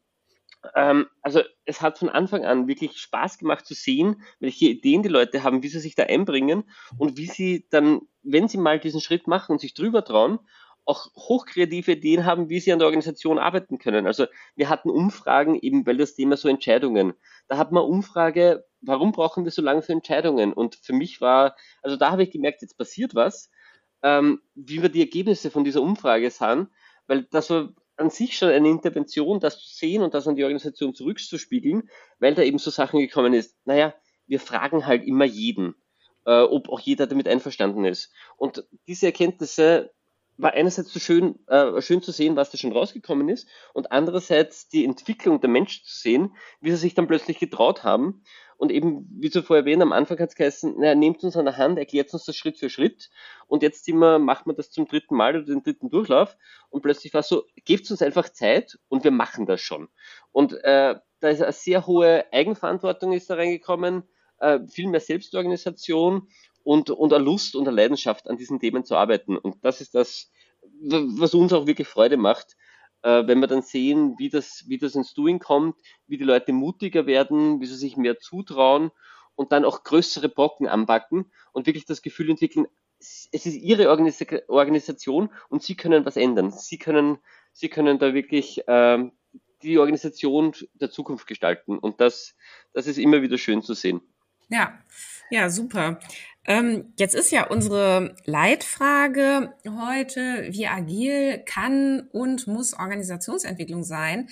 ähm, 0.74 1.06
also 1.22 1.42
es 1.64 1.80
hat 1.80 1.98
von 1.98 2.08
Anfang 2.08 2.44
an 2.44 2.68
wirklich 2.68 2.98
Spaß 2.98 3.38
gemacht 3.38 3.66
zu 3.66 3.74
sehen, 3.74 4.22
welche 4.40 4.66
Ideen 4.66 5.02
die 5.02 5.08
Leute 5.08 5.42
haben, 5.42 5.62
wie 5.62 5.68
sie 5.68 5.80
sich 5.80 5.94
da 5.94 6.04
einbringen 6.04 6.64
und 6.98 7.16
wie 7.16 7.26
sie 7.26 7.66
dann, 7.70 8.00
wenn 8.22 8.48
sie 8.48 8.58
mal 8.58 8.78
diesen 8.78 9.00
Schritt 9.00 9.26
machen 9.26 9.52
und 9.52 9.60
sich 9.60 9.74
drüber 9.74 10.04
trauen, 10.04 10.38
auch 10.90 11.06
hochkreative 11.14 11.92
Ideen 11.92 12.26
haben, 12.26 12.48
wie 12.48 12.60
sie 12.60 12.72
an 12.72 12.80
der 12.80 12.86
Organisation 12.86 13.38
arbeiten 13.38 13.78
können. 13.78 14.06
Also 14.06 14.26
wir 14.56 14.68
hatten 14.68 14.90
Umfragen 14.90 15.58
eben, 15.58 15.86
weil 15.86 15.96
das 15.96 16.14
Thema 16.14 16.36
so 16.36 16.48
Entscheidungen. 16.48 17.14
Da 17.48 17.56
hat 17.56 17.70
man 17.72 17.84
Umfrage, 17.84 18.66
warum 18.80 19.12
brauchen 19.12 19.44
wir 19.44 19.52
so 19.52 19.62
lange 19.62 19.82
für 19.82 19.92
Entscheidungen? 19.92 20.52
Und 20.52 20.74
für 20.74 20.92
mich 20.92 21.20
war, 21.20 21.56
also 21.82 21.96
da 21.96 22.10
habe 22.10 22.24
ich 22.24 22.30
gemerkt, 22.30 22.62
jetzt 22.62 22.76
passiert 22.76 23.14
was, 23.14 23.50
ähm, 24.02 24.40
wie 24.54 24.82
wir 24.82 24.88
die 24.88 25.00
Ergebnisse 25.00 25.50
von 25.50 25.64
dieser 25.64 25.80
Umfrage 25.80 26.30
sahen, 26.30 26.68
weil 27.06 27.22
das 27.30 27.50
war 27.50 27.70
an 27.96 28.10
sich 28.10 28.36
schon 28.36 28.48
eine 28.48 28.68
Intervention, 28.68 29.40
das 29.40 29.60
zu 29.60 29.74
sehen 29.74 30.02
und 30.02 30.14
das 30.14 30.26
an 30.26 30.34
die 30.34 30.44
Organisation 30.44 30.94
zurückzuspiegeln, 30.94 31.88
weil 32.18 32.34
da 32.34 32.42
eben 32.42 32.58
so 32.58 32.70
Sachen 32.70 32.98
gekommen 32.98 33.34
ist. 33.34 33.56
Naja, 33.64 33.94
wir 34.26 34.40
fragen 34.40 34.86
halt 34.86 35.04
immer 35.04 35.26
jeden, 35.26 35.74
äh, 36.24 36.40
ob 36.40 36.68
auch 36.68 36.80
jeder 36.80 37.06
damit 37.06 37.28
einverstanden 37.28 37.84
ist. 37.84 38.12
Und 38.36 38.64
diese 38.88 39.06
Erkenntnisse 39.06 39.92
war 40.42 40.52
einerseits 40.52 40.92
so 40.92 41.00
schön, 41.00 41.38
äh, 41.46 41.80
schön 41.80 42.02
zu 42.02 42.12
sehen, 42.12 42.36
was 42.36 42.50
da 42.50 42.58
schon 42.58 42.72
rausgekommen 42.72 43.28
ist, 43.28 43.48
und 43.74 43.92
andererseits 43.92 44.68
die 44.68 44.84
Entwicklung 44.84 45.40
der 45.40 45.50
Menschen 45.50 45.84
zu 45.84 45.98
sehen, 45.98 46.36
wie 46.60 46.70
sie 46.70 46.76
sich 46.76 46.94
dann 46.94 47.06
plötzlich 47.06 47.38
getraut 47.38 47.84
haben. 47.84 48.22
Und 48.56 48.70
eben, 48.70 49.06
wie 49.18 49.30
zuvor 49.30 49.56
erwähnt, 49.56 49.80
am 49.80 49.92
Anfang 49.92 50.18
hat 50.18 50.28
es 50.28 50.34
geheißen, 50.34 50.78
naja, 50.78 50.94
nehmt 50.94 51.24
uns 51.24 51.34
an 51.34 51.46
der 51.46 51.56
Hand, 51.56 51.78
erklärt 51.78 52.12
uns 52.12 52.26
das 52.26 52.36
Schritt 52.36 52.58
für 52.58 52.68
Schritt. 52.68 53.08
Und 53.46 53.62
jetzt 53.62 53.88
immer, 53.88 54.18
macht 54.18 54.46
man 54.46 54.54
das 54.54 54.70
zum 54.70 54.86
dritten 54.86 55.16
Mal 55.16 55.34
oder 55.34 55.46
den 55.46 55.62
dritten 55.62 55.88
Durchlauf. 55.88 56.36
Und 56.68 56.82
plötzlich 56.82 57.14
war 57.14 57.20
es 57.20 57.28
so, 57.28 57.44
gebt 57.64 57.90
uns 57.90 58.02
einfach 58.02 58.28
Zeit 58.28 58.78
und 58.88 59.02
wir 59.02 59.12
machen 59.12 59.46
das 59.46 59.62
schon. 59.62 59.88
Und 60.30 60.52
äh, 60.62 60.96
da 61.20 61.28
ist 61.28 61.42
eine 61.42 61.52
sehr 61.52 61.86
hohe 61.86 62.30
Eigenverantwortung 62.32 63.12
ist 63.12 63.30
da 63.30 63.36
reingekommen, 63.36 64.02
äh, 64.40 64.58
viel 64.68 64.88
mehr 64.88 65.00
Selbstorganisation 65.00 66.28
und, 66.62 66.90
und 66.90 67.12
eine 67.12 67.24
Lust 67.24 67.54
und 67.56 67.66
eine 67.66 67.76
Leidenschaft 67.76 68.28
an 68.28 68.36
diesen 68.36 68.60
Themen 68.60 68.84
zu 68.84 68.96
arbeiten. 68.96 69.36
Und 69.36 69.64
das 69.64 69.80
ist 69.80 69.94
das, 69.94 70.30
was 70.80 71.34
uns 71.34 71.52
auch 71.52 71.66
wirklich 71.66 71.88
Freude 71.88 72.16
macht, 72.16 72.56
äh, 73.02 73.26
wenn 73.26 73.40
wir 73.40 73.46
dann 73.46 73.62
sehen, 73.62 74.14
wie 74.18 74.28
das, 74.28 74.64
wie 74.66 74.78
das 74.78 74.94
ins 74.94 75.14
Doing 75.14 75.38
kommt, 75.38 75.76
wie 76.06 76.18
die 76.18 76.24
Leute 76.24 76.52
mutiger 76.52 77.06
werden, 77.06 77.60
wie 77.60 77.66
sie 77.66 77.76
sich 77.76 77.96
mehr 77.96 78.18
zutrauen 78.18 78.90
und 79.34 79.52
dann 79.52 79.64
auch 79.64 79.84
größere 79.84 80.28
Brocken 80.28 80.68
anbacken 80.68 81.32
und 81.52 81.66
wirklich 81.66 81.86
das 81.86 82.02
Gefühl 82.02 82.30
entwickeln, 82.30 82.66
es 82.98 83.28
ist 83.32 83.46
ihre 83.46 83.88
Organis 83.88 84.22
Organisation 84.48 85.30
und 85.48 85.62
sie 85.62 85.74
können 85.74 86.04
was 86.04 86.18
ändern. 86.18 86.50
Sie 86.50 86.76
können, 86.76 87.18
sie 87.52 87.70
können 87.70 87.98
da 87.98 88.12
wirklich 88.12 88.62
ähm, 88.66 89.12
die 89.62 89.78
Organisation 89.78 90.54
der 90.74 90.90
Zukunft 90.90 91.26
gestalten. 91.26 91.78
Und 91.78 92.00
das, 92.00 92.36
das 92.74 92.86
ist 92.86 92.98
immer 92.98 93.22
wieder 93.22 93.38
schön 93.38 93.62
zu 93.62 93.72
sehen. 93.74 94.02
Ja, 94.50 94.78
ja, 95.30 95.50
super. 95.50 95.98
Ähm, 96.44 96.92
jetzt 96.98 97.14
ist 97.14 97.30
ja 97.30 97.46
unsere 97.46 98.14
Leitfrage 98.24 99.54
heute, 99.66 100.48
wie 100.50 100.66
agil 100.66 101.38
kann 101.44 102.08
und 102.12 102.46
muss 102.46 102.74
Organisationsentwicklung 102.74 103.84
sein. 103.84 104.28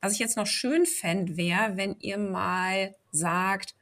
Was 0.00 0.12
ich 0.12 0.18
jetzt 0.18 0.36
noch 0.36 0.46
schön 0.46 0.86
fände, 0.86 1.36
wäre, 1.36 1.76
wenn 1.76 1.96
ihr 2.00 2.18
mal 2.18 2.94
sagt, 3.12 3.74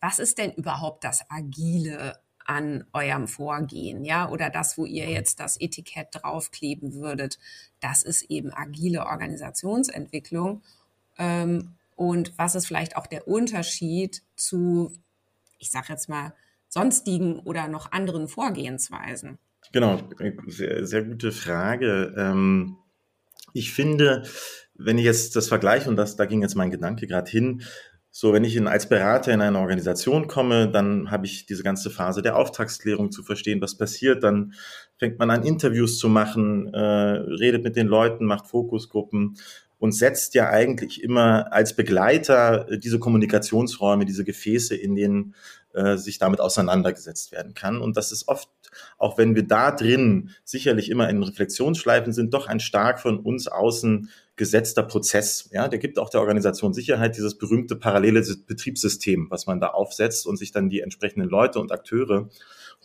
was 0.00 0.18
ist 0.18 0.38
denn 0.38 0.52
überhaupt 0.52 1.04
das 1.04 1.24
Agile 1.30 2.18
an 2.44 2.84
eurem 2.92 3.28
Vorgehen, 3.28 4.04
ja, 4.04 4.28
oder 4.28 4.48
das, 4.48 4.78
wo 4.78 4.86
ihr 4.86 5.08
jetzt 5.08 5.38
das 5.38 5.60
Etikett 5.60 6.08
draufkleben 6.12 6.94
würdet, 6.94 7.38
das 7.80 8.02
ist 8.02 8.22
eben 8.22 8.52
agile 8.54 9.06
Organisationsentwicklung. 9.06 10.62
Ähm, 11.18 11.74
und 11.94 12.32
was 12.38 12.54
ist 12.54 12.66
vielleicht 12.66 12.96
auch 12.96 13.06
der 13.06 13.28
Unterschied 13.28 14.22
zu 14.34 14.92
ich 15.58 15.70
sage 15.70 15.86
jetzt 15.90 16.08
mal, 16.08 16.34
sonstigen 16.68 17.38
oder 17.40 17.68
noch 17.68 17.92
anderen 17.92 18.28
Vorgehensweisen? 18.28 19.38
Genau, 19.72 20.00
sehr, 20.46 20.86
sehr 20.86 21.02
gute 21.02 21.32
Frage. 21.32 22.14
Ähm, 22.16 22.76
ich 23.52 23.72
finde, 23.72 24.22
wenn 24.74 24.98
ich 24.98 25.04
jetzt 25.04 25.36
das 25.36 25.48
vergleiche, 25.48 25.88
und 25.88 25.96
das, 25.96 26.16
da 26.16 26.26
ging 26.26 26.42
jetzt 26.42 26.54
mein 26.54 26.70
Gedanke 26.70 27.06
gerade 27.06 27.30
hin, 27.30 27.62
so, 28.10 28.32
wenn 28.32 28.44
ich 28.44 28.56
in, 28.56 28.66
als 28.66 28.88
Berater 28.88 29.32
in 29.32 29.42
eine 29.42 29.58
Organisation 29.58 30.26
komme, 30.26 30.70
dann 30.70 31.10
habe 31.10 31.26
ich 31.26 31.46
diese 31.46 31.62
ganze 31.62 31.90
Phase 31.90 32.22
der 32.22 32.36
Auftragsklärung 32.36 33.12
zu 33.12 33.22
verstehen, 33.22 33.60
was 33.60 33.76
passiert. 33.76 34.24
Dann 34.24 34.54
fängt 34.96 35.18
man 35.18 35.30
an, 35.30 35.44
Interviews 35.44 35.98
zu 35.98 36.08
machen, 36.08 36.72
äh, 36.72 36.80
redet 36.80 37.62
mit 37.62 37.76
den 37.76 37.86
Leuten, 37.86 38.24
macht 38.24 38.46
Fokusgruppen 38.48 39.36
und 39.78 39.92
setzt 39.92 40.34
ja 40.34 40.48
eigentlich 40.48 41.02
immer 41.02 41.52
als 41.52 41.74
Begleiter 41.74 42.70
äh, 42.70 42.78
diese 42.78 42.98
Kommunikationsräume, 42.98 44.04
diese 44.04 44.24
Gefäße, 44.24 44.74
in 44.74 44.94
denen 44.94 45.34
äh, 45.72 45.96
sich 45.96 46.18
damit 46.18 46.40
auseinandergesetzt 46.40 47.32
werden 47.32 47.54
kann. 47.54 47.80
Und 47.80 47.96
das 47.96 48.10
ist 48.10 48.28
oft, 48.28 48.48
auch 48.98 49.18
wenn 49.18 49.34
wir 49.34 49.46
da 49.46 49.70
drin 49.70 50.30
sicherlich 50.44 50.90
immer 50.90 51.08
in 51.08 51.22
Reflexionsschleifen 51.22 52.12
sind, 52.12 52.34
doch 52.34 52.48
ein 52.48 52.60
stark 52.60 53.00
von 53.00 53.18
uns 53.18 53.48
außen 53.48 54.10
gesetzter 54.36 54.82
Prozess. 54.82 55.50
Ja, 55.52 55.68
der 55.68 55.78
gibt 55.78 55.98
auch 55.98 56.10
der 56.10 56.20
Organisation 56.20 56.72
Sicherheit, 56.72 57.16
dieses 57.16 57.36
berühmte 57.36 57.76
parallele 57.76 58.24
Betriebssystem, 58.46 59.26
was 59.30 59.46
man 59.46 59.60
da 59.60 59.68
aufsetzt 59.68 60.26
und 60.26 60.36
sich 60.36 60.52
dann 60.52 60.68
die 60.68 60.80
entsprechenden 60.80 61.28
Leute 61.28 61.58
und 61.58 61.72
Akteure 61.72 62.28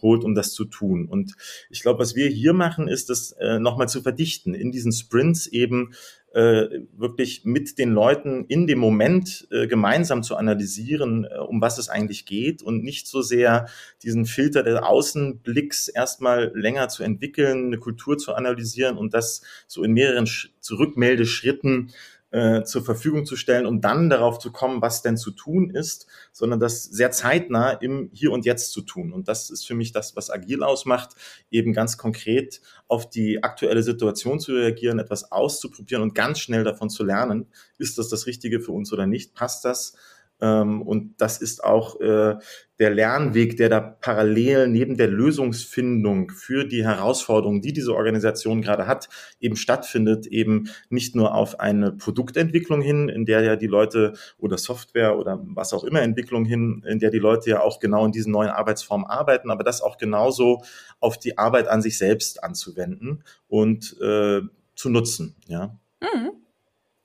holt, 0.02 0.24
um 0.24 0.36
das 0.36 0.54
zu 0.54 0.66
tun. 0.66 1.08
Und 1.08 1.36
ich 1.70 1.82
glaube, 1.82 2.00
was 2.00 2.16
wir 2.16 2.28
hier 2.28 2.54
machen, 2.54 2.88
ist 2.88 3.10
das 3.10 3.32
äh, 3.34 3.60
nochmal 3.60 3.88
zu 3.88 4.02
verdichten, 4.02 4.54
in 4.54 4.72
diesen 4.72 4.92
Sprints 4.92 5.48
eben 5.48 5.94
äh, 6.34 6.80
wirklich 6.98 7.46
mit 7.46 7.78
den 7.78 7.92
Leuten 7.92 8.46
in 8.48 8.66
dem 8.66 8.80
Moment 8.80 9.48
äh, 9.52 9.68
gemeinsam 9.68 10.24
zu 10.24 10.36
analysieren, 10.36 11.26
äh, 11.26 11.38
um 11.38 11.62
was 11.62 11.78
es 11.78 11.90
eigentlich 11.90 12.26
geht 12.26 12.64
und 12.64 12.84
nicht 12.84 13.08
so 13.08 13.22
sehr 13.22 13.68
diesen 14.02 14.26
Filter 14.26 14.64
des 14.64 14.82
Außenblicks 14.82 15.90
erstmal 15.90 16.52
länger 16.56 16.90
zu 16.90 17.04
entwickeln, 17.04 17.68
eine 17.68 17.78
Kultur 17.78 18.18
zu 18.18 18.34
analysieren 18.34 18.98
und 18.98 19.14
das 19.14 19.42
so 19.68 19.84
in 19.84 19.94
mehreren 19.94 20.26
Sch 20.26 20.50
Zurückmeldeschritten 20.60 21.92
äh, 22.34 22.64
zur 22.64 22.84
Verfügung 22.84 23.26
zu 23.26 23.36
stellen, 23.36 23.68
um 23.68 23.80
dann 23.80 24.10
darauf 24.10 24.40
zu 24.40 24.52
kommen, 24.52 24.82
was 24.82 25.04
denn 25.04 25.18
zu 25.18 25.30
tun 25.32 25.70
ist, 25.70 26.08
sondern 26.32 26.60
das 26.60 26.84
sehr 26.84 27.12
zeitnah 27.12 27.72
im 27.72 28.10
Hier 28.12 28.32
und 28.32 28.44
Jetzt 28.44 28.72
zu 28.72 28.82
tun. 28.82 29.14
Und 29.14 29.28
das 29.28 29.52
ist 29.52 29.68
für 29.68 29.76
mich 29.76 29.92
das, 29.92 30.16
was 30.16 30.32
agil 30.32 30.64
ausmacht, 30.64 31.12
eben 31.52 31.74
ganz 31.74 31.98
konkret 31.98 32.60
auf 32.88 33.08
die 33.08 33.44
aktuelle 33.44 33.84
Situation 33.84 34.40
zu 34.40 34.54
reagieren, 34.54 34.98
etwas 34.98 35.32
auszuprobieren 35.32 36.02
und 36.02 36.16
ganz 36.16 36.40
schnell 36.40 36.64
davon 36.64 36.90
zu 36.90 37.04
lernen, 37.04 37.48
ist 37.78 38.00
das 38.00 38.10
das 38.10 38.26
Richtige 38.26 38.60
für 38.60 38.72
uns 38.72 38.92
oder 38.92 39.06
nicht, 39.06 39.36
passt 39.36 39.64
das 39.64 39.96
und 40.46 41.16
das 41.18 41.38
ist 41.42 41.64
auch 41.64 42.00
äh, 42.02 42.36
der 42.80 42.90
Lernweg, 42.90 43.56
der 43.56 43.70
da 43.70 43.80
parallel 43.80 44.68
neben 44.68 44.98
der 44.98 45.08
Lösungsfindung 45.08 46.32
für 46.32 46.66
die 46.66 46.84
Herausforderungen, 46.84 47.62
die 47.62 47.72
diese 47.72 47.94
Organisation 47.96 48.62
gerade 48.62 48.88
hat, 48.88 49.10
eben 49.40 49.56
stattfindet, 49.56 50.28
eben 50.28 50.70
nicht 50.90 51.16
nur 51.16 51.34
auf 51.34 51.60
eine 51.60 51.92
Produktentwicklung 51.92 52.82
hin, 52.82 53.10
in 53.10 53.26
der 53.26 53.42
ja 53.42 53.56
die 53.56 53.68
Leute 53.68 54.14
oder 54.38 54.58
Software 54.58 55.18
oder 55.18 55.40
was 55.46 55.72
auch 55.74 55.84
immer 55.84 56.02
Entwicklung 56.02 56.46
hin, 56.46 56.84
in 56.86 57.00
der 57.00 57.12
die 57.12 57.20
Leute 57.20 57.52
ja 57.52 57.62
auch 57.62 57.80
genau 57.80 58.06
in 58.06 58.12
diesen 58.12 58.34
neuen 58.34 58.50
Arbeitsformen 58.50 59.08
arbeiten, 59.08 59.50
aber 59.52 59.64
das 59.64 59.82
auch 59.82 59.98
genauso 59.98 60.64
auf 61.00 61.18
die 61.18 61.38
Arbeit 61.38 61.68
an 61.68 61.82
sich 61.82 61.98
selbst 61.98 62.44
anzuwenden 62.44 63.24
und 63.48 63.96
äh, 64.02 64.42
zu 64.76 64.90
nutzen. 64.90 65.36
Ja. 65.48 65.78
Mhm. 66.02 66.32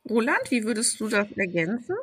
Roland, 0.09 0.51
wie 0.51 0.65
würdest 0.65 0.99
du 0.99 1.09
das 1.09 1.31
ergänzen? 1.37 1.95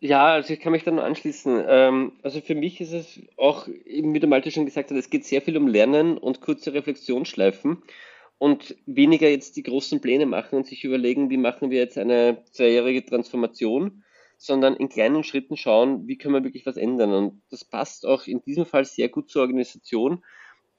Ja, 0.00 0.26
also 0.26 0.52
ich 0.54 0.60
kann 0.60 0.72
mich 0.72 0.84
da 0.84 0.92
nur 0.92 1.02
anschließen. 1.04 1.64
Ähm, 1.66 2.12
also 2.22 2.40
für 2.40 2.54
mich 2.54 2.80
ist 2.80 2.92
es 2.92 3.20
auch, 3.36 3.66
eben 3.84 4.14
wie 4.14 4.20
der 4.20 4.28
Malte 4.28 4.50
schon 4.50 4.64
gesagt 4.64 4.90
hat, 4.90 4.96
es 4.96 5.10
geht 5.10 5.24
sehr 5.24 5.42
viel 5.42 5.56
um 5.56 5.66
Lernen 5.66 6.18
und 6.18 6.40
kurze 6.40 6.72
Reflexionsschleifen 6.72 7.82
und 8.38 8.76
weniger 8.86 9.28
jetzt 9.28 9.56
die 9.56 9.64
großen 9.64 10.00
Pläne 10.00 10.26
machen 10.26 10.56
und 10.56 10.66
sich 10.66 10.84
überlegen, 10.84 11.30
wie 11.30 11.36
machen 11.36 11.70
wir 11.70 11.78
jetzt 11.78 11.98
eine 11.98 12.44
zweijährige 12.52 13.04
Transformation, 13.04 14.04
sondern 14.36 14.76
in 14.76 14.88
kleinen 14.88 15.24
Schritten 15.24 15.56
schauen, 15.56 16.06
wie 16.06 16.16
können 16.16 16.34
wir 16.34 16.44
wirklich 16.44 16.64
was 16.64 16.76
ändern. 16.76 17.12
Und 17.12 17.42
das 17.50 17.64
passt 17.64 18.06
auch 18.06 18.26
in 18.28 18.40
diesem 18.42 18.66
Fall 18.66 18.84
sehr 18.84 19.08
gut 19.08 19.28
zur 19.30 19.42
Organisation, 19.42 20.24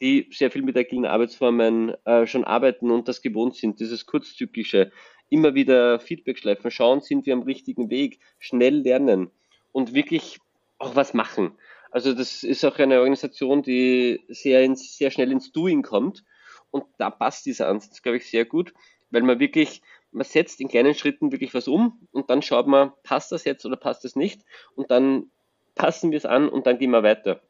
die 0.01 0.29
sehr 0.31 0.49
viel 0.49 0.61
mit 0.61 0.77
agilen 0.77 1.05
Arbeitsformen 1.05 1.93
äh, 2.05 2.25
schon 2.25 2.45
arbeiten 2.45 2.89
und 2.89 3.09
das 3.09 3.21
gewohnt 3.21 3.55
sind, 3.57 3.81
dieses 3.81 4.05
kurzzyklische, 4.05 4.93
immer 5.29 5.53
wieder 5.53 5.99
Feedbackschleifen 5.99 6.71
schauen, 6.71 7.01
sind 7.01 7.25
wir 7.25 7.33
am 7.33 7.43
richtigen 7.43 7.89
Weg, 7.89 8.19
schnell 8.39 8.75
lernen 8.81 9.31
und 9.71 9.93
wirklich 9.93 10.39
auch 10.77 10.95
was 10.95 11.13
machen. 11.13 11.57
Also 11.91 12.13
das 12.13 12.43
ist 12.43 12.63
auch 12.65 12.77
eine 12.77 12.99
Organisation, 12.99 13.63
die 13.63 14.21
sehr, 14.27 14.63
ins, 14.63 14.97
sehr 14.97 15.11
schnell 15.11 15.31
ins 15.31 15.51
Doing 15.51 15.81
kommt 15.81 16.23
und 16.71 16.85
da 16.97 17.09
passt 17.09 17.45
dieser 17.45 17.67
Ansatz, 17.67 18.01
glaube 18.01 18.17
ich, 18.17 18.29
sehr 18.29 18.45
gut, 18.45 18.73
weil 19.09 19.23
man 19.23 19.39
wirklich, 19.39 19.81
man 20.11 20.25
setzt 20.25 20.61
in 20.61 20.67
kleinen 20.67 20.93
Schritten 20.93 21.31
wirklich 21.31 21.53
was 21.53 21.67
um 21.67 22.07
und 22.11 22.29
dann 22.29 22.41
schaut 22.41 22.67
man, 22.67 22.91
passt 23.03 23.31
das 23.31 23.43
jetzt 23.43 23.65
oder 23.65 23.75
passt 23.75 24.03
das 24.03 24.15
nicht 24.15 24.41
und 24.75 24.91
dann 24.91 25.31
passen 25.75 26.11
wir 26.11 26.17
es 26.17 26.25
an 26.25 26.49
und 26.49 26.67
dann 26.67 26.77
gehen 26.77 26.91
wir 26.91 27.03
weiter. 27.03 27.41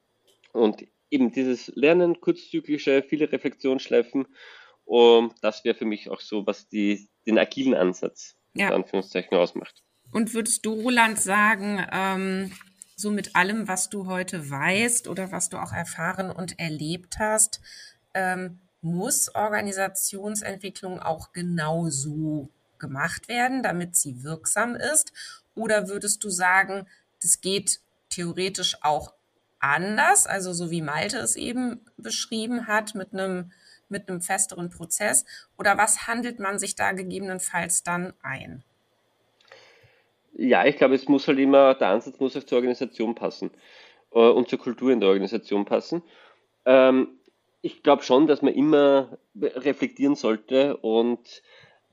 Und 0.53 0.85
eben 1.11 1.31
dieses 1.31 1.67
Lernen, 1.75 2.21
kurzzyklische, 2.21 3.03
viele 3.03 3.31
Reflexionsschleifen, 3.31 4.27
um, 4.89 5.31
das 5.41 5.63
wäre 5.63 5.75
für 5.75 5.85
mich 5.85 6.09
auch 6.09 6.19
so, 6.19 6.47
was 6.47 6.67
die, 6.67 7.07
den 7.27 7.37
agilen 7.37 7.75
Ansatz 7.75 8.35
ja. 8.55 8.69
in 8.69 8.73
Anführungszeichen 8.73 9.37
ausmacht. 9.37 9.83
Und 10.11 10.33
würdest 10.33 10.65
du, 10.65 10.73
Roland, 10.73 11.19
sagen, 11.19 11.85
ähm, 11.91 12.51
so 12.95 13.11
mit 13.11 13.35
allem, 13.35 13.67
was 13.67 13.89
du 13.89 14.07
heute 14.07 14.49
weißt 14.49 15.07
oder 15.07 15.31
was 15.31 15.49
du 15.49 15.57
auch 15.57 15.71
erfahren 15.71 16.31
und 16.31 16.59
erlebt 16.59 17.19
hast, 17.19 17.61
ähm, 18.15 18.59
muss 18.81 19.33
Organisationsentwicklung 19.35 20.99
auch 20.99 21.33
genau 21.33 21.89
so 21.89 22.49
gemacht 22.79 23.27
werden, 23.27 23.61
damit 23.61 23.95
sie 23.95 24.23
wirksam 24.23 24.75
ist? 24.75 25.13
Oder 25.53 25.87
würdest 25.87 26.23
du 26.23 26.29
sagen, 26.29 26.87
das 27.21 27.41
geht 27.41 27.79
theoretisch 28.09 28.77
auch 28.81 29.13
anders, 29.59 30.25
also 30.25 30.53
so 30.53 30.71
wie 30.71 30.81
Malte 30.81 31.19
es 31.19 31.35
eben 31.35 31.81
beschrieben 31.97 32.65
hat, 32.65 32.95
mit 32.95 33.13
einem, 33.13 33.51
mit 33.89 34.09
einem 34.09 34.21
festeren 34.21 34.69
Prozess? 34.69 35.25
Oder 35.57 35.77
was 35.77 36.07
handelt 36.07 36.39
man 36.39 36.59
sich 36.59 36.75
da 36.75 36.91
gegebenenfalls 36.91 37.83
dann 37.83 38.13
ein? 38.21 38.63
Ja, 40.33 40.65
ich 40.65 40.77
glaube, 40.77 40.95
es 40.95 41.07
muss 41.07 41.27
halt 41.27 41.39
immer, 41.39 41.75
der 41.75 41.89
Ansatz 41.89 42.19
muss 42.19 42.37
auch 42.37 42.43
zur 42.43 42.57
Organisation 42.57 43.15
passen 43.15 43.51
äh, 44.11 44.19
und 44.19 44.49
zur 44.49 44.59
Kultur 44.59 44.91
in 44.91 44.99
der 44.99 45.09
Organisation 45.09 45.65
passen. 45.65 46.01
Ähm, 46.65 47.19
ich 47.61 47.83
glaube 47.83 48.03
schon, 48.03 48.27
dass 48.27 48.41
man 48.41 48.53
immer 48.53 49.17
reflektieren 49.35 50.15
sollte 50.15 50.77
und 50.77 51.41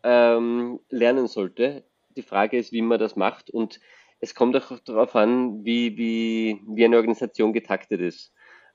ähm, 0.04 0.80
lernen 0.90 1.26
sollte. 1.26 1.84
Die 2.16 2.22
Frage 2.22 2.56
ist, 2.56 2.72
wie 2.72 2.82
man 2.82 3.00
das 3.00 3.16
macht 3.16 3.50
und 3.50 3.80
es 4.20 4.34
kommt 4.34 4.56
auch 4.56 4.78
darauf 4.80 5.14
an, 5.14 5.64
wie, 5.64 5.96
wie, 5.98 6.62
wie 6.68 6.84
eine 6.84 6.96
Organisation 6.96 7.52
getaktet 7.52 8.00
ist. 8.00 8.32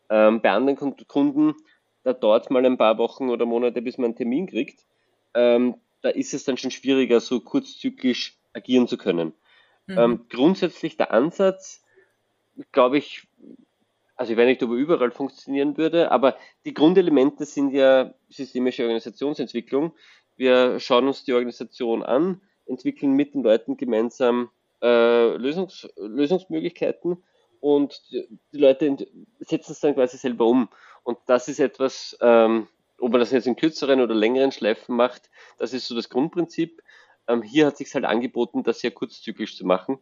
Ähm, 0.09 0.41
bei 0.41 0.51
anderen 0.51 0.77
Kunden, 1.07 1.55
da 2.03 2.13
dauert 2.13 2.45
es 2.45 2.49
mal 2.49 2.65
ein 2.65 2.77
paar 2.77 2.97
Wochen 2.97 3.29
oder 3.29 3.45
Monate, 3.45 3.81
bis 3.81 3.97
man 3.97 4.05
einen 4.05 4.15
Termin 4.15 4.47
kriegt. 4.47 4.85
Ähm, 5.33 5.75
da 6.01 6.09
ist 6.09 6.33
es 6.33 6.43
dann 6.43 6.57
schon 6.57 6.71
schwieriger, 6.71 7.19
so 7.19 7.39
kurzzyklisch 7.39 8.37
agieren 8.53 8.87
zu 8.87 8.97
können. 8.97 9.33
Mhm. 9.87 9.97
Ähm, 9.97 10.25
grundsätzlich 10.29 10.97
der 10.97 11.11
Ansatz, 11.11 11.83
glaube 12.71 12.97
ich, 12.97 13.27
also 14.15 14.33
ich 14.33 14.37
weiß 14.37 14.45
nicht, 14.45 14.63
ob 14.63 14.71
er 14.71 14.75
überall 14.75 15.11
funktionieren 15.11 15.77
würde, 15.77 16.11
aber 16.11 16.37
die 16.65 16.73
Grundelemente 16.73 17.45
sind 17.45 17.71
ja 17.71 18.13
systemische 18.29 18.83
Organisationsentwicklung. 18.83 19.93
Wir 20.37 20.79
schauen 20.79 21.07
uns 21.07 21.23
die 21.23 21.33
Organisation 21.33 22.03
an, 22.03 22.41
entwickeln 22.65 23.13
mit 23.13 23.33
den 23.33 23.43
Leuten 23.43 23.77
gemeinsam 23.77 24.49
äh, 24.81 25.35
Lösungs 25.37 25.87
Lösungsmöglichkeiten 25.97 27.23
und 27.59 28.01
die, 28.11 28.27
die 28.51 28.57
Leute 28.57 29.07
setzen 29.39 29.71
es 29.71 29.79
dann 29.79 29.93
quasi 29.93 30.17
selber 30.17 30.45
um. 30.45 30.69
Und 31.03 31.17
das 31.25 31.47
ist 31.47 31.59
etwas, 31.59 32.17
ähm, 32.21 32.67
ob 32.99 33.11
man 33.11 33.19
das 33.19 33.31
jetzt 33.31 33.47
in 33.47 33.55
kürzeren 33.55 34.01
oder 34.01 34.13
längeren 34.13 34.51
Schleifen 34.51 34.95
macht, 34.95 35.29
das 35.57 35.73
ist 35.73 35.87
so 35.87 35.95
das 35.95 36.09
Grundprinzip. 36.09 36.81
Ähm, 37.27 37.41
hier 37.41 37.67
hat 37.67 37.77
sich 37.77 37.93
halt 37.93 38.05
angeboten, 38.05 38.63
das 38.63 38.79
sehr 38.79 38.91
kurzzyklisch 38.91 39.57
zu 39.57 39.65
machen, 39.65 39.99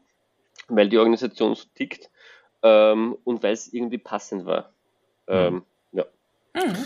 weil 0.67 0.89
die 0.89 0.97
Organisation 0.97 1.55
so 1.55 1.65
tickt 1.73 2.09
ähm, 2.63 3.17
und 3.23 3.43
weil 3.43 3.53
es 3.53 3.71
irgendwie 3.71 3.97
passend 3.97 4.45
war. 4.45 4.73
Ähm, 5.27 5.53
mhm. 5.53 5.63
ja. 5.91 6.05
Mhm. 6.53 6.85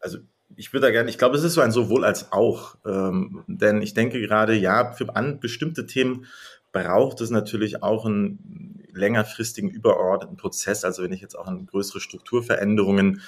Also 0.00 0.18
ich 0.56 0.72
würde 0.72 0.86
da 0.86 0.92
gerne, 0.92 1.10
ich 1.10 1.18
glaube, 1.18 1.36
es 1.36 1.44
ist 1.44 1.54
so 1.54 1.60
ein 1.60 1.72
sowohl 1.72 2.04
als 2.04 2.32
auch, 2.32 2.76
ähm, 2.84 3.44
denn 3.46 3.82
ich 3.82 3.94
denke 3.94 4.20
gerade, 4.20 4.54
ja, 4.54 4.92
für 4.92 5.14
an 5.14 5.40
bestimmte 5.40 5.86
Themen 5.86 6.26
braucht 6.72 7.20
es 7.20 7.30
natürlich 7.30 7.82
auch 7.82 8.06
einen 8.06 8.79
längerfristigen 8.94 9.70
überordneten 9.70 10.36
Prozess. 10.36 10.84
Also 10.84 11.02
wenn 11.02 11.12
ich 11.12 11.20
jetzt 11.20 11.38
auch 11.38 11.46
an 11.46 11.66
größere 11.66 12.00
Strukturveränderungen 12.00 13.22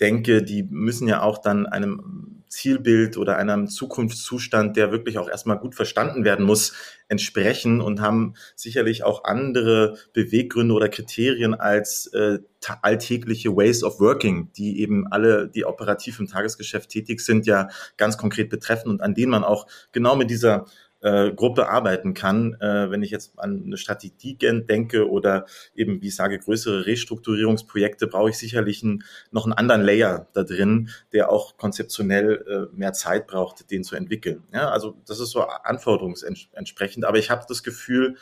denke, 0.00 0.42
die 0.42 0.64
müssen 0.64 1.06
ja 1.06 1.22
auch 1.22 1.38
dann 1.38 1.66
einem 1.66 2.42
Zielbild 2.48 3.16
oder 3.16 3.36
einem 3.38 3.66
Zukunftszustand, 3.68 4.76
der 4.76 4.92
wirklich 4.92 5.16
auch 5.16 5.28
erstmal 5.28 5.58
gut 5.58 5.74
verstanden 5.74 6.24
werden 6.24 6.44
muss, 6.44 6.74
entsprechen 7.08 7.80
und 7.80 8.00
haben 8.00 8.34
sicherlich 8.56 9.04
auch 9.04 9.24
andere 9.24 9.96
Beweggründe 10.12 10.74
oder 10.74 10.88
Kriterien 10.88 11.54
als 11.54 12.08
äh, 12.08 12.40
alltägliche 12.82 13.56
Ways 13.56 13.82
of 13.82 14.00
Working, 14.00 14.50
die 14.52 14.80
eben 14.80 15.06
alle, 15.06 15.48
die 15.48 15.64
operativ 15.64 16.18
im 16.20 16.26
Tagesgeschäft 16.26 16.90
tätig 16.90 17.20
sind, 17.20 17.46
ja 17.46 17.68
ganz 17.96 18.18
konkret 18.18 18.50
betreffen 18.50 18.90
und 18.90 19.00
an 19.00 19.14
denen 19.14 19.30
man 19.30 19.44
auch 19.44 19.66
genau 19.92 20.14
mit 20.14 20.30
dieser 20.30 20.66
äh, 21.02 21.32
Gruppe 21.32 21.68
arbeiten 21.68 22.14
kann. 22.14 22.54
Äh, 22.60 22.90
wenn 22.90 23.02
ich 23.02 23.10
jetzt 23.10 23.38
an 23.38 23.62
eine 23.66 23.76
Strategie 23.76 24.36
denke 24.36 25.08
oder 25.10 25.46
eben, 25.74 26.00
wie 26.00 26.08
ich 26.08 26.16
sage, 26.16 26.38
größere 26.38 26.86
Restrukturierungsprojekte, 26.86 28.06
brauche 28.06 28.30
ich 28.30 28.38
sicherlich 28.38 28.82
einen, 28.82 29.04
noch 29.30 29.44
einen 29.44 29.52
anderen 29.52 29.82
Layer 29.82 30.28
da 30.32 30.44
drin, 30.44 30.90
der 31.12 31.30
auch 31.30 31.56
konzeptionell 31.56 32.70
äh, 32.72 32.76
mehr 32.76 32.92
Zeit 32.92 33.26
braucht, 33.26 33.70
den 33.70 33.84
zu 33.84 33.96
entwickeln. 33.96 34.42
Ja, 34.52 34.70
also 34.70 34.96
das 35.06 35.20
ist 35.20 35.30
so 35.30 35.42
anforderungsentsprechend. 35.42 37.04
Aber 37.04 37.18
ich 37.18 37.30
habe 37.30 37.44
das 37.48 37.62
Gefühl, 37.62 38.16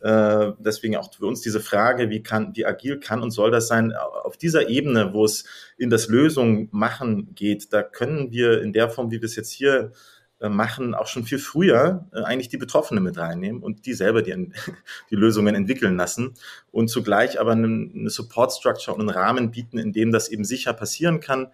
äh, 0.00 0.52
deswegen 0.58 0.96
auch 0.96 1.12
für 1.14 1.26
uns 1.26 1.40
diese 1.40 1.60
Frage, 1.60 2.10
wie 2.10 2.22
kann, 2.22 2.54
wie 2.54 2.66
agil 2.66 3.00
kann 3.00 3.22
und 3.22 3.30
soll 3.30 3.50
das 3.50 3.66
sein? 3.66 3.94
Auf 3.94 4.36
dieser 4.36 4.68
Ebene, 4.68 5.14
wo 5.14 5.24
es 5.24 5.44
in 5.78 5.90
das 5.90 6.08
Lösung 6.08 6.68
machen 6.70 7.34
geht, 7.34 7.72
da 7.72 7.82
können 7.82 8.30
wir 8.30 8.60
in 8.62 8.72
der 8.72 8.90
Form, 8.90 9.10
wie 9.10 9.20
wir 9.20 9.26
es 9.26 9.36
jetzt 9.36 9.52
hier 9.52 9.92
machen, 10.40 10.94
auch 10.94 11.06
schon 11.06 11.24
viel 11.24 11.38
früher 11.38 12.06
äh, 12.12 12.22
eigentlich 12.22 12.48
die 12.48 12.58
Betroffenen 12.58 13.02
mit 13.02 13.16
reinnehmen 13.16 13.62
und 13.62 13.86
die 13.86 13.94
selber 13.94 14.22
die, 14.22 14.52
die 15.10 15.16
Lösungen 15.16 15.54
entwickeln 15.54 15.96
lassen 15.96 16.34
und 16.70 16.88
zugleich 16.88 17.40
aber 17.40 17.52
eine, 17.52 17.66
eine 17.66 18.10
Support 18.10 18.52
Structure 18.52 18.94
und 18.94 19.00
einen 19.00 19.10
Rahmen 19.10 19.50
bieten, 19.50 19.78
in 19.78 19.92
dem 19.92 20.12
das 20.12 20.28
eben 20.28 20.44
sicher 20.44 20.72
passieren 20.72 21.20
kann 21.20 21.48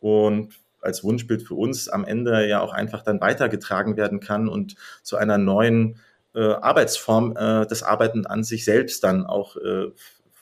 und 0.00 0.54
als 0.80 1.02
Wunschbild 1.02 1.42
für 1.42 1.54
uns 1.54 1.88
am 1.88 2.04
Ende 2.04 2.46
ja 2.46 2.60
auch 2.60 2.72
einfach 2.72 3.02
dann 3.02 3.20
weitergetragen 3.20 3.96
werden 3.96 4.20
kann 4.20 4.48
und 4.48 4.76
zu 5.02 5.16
einer 5.16 5.38
neuen 5.38 5.98
äh, 6.34 6.40
Arbeitsform 6.40 7.34
äh, 7.36 7.66
des 7.66 7.82
Arbeiten 7.82 8.26
an 8.26 8.44
sich 8.44 8.64
selbst 8.64 9.02
dann 9.02 9.24
auch 9.26 9.56
äh, 9.56 9.90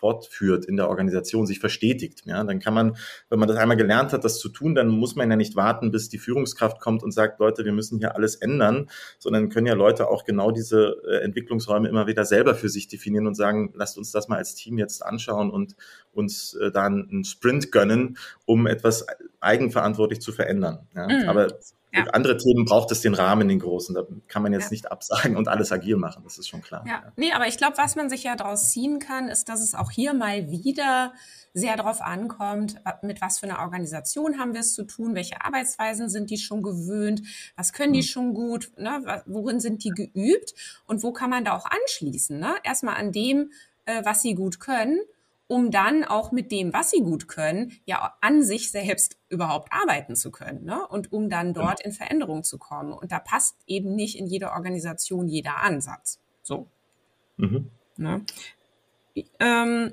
fortführt 0.04 0.66
in 0.66 0.76
der 0.76 0.90
Organisation, 0.90 1.46
sich 1.46 1.60
verstetigt. 1.60 2.24
Ja, 2.26 2.44
dann 2.44 2.60
kann 2.60 2.74
man, 2.74 2.98
wenn 3.30 3.38
man 3.38 3.48
das 3.48 3.56
einmal 3.56 3.78
gelernt 3.78 4.12
hat, 4.12 4.22
das 4.22 4.38
zu 4.38 4.50
tun, 4.50 4.74
dann 4.74 4.88
muss 4.88 5.16
man 5.16 5.30
ja 5.30 5.36
nicht 5.36 5.56
warten, 5.56 5.90
bis 5.90 6.10
die 6.10 6.18
Führungskraft 6.18 6.78
kommt 6.78 7.02
und 7.02 7.10
sagt, 7.10 7.40
Leute, 7.40 7.64
wir 7.64 7.72
müssen 7.72 7.98
hier 7.98 8.14
alles 8.14 8.34
ändern, 8.34 8.90
sondern 9.18 9.48
können 9.48 9.66
ja 9.66 9.72
Leute 9.72 10.08
auch 10.08 10.26
genau 10.26 10.50
diese 10.50 10.96
äh, 11.08 11.24
Entwicklungsräume 11.24 11.88
immer 11.88 12.06
wieder 12.06 12.26
selber 12.26 12.54
für 12.54 12.68
sich 12.68 12.86
definieren 12.86 13.26
und 13.26 13.34
sagen, 13.34 13.72
lasst 13.74 13.96
uns 13.96 14.12
das 14.12 14.28
mal 14.28 14.36
als 14.36 14.54
Team 14.54 14.76
jetzt 14.76 15.02
anschauen 15.02 15.50
und 15.50 15.74
uns 16.14 16.55
äh, 16.55 16.70
dann 16.70 17.09
einen 17.11 17.24
Sprint 17.24 17.72
gönnen, 17.72 18.18
um 18.46 18.66
etwas 18.66 19.07
eigenverantwortlich 19.40 20.20
zu 20.20 20.33
verändern. 20.33 20.87
Ja? 20.94 21.07
Mhm. 21.07 21.29
Aber 21.29 21.48
ja. 21.94 22.05
andere 22.12 22.37
Themen 22.37 22.64
braucht 22.64 22.90
es 22.90 23.03
den 23.03 23.14
Rahmen, 23.14 23.48
den 23.48 23.61
großen. 23.61 23.94
Da 23.94 24.03
kann 24.27 24.42
man 24.42 24.53
jetzt 24.53 24.64
ja. 24.64 24.70
nicht 24.70 24.90
absagen 24.90 25.37
und 25.37 25.48
alles 25.48 25.70
agil 25.70 25.96
machen, 25.96 26.22
das 26.24 26.38
ist 26.38 26.48
schon 26.48 26.61
klar. 26.61 26.85
Ja, 26.87 27.12
nee, 27.16 27.33
aber 27.33 27.46
ich 27.46 27.57
glaube, 27.57 27.79
was 27.79 27.94
man 27.94 28.11
sich 28.11 28.24
ja 28.24 28.35
daraus 28.35 28.70
ziehen 28.70 28.98
kann, 28.98 29.29
ist, 29.29 29.48
dass 29.48 29.61
es 29.61 29.74
auch 29.74 29.90
hier 29.90 30.12
mal 30.12 30.50
wieder 30.50 31.12
sehr 31.53 31.77
darauf 31.77 32.00
ankommt, 32.00 32.81
mit 33.03 33.20
was 33.20 33.38
für 33.38 33.46
einer 33.46 33.61
Organisation 33.61 34.40
haben 34.40 34.55
wir 34.55 34.61
es 34.61 34.74
zu 34.74 34.83
tun, 34.85 35.14
welche 35.14 35.44
Arbeitsweisen 35.44 36.09
sind 36.09 36.31
die 36.31 36.38
schon 36.38 36.62
gewöhnt, 36.62 37.22
was 37.57 37.72
können 37.72 37.92
die 37.92 38.00
mhm. 38.00 38.07
schon 38.07 38.35
gut, 38.35 38.72
ne? 38.77 39.22
worin 39.27 39.61
sind 39.61 39.85
die 39.85 39.90
geübt 39.90 40.55
und 40.87 41.05
wo 41.05 41.12
kann 41.12 41.31
man 41.31 41.44
da 41.44 41.57
auch 41.57 41.66
anschließen. 41.66 42.40
Ne? 42.40 42.55
Erstmal 42.64 42.96
an 42.96 43.12
dem, 43.12 43.53
äh, 43.87 44.05
was 44.05 44.20
sie 44.20 44.35
gut 44.35 44.59
können 44.59 44.98
um 45.46 45.70
dann 45.70 46.04
auch 46.04 46.33
mit 46.33 46.50
dem, 46.50 46.72
was 46.72 46.90
sie 46.90 47.00
gut 47.00 47.28
können, 47.28 47.72
ja 47.85 48.14
an 48.20 48.42
sich 48.42 48.70
selbst 48.70 49.18
überhaupt 49.28 49.72
arbeiten 49.72 50.16
zu 50.16 50.30
können 50.30 50.64
ne? 50.64 50.87
und 50.88 51.12
um 51.12 51.28
dann 51.28 51.52
genau. 51.52 51.66
dort 51.66 51.80
in 51.85 51.92
Veränderung 51.92 52.44
zu 52.44 52.59
kommen. 52.59 52.92
Und 52.92 53.12
da 53.12 53.18
passt 53.18 53.57
eben 53.66 53.94
nicht 53.94 54.18
in 54.18 54.26
jeder 54.26 54.52
Organisation 54.52 55.28
jeder 55.28 55.59
Ansatz. 55.62 56.18
So. 56.42 56.68
Mhm. 57.37 57.70
Ne? 57.96 58.24
ähm, 59.38 59.92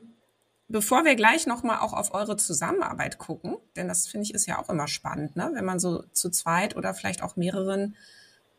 bevor 0.67 1.05
wir 1.05 1.15
gleich 1.15 1.45
nochmal 1.45 1.79
auch 1.79 1.93
auf 1.93 2.13
eure 2.13 2.37
Zusammenarbeit 2.37 3.17
gucken, 3.17 3.57
denn 3.75 3.87
das 3.87 4.07
finde 4.07 4.23
ich 4.23 4.33
ist 4.33 4.47
ja 4.47 4.57
auch 4.57 4.69
immer 4.69 4.87
spannend, 4.87 5.35
ne? 5.35 5.51
wenn 5.53 5.65
man 5.65 5.79
so 5.79 6.03
zu 6.13 6.29
zweit 6.29 6.75
oder 6.75 6.93
vielleicht 6.93 7.21
auch 7.21 7.35
mehreren 7.35 7.95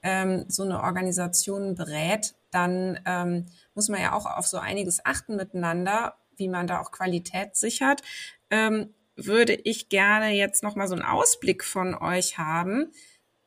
ähm, 0.03 0.45
so 0.49 0.63
eine 0.63 0.83
Organisation 0.83 1.75
berät, 1.75 2.35
dann 2.51 3.01
ähm, 3.07 3.47
muss 3.75 3.89
man 3.89 4.01
ja 4.01 4.13
auch 4.13 4.27
auf 4.27 4.47
so 4.47 4.59
einiges 4.59 5.05
achten 5.05 5.37
miteinander, 5.37 6.15
wie 6.43 6.49
man 6.49 6.67
da 6.67 6.81
auch 6.81 6.91
Qualität 6.91 7.55
sichert. 7.55 8.03
Ähm, 8.51 8.93
würde 9.15 9.55
ich 9.55 9.89
gerne 9.89 10.31
jetzt 10.31 10.63
nochmal 10.63 10.89
so 10.89 10.95
einen 10.95 11.05
Ausblick 11.05 11.65
von 11.65 11.95
euch 11.95 12.39
haben. 12.39 12.93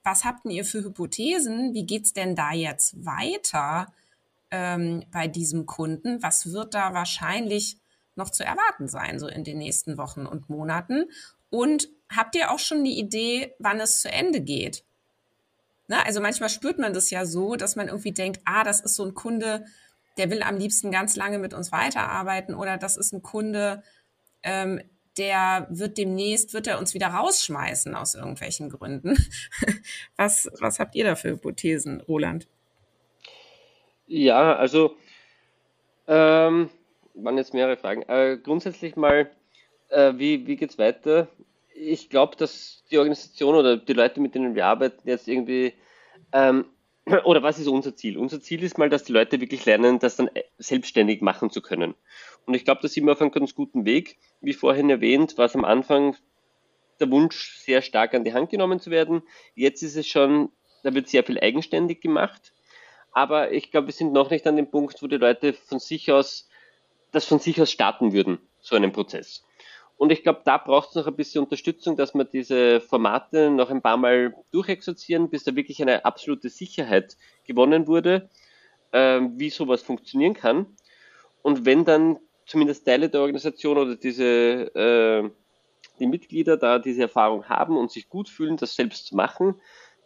Was 0.04 0.24
habt 0.24 0.46
ihr 0.46 0.64
für 0.64 0.84
Hypothesen? 0.84 1.74
Wie 1.74 1.86
geht's 1.86 2.14
denn 2.14 2.36
da 2.36 2.54
jetzt 2.54 3.06
weiter 3.06 3.92
ähm, 4.52 5.04
bei 5.12 5.28
diesem 5.28 5.66
Kunden? 5.66 6.24
Was 6.24 6.54
wird 6.54 6.74
da 6.74 6.94
wahrscheinlich 6.94 7.78
noch 8.16 8.30
zu 8.30 8.46
erwarten 8.46 8.88
sein, 8.88 9.20
so 9.20 9.28
in 9.28 9.44
den 9.44 9.58
nächsten 9.58 9.98
Wochen 9.98 10.26
und 10.26 10.50
Monaten? 10.50 11.06
Und 11.50 11.90
habt 12.16 12.36
ihr 12.36 12.52
auch 12.52 12.60
schon 12.60 12.84
die 12.84 12.98
Idee, 12.98 13.54
wann 13.60 13.80
es 13.80 14.02
zu 14.02 14.10
Ende 14.10 14.42
geht? 14.42 14.84
Ne? 15.88 16.06
Also 16.06 16.22
manchmal 16.22 16.50
spürt 16.50 16.80
man 16.80 16.94
das 16.94 17.10
ja 17.10 17.26
so, 17.26 17.56
dass 17.56 17.76
man 17.76 17.88
irgendwie 17.88 18.12
denkt, 18.12 18.42
ah, 18.46 18.64
das 18.64 18.82
ist 18.82 18.96
so 18.96 19.04
ein 19.04 19.14
Kunde, 19.14 19.66
der 20.18 20.30
will 20.30 20.44
am 20.44 20.58
liebsten 20.58 20.92
ganz 20.92 21.16
lange 21.16 21.40
mit 21.40 21.54
uns 21.54 21.72
weiterarbeiten 21.72 22.56
oder 22.56 22.78
das 22.78 22.98
ist 22.98 23.14
ein 23.14 23.22
Kunde, 23.22 23.84
ähm, 24.44 24.82
der 25.18 25.68
wird 25.70 25.98
demnächst, 25.98 26.54
wird 26.54 26.68
er 26.68 26.80
uns 26.80 26.94
wieder 26.94 27.08
rausschmeißen 27.08 27.96
aus 27.96 28.16
irgendwelchen 28.16 28.70
Gründen. 28.70 29.18
was, 30.18 30.50
was 30.60 30.80
habt 30.80 30.96
ihr 30.96 31.06
da 31.06 31.16
für 31.16 31.32
Hypothesen, 31.32 32.02
Roland? 32.02 32.48
Ja, 34.08 34.56
also 34.56 34.96
ähm, 36.08 36.70
waren 37.14 37.38
jetzt 37.38 37.54
mehrere 37.54 37.78
Fragen. 37.78 38.04
Äh, 38.04 38.38
grundsätzlich 38.38 38.96
mal, 38.96 39.32
äh, 39.90 40.14
wie, 40.18 40.46
wie 40.48 40.56
geht 40.58 40.72
es 40.72 40.78
weiter? 40.78 41.28
Ich 41.74 42.10
glaube, 42.10 42.36
dass 42.36 42.84
die 42.92 42.98
Organisation 42.98 43.56
oder 43.56 43.78
die 43.78 43.94
Leute, 43.94 44.20
mit 44.20 44.36
denen 44.36 44.56
wir 44.56 44.66
arbeiten, 44.66 45.08
jetzt 45.08 45.28
irgendwie 45.28 45.74
ähm, 46.32 46.66
oder 47.26 47.44
was 47.44 47.60
ist 47.60 47.68
unser 47.68 47.96
Ziel? 47.96 48.18
Unser 48.18 48.42
Ziel 48.42 48.64
ist 48.64 48.78
mal, 48.78 48.90
dass 48.90 49.04
die 49.04 49.14
Leute 49.14 49.40
wirklich 49.40 49.66
lernen, 49.66 50.00
das 50.00 50.16
dann 50.16 50.30
selbstständig 50.58 51.22
machen 51.22 51.50
zu 51.50 51.62
können. 51.62 51.96
Und 52.46 52.54
ich 52.54 52.66
glaube, 52.66 52.82
da 52.82 52.88
sind 52.88 53.06
wir 53.06 53.14
auf 53.14 53.22
einem 53.22 53.32
ganz 53.32 53.56
guten 53.56 53.86
Weg. 53.86 54.18
Wie 54.42 54.54
vorhin 54.54 54.90
erwähnt, 54.90 55.38
war 55.38 55.46
es 55.46 55.56
am 55.56 55.66
Anfang 55.66 56.16
der 57.00 57.12
Wunsch, 57.12 57.58
sehr 57.58 57.82
stark 57.82 58.14
an 58.14 58.24
die 58.24 58.34
Hand 58.34 58.50
genommen 58.50 58.80
zu 58.80 58.90
werden. 58.90 59.22
Jetzt 59.54 59.84
ist 59.84 59.98
es 59.98 60.08
schon, 60.08 60.50
da 60.84 60.94
wird 60.94 61.10
sehr 61.10 61.24
viel 61.24 61.40
eigenständig 61.40 62.02
gemacht. 62.02 62.54
Aber 63.12 63.52
ich 63.52 63.72
glaube, 63.72 63.88
wir 63.88 63.94
sind 63.94 64.14
noch 64.14 64.30
nicht 64.30 64.46
an 64.48 64.56
dem 64.56 64.70
Punkt, 64.70 65.02
wo 65.02 65.08
die 65.08 65.18
Leute 65.18 65.54
von 65.54 65.80
sich 65.80 66.12
aus, 66.12 66.50
das 67.12 67.26
von 67.26 67.40
sich 67.40 67.62
aus 67.62 67.72
starten 67.72 68.14
würden, 68.14 68.40
so 68.62 68.76
einen 68.76 68.92
Prozess. 68.92 69.46
Und 69.98 70.12
ich 70.12 70.24
glaube, 70.24 70.42
da 70.44 70.58
braucht 70.58 70.90
es 70.90 70.96
noch 70.96 71.08
ein 71.08 71.16
bisschen 71.16 71.44
Unterstützung, 71.44 71.96
dass 71.96 72.14
wir 72.14 72.26
diese 72.26 72.82
Formate 72.82 73.50
noch 73.50 73.70
ein 73.70 73.82
paar 73.82 73.98
Mal 73.98 74.36
durchexerzieren, 74.52 75.30
bis 75.30 75.46
da 75.46 75.56
wirklich 75.56 75.82
eine 75.82 76.04
absolute 76.04 76.50
Sicherheit 76.50 77.16
gewonnen 77.46 77.88
wurde, 77.88 78.30
äh, 78.92 79.22
wie 79.36 79.50
sowas 79.50 79.82
funktionieren 79.82 80.34
kann. 80.34 80.66
Und 81.42 81.66
wenn 81.66 81.86
dann 81.86 82.20
zumindest 82.46 82.86
Teile 82.86 83.10
der 83.10 83.22
Organisation 83.22 83.78
oder 83.78 83.96
diese 83.96 84.24
äh, 84.76 85.30
die 86.00 86.08
Mitglieder 86.08 86.58
da 86.58 86.80
diese 86.80 87.04
Erfahrung 87.04 87.48
haben 87.48 87.78
und 87.78 87.92
sich 87.92 88.10
gut 88.10 88.30
fühlen, 88.30 88.58
das 88.58 88.76
selbst 88.76 89.08
zu 89.08 89.16
machen, 89.16 89.56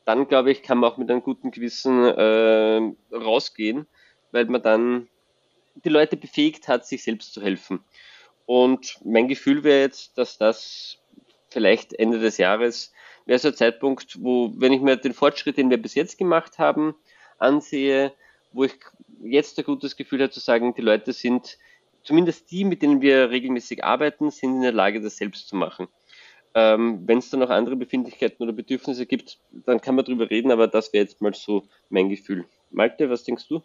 dann 0.06 0.28
glaube 0.28 0.52
ich, 0.52 0.64
kann 0.64 0.80
man 0.80 0.92
auch 0.92 0.98
mit 0.98 1.10
einem 1.10 1.24
guten 1.24 1.52
Gewissen 1.52 2.04
äh, 2.04 2.82
rausgehen, 3.16 3.88
weil 4.32 4.46
man 4.46 4.62
dann 4.62 5.08
die 5.76 5.90
Leute 5.90 6.18
befähigt 6.18 6.68
hat, 6.68 6.86
sich 6.86 7.04
selbst 7.04 7.34
zu 7.34 7.42
helfen. 7.42 7.84
Und 8.50 8.98
mein 9.06 9.28
Gefühl 9.28 9.64
wäre 9.64 9.82
jetzt, 9.82 10.18
dass 10.18 10.40
das 10.40 10.98
vielleicht 11.52 11.94
Ende 11.94 12.18
des 12.18 12.40
Jahres 12.40 12.92
wäre 13.28 13.38
so 13.38 13.50
ein 13.50 13.54
Zeitpunkt, 13.54 14.24
wo, 14.24 14.52
wenn 14.56 14.74
ich 14.74 14.82
mir 14.82 14.98
den 14.98 15.14
Fortschritt, 15.14 15.58
den 15.58 15.70
wir 15.70 15.80
bis 15.80 15.94
jetzt 15.94 16.18
gemacht 16.18 16.58
haben, 16.58 16.96
ansehe, 17.38 18.12
wo 18.52 18.64
ich 18.64 18.74
jetzt 19.22 19.60
ein 19.60 19.66
gutes 19.66 19.96
Gefühl 19.96 20.24
habe 20.24 20.32
zu 20.32 20.40
sagen, 20.40 20.74
die 20.74 20.82
Leute 20.82 21.14
sind, 21.14 21.60
zumindest 22.02 22.50
die, 22.50 22.66
mit 22.66 22.82
denen 22.82 23.02
wir 23.02 23.30
regelmäßig 23.30 23.84
arbeiten, 23.84 24.32
sind 24.32 24.56
in 24.56 24.62
der 24.64 24.72
Lage, 24.72 25.00
das 25.00 25.18
selbst 25.18 25.48
zu 25.48 25.56
machen. 25.56 25.88
Ähm, 26.56 27.04
wenn 27.06 27.20
es 27.20 27.30
dann 27.30 27.42
noch 27.42 27.52
andere 27.52 27.76
Befindlichkeiten 27.76 28.42
oder 28.42 28.52
Bedürfnisse 28.52 29.06
gibt, 29.06 29.38
dann 29.52 29.80
kann 29.80 29.94
man 29.94 30.06
drüber 30.06 30.28
reden, 30.28 30.50
aber 30.50 30.68
das 30.68 30.92
wäre 30.92 31.04
jetzt 31.04 31.22
mal 31.22 31.36
so 31.36 31.68
mein 31.90 32.10
Gefühl. 32.10 32.46
Malte, 32.72 33.12
was 33.12 33.26
denkst 33.26 33.48
du? 33.48 33.62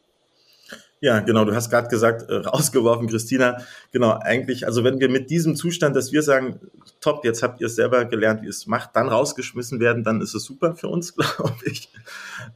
Ja, 1.04 1.20
genau, 1.20 1.44
du 1.44 1.54
hast 1.54 1.68
gerade 1.68 1.88
gesagt, 1.88 2.30
äh, 2.30 2.36
rausgeworfen, 2.46 3.08
Christina. 3.08 3.58
Genau, 3.92 4.18
eigentlich, 4.22 4.66
also 4.66 4.84
wenn 4.84 5.00
wir 5.00 5.10
mit 5.10 5.28
diesem 5.28 5.54
Zustand, 5.54 5.94
dass 5.94 6.12
wir 6.12 6.22
sagen, 6.22 6.58
top, 7.02 7.26
jetzt 7.26 7.42
habt 7.42 7.60
ihr 7.60 7.66
es 7.66 7.76
selber 7.76 8.06
gelernt, 8.06 8.40
wie 8.40 8.48
es 8.48 8.66
macht, 8.66 8.96
dann 8.96 9.10
rausgeschmissen 9.10 9.80
werden, 9.80 10.02
dann 10.02 10.22
ist 10.22 10.34
es 10.34 10.44
super 10.44 10.76
für 10.76 10.88
uns, 10.88 11.14
glaube 11.16 11.58
ich. 11.66 11.90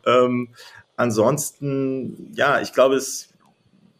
Ähm, 0.07 0.49
ansonsten, 0.97 2.33
ja, 2.35 2.63
ich 2.63 2.73
glaube, 2.73 2.95
es 2.95 3.29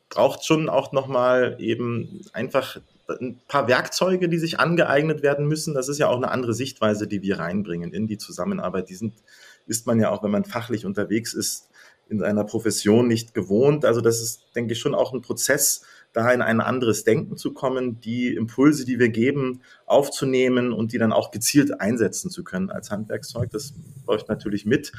braucht 0.09 0.47
schon 0.47 0.71
auch 0.71 0.93
nochmal 0.93 1.57
eben 1.59 2.23
einfach 2.33 2.81
ein 3.21 3.39
paar 3.49 3.69
Werkzeuge, 3.69 4.31
die 4.31 4.39
sich 4.39 4.59
angeeignet 4.59 5.23
werden 5.23 5.47
müssen. 5.47 5.75
Das 5.75 5.91
ist 5.91 5.99
ja 5.99 6.09
auch 6.09 6.17
eine 6.17 6.31
andere 6.31 6.55
Sichtweise, 6.55 7.07
die 7.07 7.21
wir 7.21 7.39
reinbringen 7.39 7.93
in 7.93 8.07
die 8.07 8.17
Zusammenarbeit. 8.17 8.89
Die 8.89 8.95
sind, 8.95 9.13
ist 9.67 9.87
man 9.87 10.01
ja 10.01 10.09
auch, 10.09 10.23
wenn 10.23 10.31
man 10.31 10.47
fachlich 10.47 10.87
unterwegs 10.87 11.35
ist, 11.35 11.68
in 12.09 12.23
einer 12.23 12.45
Profession 12.45 13.07
nicht 13.07 13.35
gewohnt. 13.35 13.85
Also 13.85 14.01
das 14.01 14.21
ist, 14.21 14.55
denke 14.55 14.73
ich, 14.73 14.79
schon 14.79 14.95
auch 14.95 15.13
ein 15.13 15.21
Prozess, 15.21 15.83
da 16.13 16.33
in 16.33 16.43
ein 16.43 16.61
anderes 16.61 17.05
Denken 17.05 17.37
zu 17.37 17.53
kommen, 17.53 18.01
die 18.01 18.35
Impulse, 18.35 18.85
die 18.85 18.99
wir 18.99 19.11
geben, 19.11 19.61
aufzunehmen 19.87 20.73
und 20.73 20.93
die 20.93 20.99
dann 20.99 21.13
auch 21.13 21.31
gezielt 21.31 21.81
einsetzen 21.81 22.31
zu 22.31 22.45
können 22.45 22.71
als 22.71 22.91
Handwerkszeug. 22.91 23.51
Das 23.51 23.75
läuft 24.07 24.29
natürlich 24.29 24.65
mit, 24.65 24.93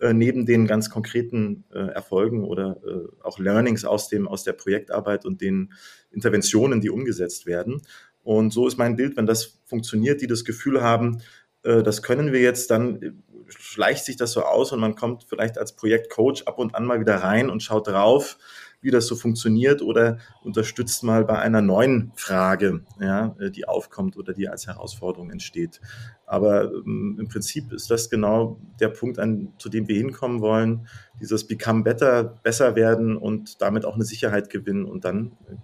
äh, 0.00 0.12
neben 0.12 0.44
den 0.44 0.66
ganz 0.66 0.90
konkreten 0.90 1.64
äh, 1.72 1.78
Erfolgen 1.78 2.44
oder 2.44 2.80
äh, 2.84 3.22
auch 3.22 3.38
Learnings 3.38 3.84
aus, 3.84 4.08
dem, 4.08 4.26
aus 4.26 4.44
der 4.44 4.54
Projektarbeit 4.54 5.24
und 5.24 5.40
den 5.40 5.72
Interventionen, 6.10 6.80
die 6.80 6.90
umgesetzt 6.90 7.46
werden. 7.46 7.82
Und 8.22 8.52
so 8.52 8.66
ist 8.66 8.76
mein 8.76 8.96
Bild, 8.96 9.16
wenn 9.16 9.26
das 9.26 9.60
funktioniert, 9.64 10.20
die 10.20 10.26
das 10.26 10.44
Gefühl 10.44 10.82
haben, 10.82 11.22
äh, 11.62 11.82
das 11.82 12.02
können 12.02 12.32
wir 12.32 12.40
jetzt, 12.40 12.70
dann 12.70 13.22
schleicht 13.48 14.04
sich 14.04 14.16
das 14.16 14.32
so 14.32 14.42
aus 14.42 14.72
und 14.72 14.80
man 14.80 14.94
kommt 14.94 15.24
vielleicht 15.28 15.58
als 15.58 15.72
Projektcoach 15.72 16.46
ab 16.46 16.58
und 16.58 16.74
an 16.74 16.84
mal 16.84 17.00
wieder 17.00 17.16
rein 17.16 17.50
und 17.50 17.62
schaut 17.62 17.88
drauf, 17.88 18.38
wie 18.80 18.90
das 18.90 19.06
so 19.06 19.16
funktioniert 19.16 19.82
oder 19.82 20.18
unterstützt 20.42 21.02
mal 21.02 21.24
bei 21.24 21.38
einer 21.38 21.62
neuen 21.62 22.12
Frage, 22.14 22.84
ja, 23.00 23.34
die 23.50 23.66
aufkommt 23.66 24.16
oder 24.16 24.32
die 24.32 24.48
als 24.48 24.66
Herausforderung 24.66 25.30
entsteht. 25.30 25.80
Aber 26.26 26.70
ähm, 26.72 27.16
im 27.18 27.28
Prinzip 27.28 27.72
ist 27.72 27.90
das 27.90 28.10
genau 28.10 28.60
der 28.80 28.88
Punkt, 28.88 29.18
an, 29.18 29.52
zu 29.58 29.68
dem 29.68 29.88
wir 29.88 29.96
hinkommen 29.96 30.40
wollen, 30.40 30.88
dieses 31.20 31.46
Become 31.46 31.82
Better, 31.82 32.22
besser 32.24 32.76
werden 32.76 33.16
und 33.16 33.60
damit 33.62 33.84
auch 33.84 33.94
eine 33.94 34.04
Sicherheit 34.04 34.50
gewinnen 34.50 34.84
und 34.84 35.04
dann 35.04 35.32
äh, 35.48 35.54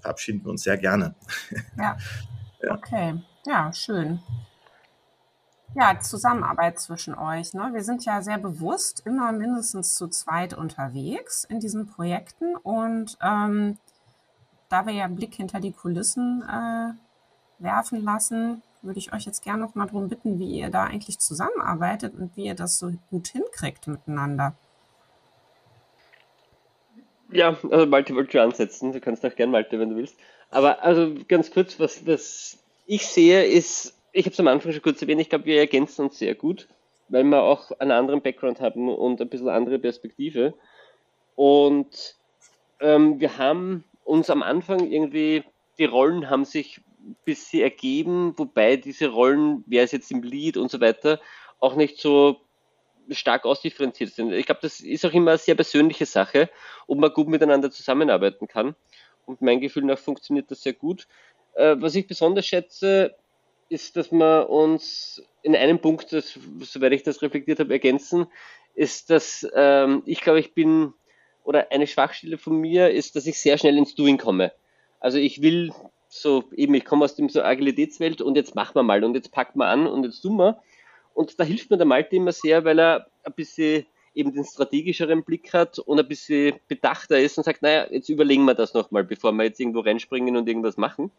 verabschieden 0.00 0.44
wir 0.44 0.50
uns 0.50 0.62
sehr 0.62 0.76
gerne. 0.76 1.14
Ja. 1.78 1.96
ja. 2.62 2.74
Okay, 2.74 3.14
ja, 3.46 3.72
schön. 3.72 4.20
Ja, 5.74 5.98
Zusammenarbeit 6.00 6.80
zwischen 6.80 7.14
euch. 7.14 7.52
Ne? 7.52 7.70
Wir 7.72 7.82
sind 7.82 8.04
ja 8.04 8.22
sehr 8.22 8.38
bewusst 8.38 9.02
immer 9.04 9.32
mindestens 9.32 9.94
zu 9.94 10.08
zweit 10.08 10.54
unterwegs 10.54 11.44
in 11.44 11.60
diesen 11.60 11.86
Projekten 11.86 12.56
und 12.56 13.18
ähm, 13.22 13.78
da 14.68 14.86
wir 14.86 14.94
ja 14.94 15.04
einen 15.04 15.16
Blick 15.16 15.34
hinter 15.34 15.60
die 15.60 15.72
Kulissen 15.72 16.42
äh, 16.42 17.62
werfen 17.62 18.02
lassen, 18.02 18.62
würde 18.82 18.98
ich 18.98 19.12
euch 19.12 19.26
jetzt 19.26 19.42
gerne 19.42 19.62
noch 19.62 19.74
mal 19.74 19.86
darum 19.86 20.08
bitten, 20.08 20.38
wie 20.38 20.58
ihr 20.58 20.70
da 20.70 20.84
eigentlich 20.84 21.18
zusammenarbeitet 21.18 22.14
und 22.14 22.36
wie 22.36 22.46
ihr 22.46 22.54
das 22.54 22.78
so 22.78 22.92
gut 23.10 23.28
hinkriegt 23.28 23.86
miteinander. 23.86 24.54
Ja, 27.30 27.56
also 27.70 27.86
Malte 27.86 28.14
wollte 28.14 28.32
schon 28.32 28.40
ansetzen. 28.42 28.92
Du 28.92 29.00
kannst 29.00 29.26
auch 29.26 29.34
gerne 29.34 29.50
Malte, 29.50 29.78
wenn 29.78 29.90
du 29.90 29.96
willst. 29.96 30.16
Aber 30.50 30.82
also 30.82 31.14
ganz 31.26 31.50
kurz, 31.50 31.80
was, 31.80 32.06
was 32.06 32.58
ich 32.86 33.06
sehe, 33.06 33.44
ist 33.44 33.95
ich 34.16 34.24
habe 34.24 34.32
es 34.32 34.40
am 34.40 34.48
Anfang 34.48 34.72
schon 34.72 34.82
kurz 34.82 35.02
erwähnt, 35.02 35.20
ich 35.20 35.28
glaube, 35.28 35.44
wir 35.44 35.58
ergänzen 35.58 36.06
uns 36.06 36.18
sehr 36.18 36.34
gut, 36.34 36.68
weil 37.08 37.24
wir 37.24 37.42
auch 37.42 37.70
einen 37.78 37.92
anderen 37.92 38.22
Background 38.22 38.60
haben 38.60 38.88
und 38.88 39.20
ein 39.20 39.28
bisschen 39.28 39.48
andere 39.48 39.78
Perspektive. 39.78 40.54
Und 41.34 42.16
ähm, 42.80 43.20
wir 43.20 43.36
haben 43.36 43.84
uns 44.04 44.30
am 44.30 44.42
Anfang 44.42 44.90
irgendwie, 44.90 45.44
die 45.78 45.84
Rollen 45.84 46.30
haben 46.30 46.44
sich 46.44 46.80
bis 47.24 47.50
sie 47.50 47.62
ergeben, 47.62 48.34
wobei 48.36 48.76
diese 48.76 49.08
Rollen, 49.08 49.62
wer 49.66 49.84
ist 49.84 49.92
jetzt 49.92 50.10
im 50.10 50.22
Lead 50.22 50.56
und 50.56 50.70
so 50.70 50.80
weiter, 50.80 51.20
auch 51.60 51.76
nicht 51.76 52.00
so 52.00 52.40
stark 53.10 53.44
ausdifferenziert 53.44 54.12
sind. 54.12 54.32
Ich 54.32 54.46
glaube, 54.46 54.62
das 54.62 54.80
ist 54.80 55.04
auch 55.06 55.12
immer 55.12 55.32
eine 55.32 55.38
sehr 55.38 55.54
persönliche 55.54 56.06
Sache, 56.06 56.50
ob 56.88 56.98
man 56.98 57.12
gut 57.12 57.28
miteinander 57.28 57.70
zusammenarbeiten 57.70 58.48
kann. 58.48 58.74
Und 59.24 59.40
mein 59.40 59.60
Gefühl 59.60 59.84
nach 59.84 59.98
funktioniert 59.98 60.50
das 60.50 60.62
sehr 60.62 60.72
gut. 60.72 61.06
Äh, 61.54 61.76
was 61.78 61.94
ich 61.94 62.06
besonders 62.06 62.46
schätze, 62.46 63.14
ist, 63.68 63.96
dass 63.96 64.12
wir 64.12 64.48
uns 64.48 65.22
in 65.42 65.56
einem 65.56 65.78
Punkt, 65.78 66.12
das, 66.12 66.38
soweit 66.60 66.92
ich 66.92 67.02
das 67.02 67.22
reflektiert 67.22 67.60
habe, 67.60 67.72
ergänzen, 67.72 68.26
ist, 68.74 69.10
dass 69.10 69.46
ähm, 69.54 70.02
ich 70.06 70.20
glaube, 70.20 70.40
ich 70.40 70.54
bin, 70.54 70.92
oder 71.44 71.70
eine 71.70 71.86
Schwachstelle 71.86 72.38
von 72.38 72.60
mir 72.60 72.90
ist, 72.90 73.16
dass 73.16 73.26
ich 73.26 73.40
sehr 73.40 73.58
schnell 73.58 73.76
ins 73.76 73.94
Doing 73.94 74.18
komme. 74.18 74.52
Also 75.00 75.18
ich 75.18 75.42
will 75.42 75.72
so 76.08 76.44
eben, 76.54 76.74
ich 76.74 76.84
komme 76.84 77.04
aus 77.04 77.14
dem 77.14 77.28
so 77.28 77.42
Agilitätswelt 77.42 78.20
und 78.20 78.36
jetzt 78.36 78.54
machen 78.54 78.74
wir 78.74 78.82
mal 78.82 79.04
und 79.04 79.14
jetzt 79.14 79.32
packen 79.32 79.58
wir 79.58 79.66
an 79.66 79.86
und 79.86 80.04
jetzt 80.04 80.20
tun 80.20 80.36
wir. 80.36 80.60
Und 81.14 81.38
da 81.40 81.44
hilft 81.44 81.70
mir 81.70 81.78
der 81.78 81.86
Malte 81.86 82.16
immer 82.16 82.32
sehr, 82.32 82.64
weil 82.64 82.78
er 82.78 83.06
ein 83.24 83.32
bisschen 83.32 83.86
eben 84.14 84.32
den 84.32 84.44
strategischeren 84.44 85.24
Blick 85.24 85.52
hat 85.52 85.78
und 85.78 85.98
ein 85.98 86.08
bisschen 86.08 86.58
bedachter 86.68 87.18
ist 87.20 87.38
und 87.38 87.44
sagt, 87.44 87.62
naja, 87.62 87.86
jetzt 87.90 88.08
überlegen 88.08 88.44
wir 88.44 88.54
das 88.54 88.74
nochmal, 88.74 89.04
bevor 89.04 89.32
wir 89.32 89.44
jetzt 89.44 89.60
irgendwo 89.60 89.80
reinspringen 89.80 90.36
und 90.36 90.48
irgendwas 90.48 90.76
machen. 90.76 91.10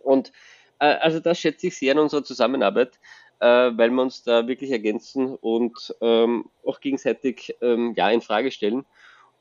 Und 0.00 0.32
also 0.78 1.20
das 1.20 1.38
schätze 1.38 1.68
ich 1.68 1.76
sehr 1.76 1.92
in 1.92 1.98
unserer 1.98 2.24
Zusammenarbeit, 2.24 2.98
äh, 3.40 3.46
weil 3.46 3.90
wir 3.90 4.02
uns 4.02 4.22
da 4.22 4.46
wirklich 4.46 4.70
ergänzen 4.70 5.34
und 5.36 5.94
ähm, 6.00 6.50
auch 6.64 6.80
gegenseitig 6.80 7.56
ähm, 7.60 7.94
ja 7.96 8.10
in 8.10 8.20
Frage 8.20 8.50
stellen 8.50 8.84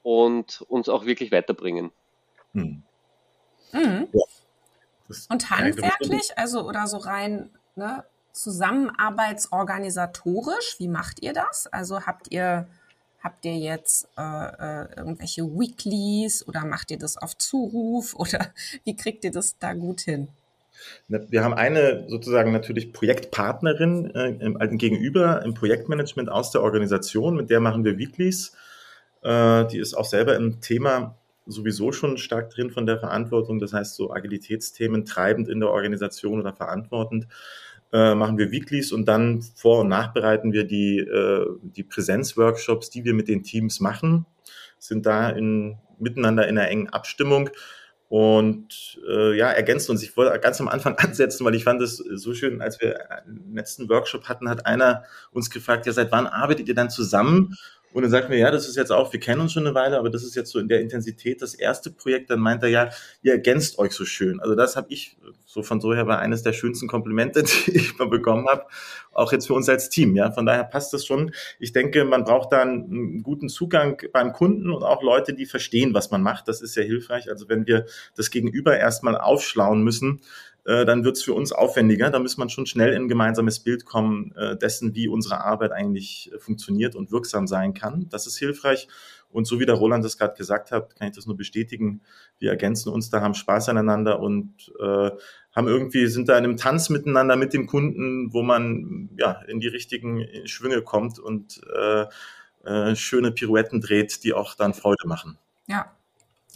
und 0.04 0.64
uns 0.68 0.90
auch 0.90 1.06
wirklich 1.06 1.32
weiterbringen. 1.32 1.92
Hm. 2.54 2.84
Mhm. 3.72 4.08
Ja. 4.12 4.24
Und 5.30 5.50
handwerklich, 5.50 6.38
also 6.38 6.68
oder 6.68 6.88
so 6.88 6.98
rein 6.98 7.50
ne, 7.76 8.04
zusammenarbeitsorganisatorisch, 8.32 10.76
wie 10.80 10.88
macht 10.88 11.22
ihr 11.22 11.34
das? 11.34 11.68
Also 11.68 12.06
habt 12.06 12.32
ihr 12.32 12.68
habt 13.24 13.46
ihr 13.46 13.58
jetzt 13.58 14.08
äh, 14.18 14.22
äh, 14.22 14.96
irgendwelche 14.98 15.44
Weeklies 15.44 16.48
oder 16.48 16.66
macht 16.66 16.92
ihr 16.92 17.00
das 17.00 17.18
auf 17.18 17.38
Zuruf 17.38 18.14
oder 18.16 18.52
wie 18.84 18.96
kriegt 18.96 19.24
ihr 19.24 19.32
das 19.32 19.58
da 19.58 19.74
gut 19.74 20.02
hin? 20.02 20.28
Wir 21.08 21.44
haben 21.44 21.54
eine 21.54 22.06
sozusagen 22.08 22.52
natürlich 22.52 22.94
Projektpartnerin 22.94 24.14
äh, 24.16 24.30
im 24.30 24.58
alten 24.58 24.78
Gegenüber 24.78 25.44
im 25.44 25.54
Projektmanagement 25.54 26.30
aus 26.30 26.52
der 26.52 26.62
Organisation, 26.62 27.36
mit 27.36 27.50
der 27.50 27.60
machen 27.60 27.86
wir 27.86 27.98
Weeklies. 27.98 28.56
Äh, 29.22 29.66
die 29.68 29.80
ist 29.80 29.94
auch 29.94 30.06
selber 30.06 30.36
im 30.36 30.62
Thema 30.62 31.18
sowieso 31.46 31.92
schon 31.92 32.18
stark 32.18 32.50
drin 32.50 32.72
von 32.72 32.86
der 32.86 33.00
Verantwortung. 33.00 33.60
Das 33.60 33.74
heißt, 33.74 33.96
so 33.96 34.12
Agilitätsthemen 34.12 35.06
treibend 35.06 35.50
in 35.50 35.60
der 35.60 35.70
Organisation 35.70 36.40
oder 36.40 36.54
verantwortend 36.54 37.28
äh, 37.92 38.16
machen 38.16 38.38
wir 38.38 38.52
Weeklies 38.52 38.92
und 38.92 39.06
dann 39.06 39.42
vor- 39.56 39.82
und 39.82 39.90
nachbereiten 39.90 40.52
wir 40.52 40.64
die, 40.64 41.00
äh, 41.00 41.46
die 41.62 41.84
Präsenzworkshops, 41.84 42.90
die 42.90 43.06
wir 43.06 43.14
mit 43.14 43.28
den 43.28 43.44
Teams 43.44 43.80
machen, 43.80 44.26
sind 44.80 45.06
da 45.06 45.30
in, 45.30 45.78
miteinander 46.00 46.48
in 46.48 46.58
einer 46.58 46.70
engen 46.70 46.90
Abstimmung 46.90 47.50
und 48.14 49.02
äh, 49.10 49.36
ja, 49.36 49.50
ergänzt 49.50 49.90
uns. 49.90 50.04
Ich 50.04 50.16
wollte 50.16 50.40
ganz 50.40 50.62
am 50.62 50.68
Anfang 50.68 50.96
ansetzen, 51.00 51.44
weil 51.46 51.56
ich 51.56 51.64
fand 51.64 51.82
es 51.82 51.98
so 51.98 52.36
schön, 52.36 52.62
als 52.62 52.80
wir 52.80 53.00
den 53.26 53.56
letzten 53.56 53.90
Workshop 53.90 54.30
hatten, 54.30 54.50
hat 54.50 54.68
einer 54.68 55.06
uns 55.32 55.50
gefragt, 55.50 55.88
ja, 55.88 55.94
seit 55.94 56.12
wann 56.12 56.28
arbeitet 56.28 56.68
ihr 56.68 56.76
dann 56.76 56.92
zusammen? 56.92 57.58
Und 57.94 58.02
dann 58.02 58.12
sagt 58.12 58.30
mir, 58.30 58.38
ja, 58.38 58.52
das 58.52 58.68
ist 58.68 58.76
jetzt 58.76 58.92
auch, 58.92 59.14
wir 59.14 59.20
kennen 59.20 59.42
uns 59.42 59.54
schon 59.54 59.66
eine 59.66 59.76
Weile, 59.76 59.98
aber 60.00 60.10
das 60.10 60.24
ist 60.24 60.36
jetzt 60.36 60.52
so 60.52 60.60
in 60.60 60.68
der 60.68 60.82
Intensität 60.82 61.42
das 61.42 61.54
erste 61.54 61.92
Projekt. 61.92 62.30
Dann 62.30 62.40
meint 62.40 62.64
er, 62.64 62.70
ja, 62.70 62.90
ihr 63.22 63.34
ergänzt 63.34 63.78
euch 63.78 63.92
so 63.92 64.06
schön. 64.06 64.40
Also 64.40 64.56
das 64.56 64.76
habe 64.76 64.88
ich 64.90 65.18
so 65.46 65.62
von 65.62 65.80
so 65.80 65.94
her 65.94 66.08
war 66.08 66.20
eines 66.20 66.42
der 66.42 66.54
schönsten 66.54 66.88
Komplimente, 66.88 67.44
die 67.66 67.78
ich 67.78 67.98
mal 67.98 68.10
bekommen 68.10 68.48
habe, 68.50 68.66
auch 69.12 69.32
jetzt 69.32 69.48
für 69.48 69.54
uns 69.54 69.70
als 69.70 69.90
Team. 69.90 70.16
Ja, 70.16 70.32
von 70.32 70.46
daher 70.46 70.64
passt 70.64 70.94
das 70.94 71.06
schon. 71.06 71.32
Ich 71.60 71.72
denke, 71.72 72.04
man 72.06 72.24
braucht 72.24 72.52
da 72.52 72.62
einen 72.62 73.22
guten 73.22 73.50
Zugang 73.50 74.02
beim 74.12 74.34
Kunden 74.34 74.72
und 74.72 74.84
auch 74.84 75.04
Leute, 75.04 75.34
die 75.34 75.46
verstehen, 75.46 75.94
was 75.94 76.10
man 76.10 76.24
macht. 76.24 76.48
Das 76.48 76.62
ist 76.62 76.74
sehr 76.74 76.86
hilfreich. 76.86 77.30
Also 77.30 77.48
wenn 77.50 77.68
wir 77.68 77.86
das 78.16 78.32
Gegenüber 78.32 78.78
erstmal 78.78 79.18
aufschlauen 79.18 79.84
müssen, 79.84 80.22
äh, 80.66 80.86
dann 80.86 81.04
wird 81.04 81.18
es 81.18 81.24
für 81.24 81.34
uns 81.34 81.52
aufwendiger. 81.52 82.10
Da 82.10 82.20
muss 82.20 82.38
man 82.38 82.50
schon 82.50 82.66
schnell 82.66 82.94
in 82.94 83.04
ein 83.04 83.08
gemeinsames 83.08 83.60
Bild 83.60 83.86
kommen 83.86 84.34
äh, 84.36 84.56
dessen, 84.58 84.96
wie 84.96 85.08
unsere 85.08 85.44
Arbeit 85.44 85.72
eigentlich 85.72 86.32
äh, 86.34 86.40
funktioniert 86.40 86.96
und 86.96 87.12
wirksam 87.12 87.48
sein 87.48 87.74
kann. 87.74 88.08
Das 88.10 88.28
ist 88.28 88.38
hilfreich. 88.38 88.88
Und 89.30 89.46
so 89.46 89.60
wie 89.60 89.66
der 89.66 89.76
Roland 89.76 90.06
das 90.06 90.18
gerade 90.18 90.36
gesagt 90.38 90.72
hat, 90.72 90.96
kann 90.96 91.08
ich 91.08 91.16
das 91.16 91.26
nur 91.26 91.36
bestätigen. 91.36 92.02
Wir 92.38 92.52
ergänzen 92.52 92.90
uns 92.90 93.10
da, 93.10 93.22
haben 93.22 93.34
Spaß 93.34 93.70
aneinander 93.70 94.20
und 94.20 94.72
äh, 94.80 95.10
haben 95.56 95.68
irgendwie, 95.68 96.06
sind 96.08 96.30
da 96.30 96.38
in 96.38 96.44
einem 96.44 96.58
Tanz 96.58 96.90
miteinander 96.90 97.36
mit 97.36 97.52
dem 97.54 97.66
Kunden, 97.66 98.32
wo 98.32 98.44
man 98.44 99.10
ja 99.18 99.42
in 99.48 99.60
die 99.60 99.68
richtigen 99.68 100.26
Schwünge 100.46 100.84
kommt 100.84 101.18
und 101.18 101.62
äh, 101.76 102.06
äh, 102.64 102.96
schöne 102.96 103.32
Pirouetten 103.32 103.82
dreht, 103.82 104.24
die 104.24 104.34
auch 104.34 104.54
dann 104.54 104.76
Freude 104.76 105.08
machen. 105.08 105.38
Ja, 105.68 105.92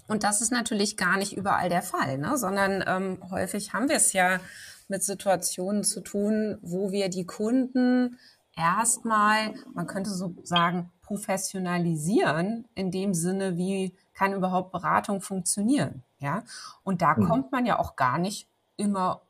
und 0.08 0.24
das 0.24 0.42
ist 0.42 0.52
natürlich 0.52 0.98
gar 0.98 1.18
nicht 1.18 1.36
überall 1.36 1.70
der 1.70 1.82
Fall, 1.82 2.18
ne? 2.18 2.38
sondern 2.38 2.84
ähm, 2.88 3.20
häufig 3.30 3.74
haben 3.74 3.90
wir 3.90 3.98
es 3.98 4.14
ja 4.14 4.40
mit 4.88 5.04
Situationen 5.04 5.84
zu 5.84 6.02
tun, 6.02 6.58
wo 6.62 6.92
wir 6.92 7.10
die 7.10 7.26
Kunden 7.26 8.18
erstmal, 8.56 9.54
man 9.74 9.88
könnte 9.88 10.10
so 10.10 10.34
sagen, 10.44 10.92
professionalisieren, 11.02 12.66
in 12.76 12.92
dem 12.92 13.14
Sinne, 13.14 13.58
wie 13.58 13.94
kann 14.14 14.34
überhaupt 14.34 14.72
Beratung 14.72 15.22
funktionieren. 15.22 16.04
Ja? 16.20 16.44
Und 16.84 17.02
da 17.02 17.16
mhm. 17.16 17.28
kommt 17.28 17.52
man 17.52 17.66
ja 17.66 17.80
auch 17.80 17.96
gar 17.96 18.18
nicht 18.18 18.48
immer 18.78 19.22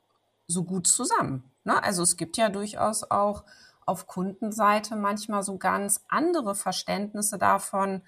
so 0.46 0.64
gut 0.64 0.86
zusammen. 0.86 1.44
Ne? 1.64 1.82
Also 1.82 2.02
es 2.02 2.16
gibt 2.16 2.36
ja 2.36 2.48
durchaus 2.48 3.08
auch 3.10 3.44
auf 3.84 4.06
Kundenseite 4.06 4.96
manchmal 4.96 5.42
so 5.42 5.56
ganz 5.56 6.02
andere 6.08 6.54
Verständnisse 6.54 7.38
davon, 7.38 8.02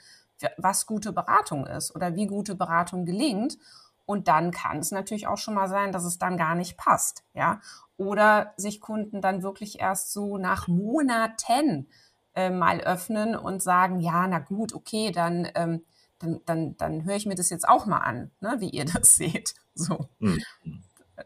was 0.56 0.86
gute 0.86 1.12
Beratung 1.12 1.66
ist 1.66 1.94
oder 1.94 2.14
wie 2.14 2.26
gute 2.26 2.54
Beratung 2.54 3.04
gelingt. 3.04 3.58
Und 4.06 4.26
dann 4.26 4.50
kann 4.50 4.78
es 4.78 4.90
natürlich 4.90 5.28
auch 5.28 5.38
schon 5.38 5.54
mal 5.54 5.68
sein, 5.68 5.92
dass 5.92 6.04
es 6.04 6.18
dann 6.18 6.36
gar 6.36 6.54
nicht 6.54 6.76
passt, 6.76 7.22
ja. 7.32 7.60
Oder 7.96 8.54
sich 8.56 8.80
Kunden 8.80 9.20
dann 9.20 9.42
wirklich 9.42 9.78
erst 9.78 10.12
so 10.12 10.38
nach 10.38 10.66
Monaten 10.66 11.86
äh, 12.34 12.50
mal 12.50 12.80
öffnen 12.80 13.36
und 13.36 13.62
sagen, 13.62 14.00
ja, 14.00 14.26
na 14.26 14.38
gut, 14.38 14.74
okay, 14.74 15.12
dann, 15.12 15.48
ähm, 15.54 15.84
dann, 16.18 16.40
dann, 16.46 16.76
dann 16.76 17.04
höre 17.04 17.16
ich 17.16 17.26
mir 17.26 17.34
das 17.34 17.50
jetzt 17.50 17.68
auch 17.68 17.86
mal 17.86 17.98
an, 17.98 18.30
ne, 18.40 18.56
wie 18.58 18.70
ihr 18.70 18.84
das 18.92 19.14
seht. 19.14 19.54
So. 19.74 20.08
Mhm. 20.18 20.42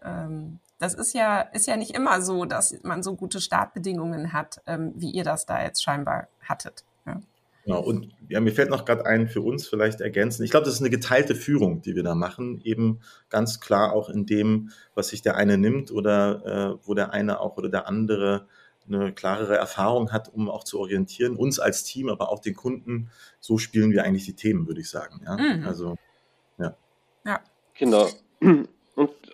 Ähm, 0.03 0.61
das 0.79 0.95
ist 0.95 1.15
ja, 1.15 1.41
ist 1.41 1.67
ja 1.67 1.77
nicht 1.77 1.95
immer 1.95 2.21
so, 2.21 2.45
dass 2.45 2.83
man 2.83 3.03
so 3.03 3.15
gute 3.15 3.41
Startbedingungen 3.41 4.33
hat, 4.33 4.61
ähm, 4.67 4.93
wie 4.97 5.11
ihr 5.11 5.25
das 5.25 5.47
da 5.47 5.63
jetzt 5.63 5.83
scheinbar 5.83 6.29
hattet. 6.43 6.85
Genau, 7.65 7.81
und 7.81 8.13
ja, 8.29 8.41
mir 8.41 8.53
fällt 8.53 8.69
noch 8.69 8.85
gerade 8.85 9.07
ein, 9.07 9.29
für 9.29 9.41
uns 9.41 9.67
vielleicht 9.67 10.01
ergänzen. 10.01 10.45
Ich 10.45 10.51
glaube, 10.51 10.67
das 10.67 10.75
ist 10.75 10.81
eine 10.81 10.91
geteilte 10.91 11.35
Führung, 11.35 11.81
die 11.81 11.95
wir 11.95 12.03
da 12.03 12.15
machen, 12.15 12.61
eben 12.63 13.01
ganz 13.31 13.61
klar 13.61 13.93
auch 13.93 14.11
in 14.11 14.27
dem, 14.27 14.71
was 14.95 15.09
sich 15.09 15.23
der 15.23 15.37
eine 15.37 15.57
nimmt 15.57 15.91
oder 15.91 16.77
äh, 16.81 16.87
wo 16.87 16.95
der 16.95 17.13
eine 17.13 17.41
auch 17.41 17.57
oder 17.57 17.71
der 17.71 17.89
andere 17.89 18.47
eine 18.87 19.13
klarere 19.13 19.57
Erfahrung 19.57 20.13
hat, 20.13 20.29
um 20.29 20.51
auch 20.51 20.65
zu 20.65 20.79
orientieren, 20.79 21.37
uns 21.37 21.59
als 21.59 21.85
Team, 21.85 22.11
aber 22.11 22.31
auch 22.31 22.41
den 22.41 22.55
Kunden. 22.55 23.11
So 23.41 23.57
spielen 23.57 23.93
wir 23.93 24.05
eigentlich 24.05 24.27
die 24.27 24.37
Themen, 24.37 24.67
würde 24.67 24.83
ich 24.83 24.91
sagen. 24.91 25.23
Ja? 25.25 25.37
Mhm. 25.37 25.67
Also, 25.67 25.97
ja. 26.59 26.77
Ja. 27.25 27.41
Genau. 27.79 28.09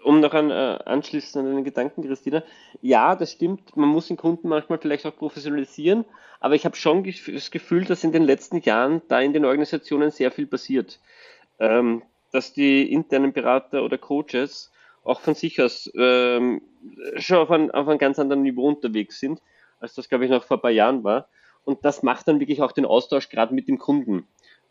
Um 0.03 0.21
noch 0.21 0.33
an, 0.33 0.51
äh, 0.51 0.79
anschließend 0.85 1.45
an 1.45 1.55
den 1.55 1.65
Gedanken, 1.65 2.03
Christina, 2.03 2.43
ja, 2.81 3.17
das 3.17 3.33
stimmt, 3.33 3.77
man 3.77 3.89
muss 3.89 4.09
den 4.09 4.17
Kunden 4.17 4.49
manchmal 4.49 4.79
vielleicht 4.79 5.05
auch 5.07 5.17
professionalisieren, 5.17 6.05
aber 6.41 6.55
ich 6.55 6.65
habe 6.65 6.77
schon 6.77 7.05
das 7.05 7.51
Gefühl, 7.51 7.85
dass 7.85 8.03
in 8.03 8.13
den 8.13 8.25
letzten 8.25 8.61
Jahren 8.63 9.03
da 9.09 9.21
in 9.21 9.33
den 9.33 9.45
Organisationen 9.45 10.11
sehr 10.11 10.31
viel 10.31 10.47
passiert. 10.47 11.01
Ähm, 11.59 12.03
dass 12.33 12.53
die 12.53 12.91
internen 12.91 13.33
Berater 13.33 13.85
oder 13.85 13.99
Coaches 13.99 14.71
auch 15.03 15.21
von 15.21 15.35
sich 15.35 15.61
aus 15.61 15.91
ähm, 15.95 16.63
schon 17.17 17.39
auf, 17.39 17.51
ein, 17.51 17.71
auf 17.71 17.89
einem 17.89 17.99
ganz 17.99 18.19
anderen 18.19 18.43
Niveau 18.43 18.69
unterwegs 18.69 19.19
sind, 19.19 19.41
als 19.81 19.95
das, 19.95 20.09
glaube 20.09 20.25
ich, 20.25 20.31
noch 20.31 20.45
vor 20.45 20.59
ein 20.59 20.63
paar 20.63 20.71
Jahren 20.71 21.05
war. 21.05 21.29
Und 21.65 21.85
das 21.85 22.03
macht 22.03 22.29
dann 22.29 22.41
wirklich 22.41 22.63
auch 22.63 22.73
den 22.73 22.87
Austausch 22.87 23.29
gerade 23.29 23.55
mit 23.55 23.69
dem 23.69 23.79
Kunden 23.79 24.27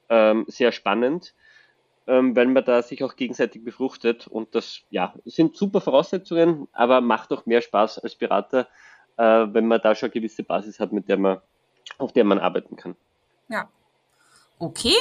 ähm, 0.10 0.46
sehr 0.48 0.72
spannend 0.72 1.34
ähm, 2.10 2.36
weil 2.36 2.47
man 2.47 2.66
da 2.66 2.82
sich 2.82 3.03
auch 3.03 3.16
gegenseitig 3.16 3.64
befruchtet. 3.64 4.28
Und 4.28 4.55
das, 4.55 4.82
ja, 4.89 5.14
sind 5.26 5.55
super 5.55 5.80
Voraussetzungen, 5.80 6.68
aber 6.74 7.01
macht 7.01 7.32
auch 7.32 7.45
mehr 7.45 7.62
Spaß 7.62 7.99
als 7.99 8.16
Berater, 8.16 8.68
äh, 9.18 9.24
wenn 9.24 9.68
man 9.68 9.80
da 9.82 9.93
schon 9.93 10.07
eine 10.07 10.14
gewisse 10.14 10.43
Basis 10.43 10.80
hat, 10.80 10.91
mit 10.91 11.07
der 11.07 11.18
man, 11.18 11.38
auf 11.99 12.12
der 12.12 12.24
man 12.24 12.39
arbeiten 12.39 12.76
kann. 12.76 12.95
Ja. 13.47 13.70
Okay. 14.57 14.97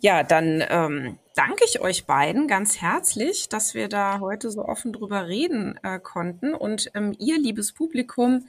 Ja, 0.00 0.22
dann 0.22 0.62
ähm, 0.68 1.18
danke 1.34 1.64
ich 1.64 1.80
euch 1.80 2.06
beiden 2.06 2.46
ganz 2.46 2.80
herzlich, 2.80 3.48
dass 3.48 3.74
wir 3.74 3.88
da 3.88 4.20
heute 4.20 4.50
so 4.50 4.64
offen 4.64 4.92
drüber 4.92 5.26
reden 5.26 5.80
äh, 5.82 5.98
konnten. 5.98 6.54
Und 6.54 6.90
ähm, 6.94 7.14
ihr, 7.18 7.38
liebes 7.38 7.72
Publikum, 7.72 8.46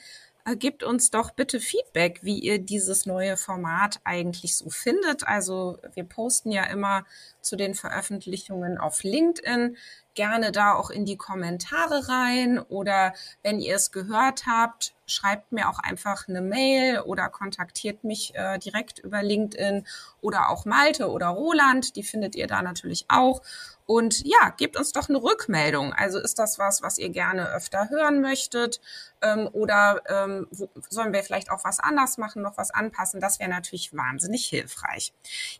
gebt 0.56 0.84
uns 0.84 1.12
doch 1.12 1.32
bitte 1.32 1.60
Feedback, 1.60 2.20
wie 2.24 2.40
ihr 2.40 2.60
dieses 2.60 3.06
neue 3.06 3.38
Format 3.38 4.00
eigentlich 4.04 4.56
so 4.56 4.70
findet. 4.70 5.28
Also 5.28 5.78
wir 5.94 6.04
posten 6.04 6.52
ja 6.52 6.64
immer 6.66 7.06
zu 7.42 7.56
den 7.56 7.74
Veröffentlichungen 7.74 8.78
auf 8.78 9.04
LinkedIn. 9.04 9.78
Gerne 10.16 10.52
da 10.52 10.74
auch 10.74 10.90
in 10.90 11.06
die 11.06 11.18
Kommentare 11.18 12.10
rein 12.10 12.60
oder 12.60 13.14
wenn 13.44 13.60
ihr 13.60 13.76
es 13.76 13.92
gehört 13.92 14.46
habt, 14.48 14.94
schreibt 15.10 15.52
mir 15.52 15.70
auch 15.70 15.80
einfach 15.80 16.28
eine 16.28 16.42
Mail 16.42 17.00
oder 17.02 17.30
kontaktiert 17.30 18.04
mich 18.04 18.36
äh, 18.36 18.58
direkt 18.60 19.00
über 19.00 19.24
LinkedIn 19.24 19.86
oder 20.22 20.50
auch 20.50 20.66
Malte 20.66 21.10
oder 21.10 21.28
Roland, 21.28 21.96
die 21.96 22.04
findet 22.04 22.36
ihr 22.36 22.48
da 22.48 22.62
natürlich 22.62 23.06
auch. 23.08 23.42
Und 23.86 24.24
ja, 24.24 24.52
gebt 24.56 24.78
uns 24.78 24.92
doch 24.92 25.10
eine 25.10 25.22
Rückmeldung. 25.22 25.94
Also 25.94 26.20
ist 26.20 26.38
das 26.38 26.60
was, 26.60 26.84
was 26.84 27.00
ihr 27.00 27.10
gerne 27.10 27.50
öfter 27.50 27.90
hören 27.90 28.22
möchtet? 28.22 28.82
Ähm, 29.22 29.50
oder 29.52 30.02
ähm, 30.08 30.48
wo, 30.52 30.70
sollen 30.90 31.12
wir 31.12 31.24
vielleicht 31.24 31.50
auch 31.50 31.64
was 31.64 31.80
anders 31.80 32.20
machen, 32.20 32.44
noch 32.44 32.56
was 32.58 32.70
anpassen? 32.70 33.20
Das 33.20 33.40
wäre 33.40 33.50
natürlich 33.50 33.96
wahnsinnig 33.96 34.46
hilfreich. 34.46 35.12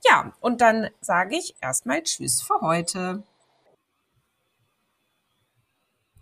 Ja, 0.08 0.32
und 0.42 0.62
dann 0.62 0.90
sage 1.02 1.38
ich 1.38 1.56
erstmal 1.60 2.04
Tschüss 2.04 2.42
für 2.42 2.62
heute. 2.62 3.24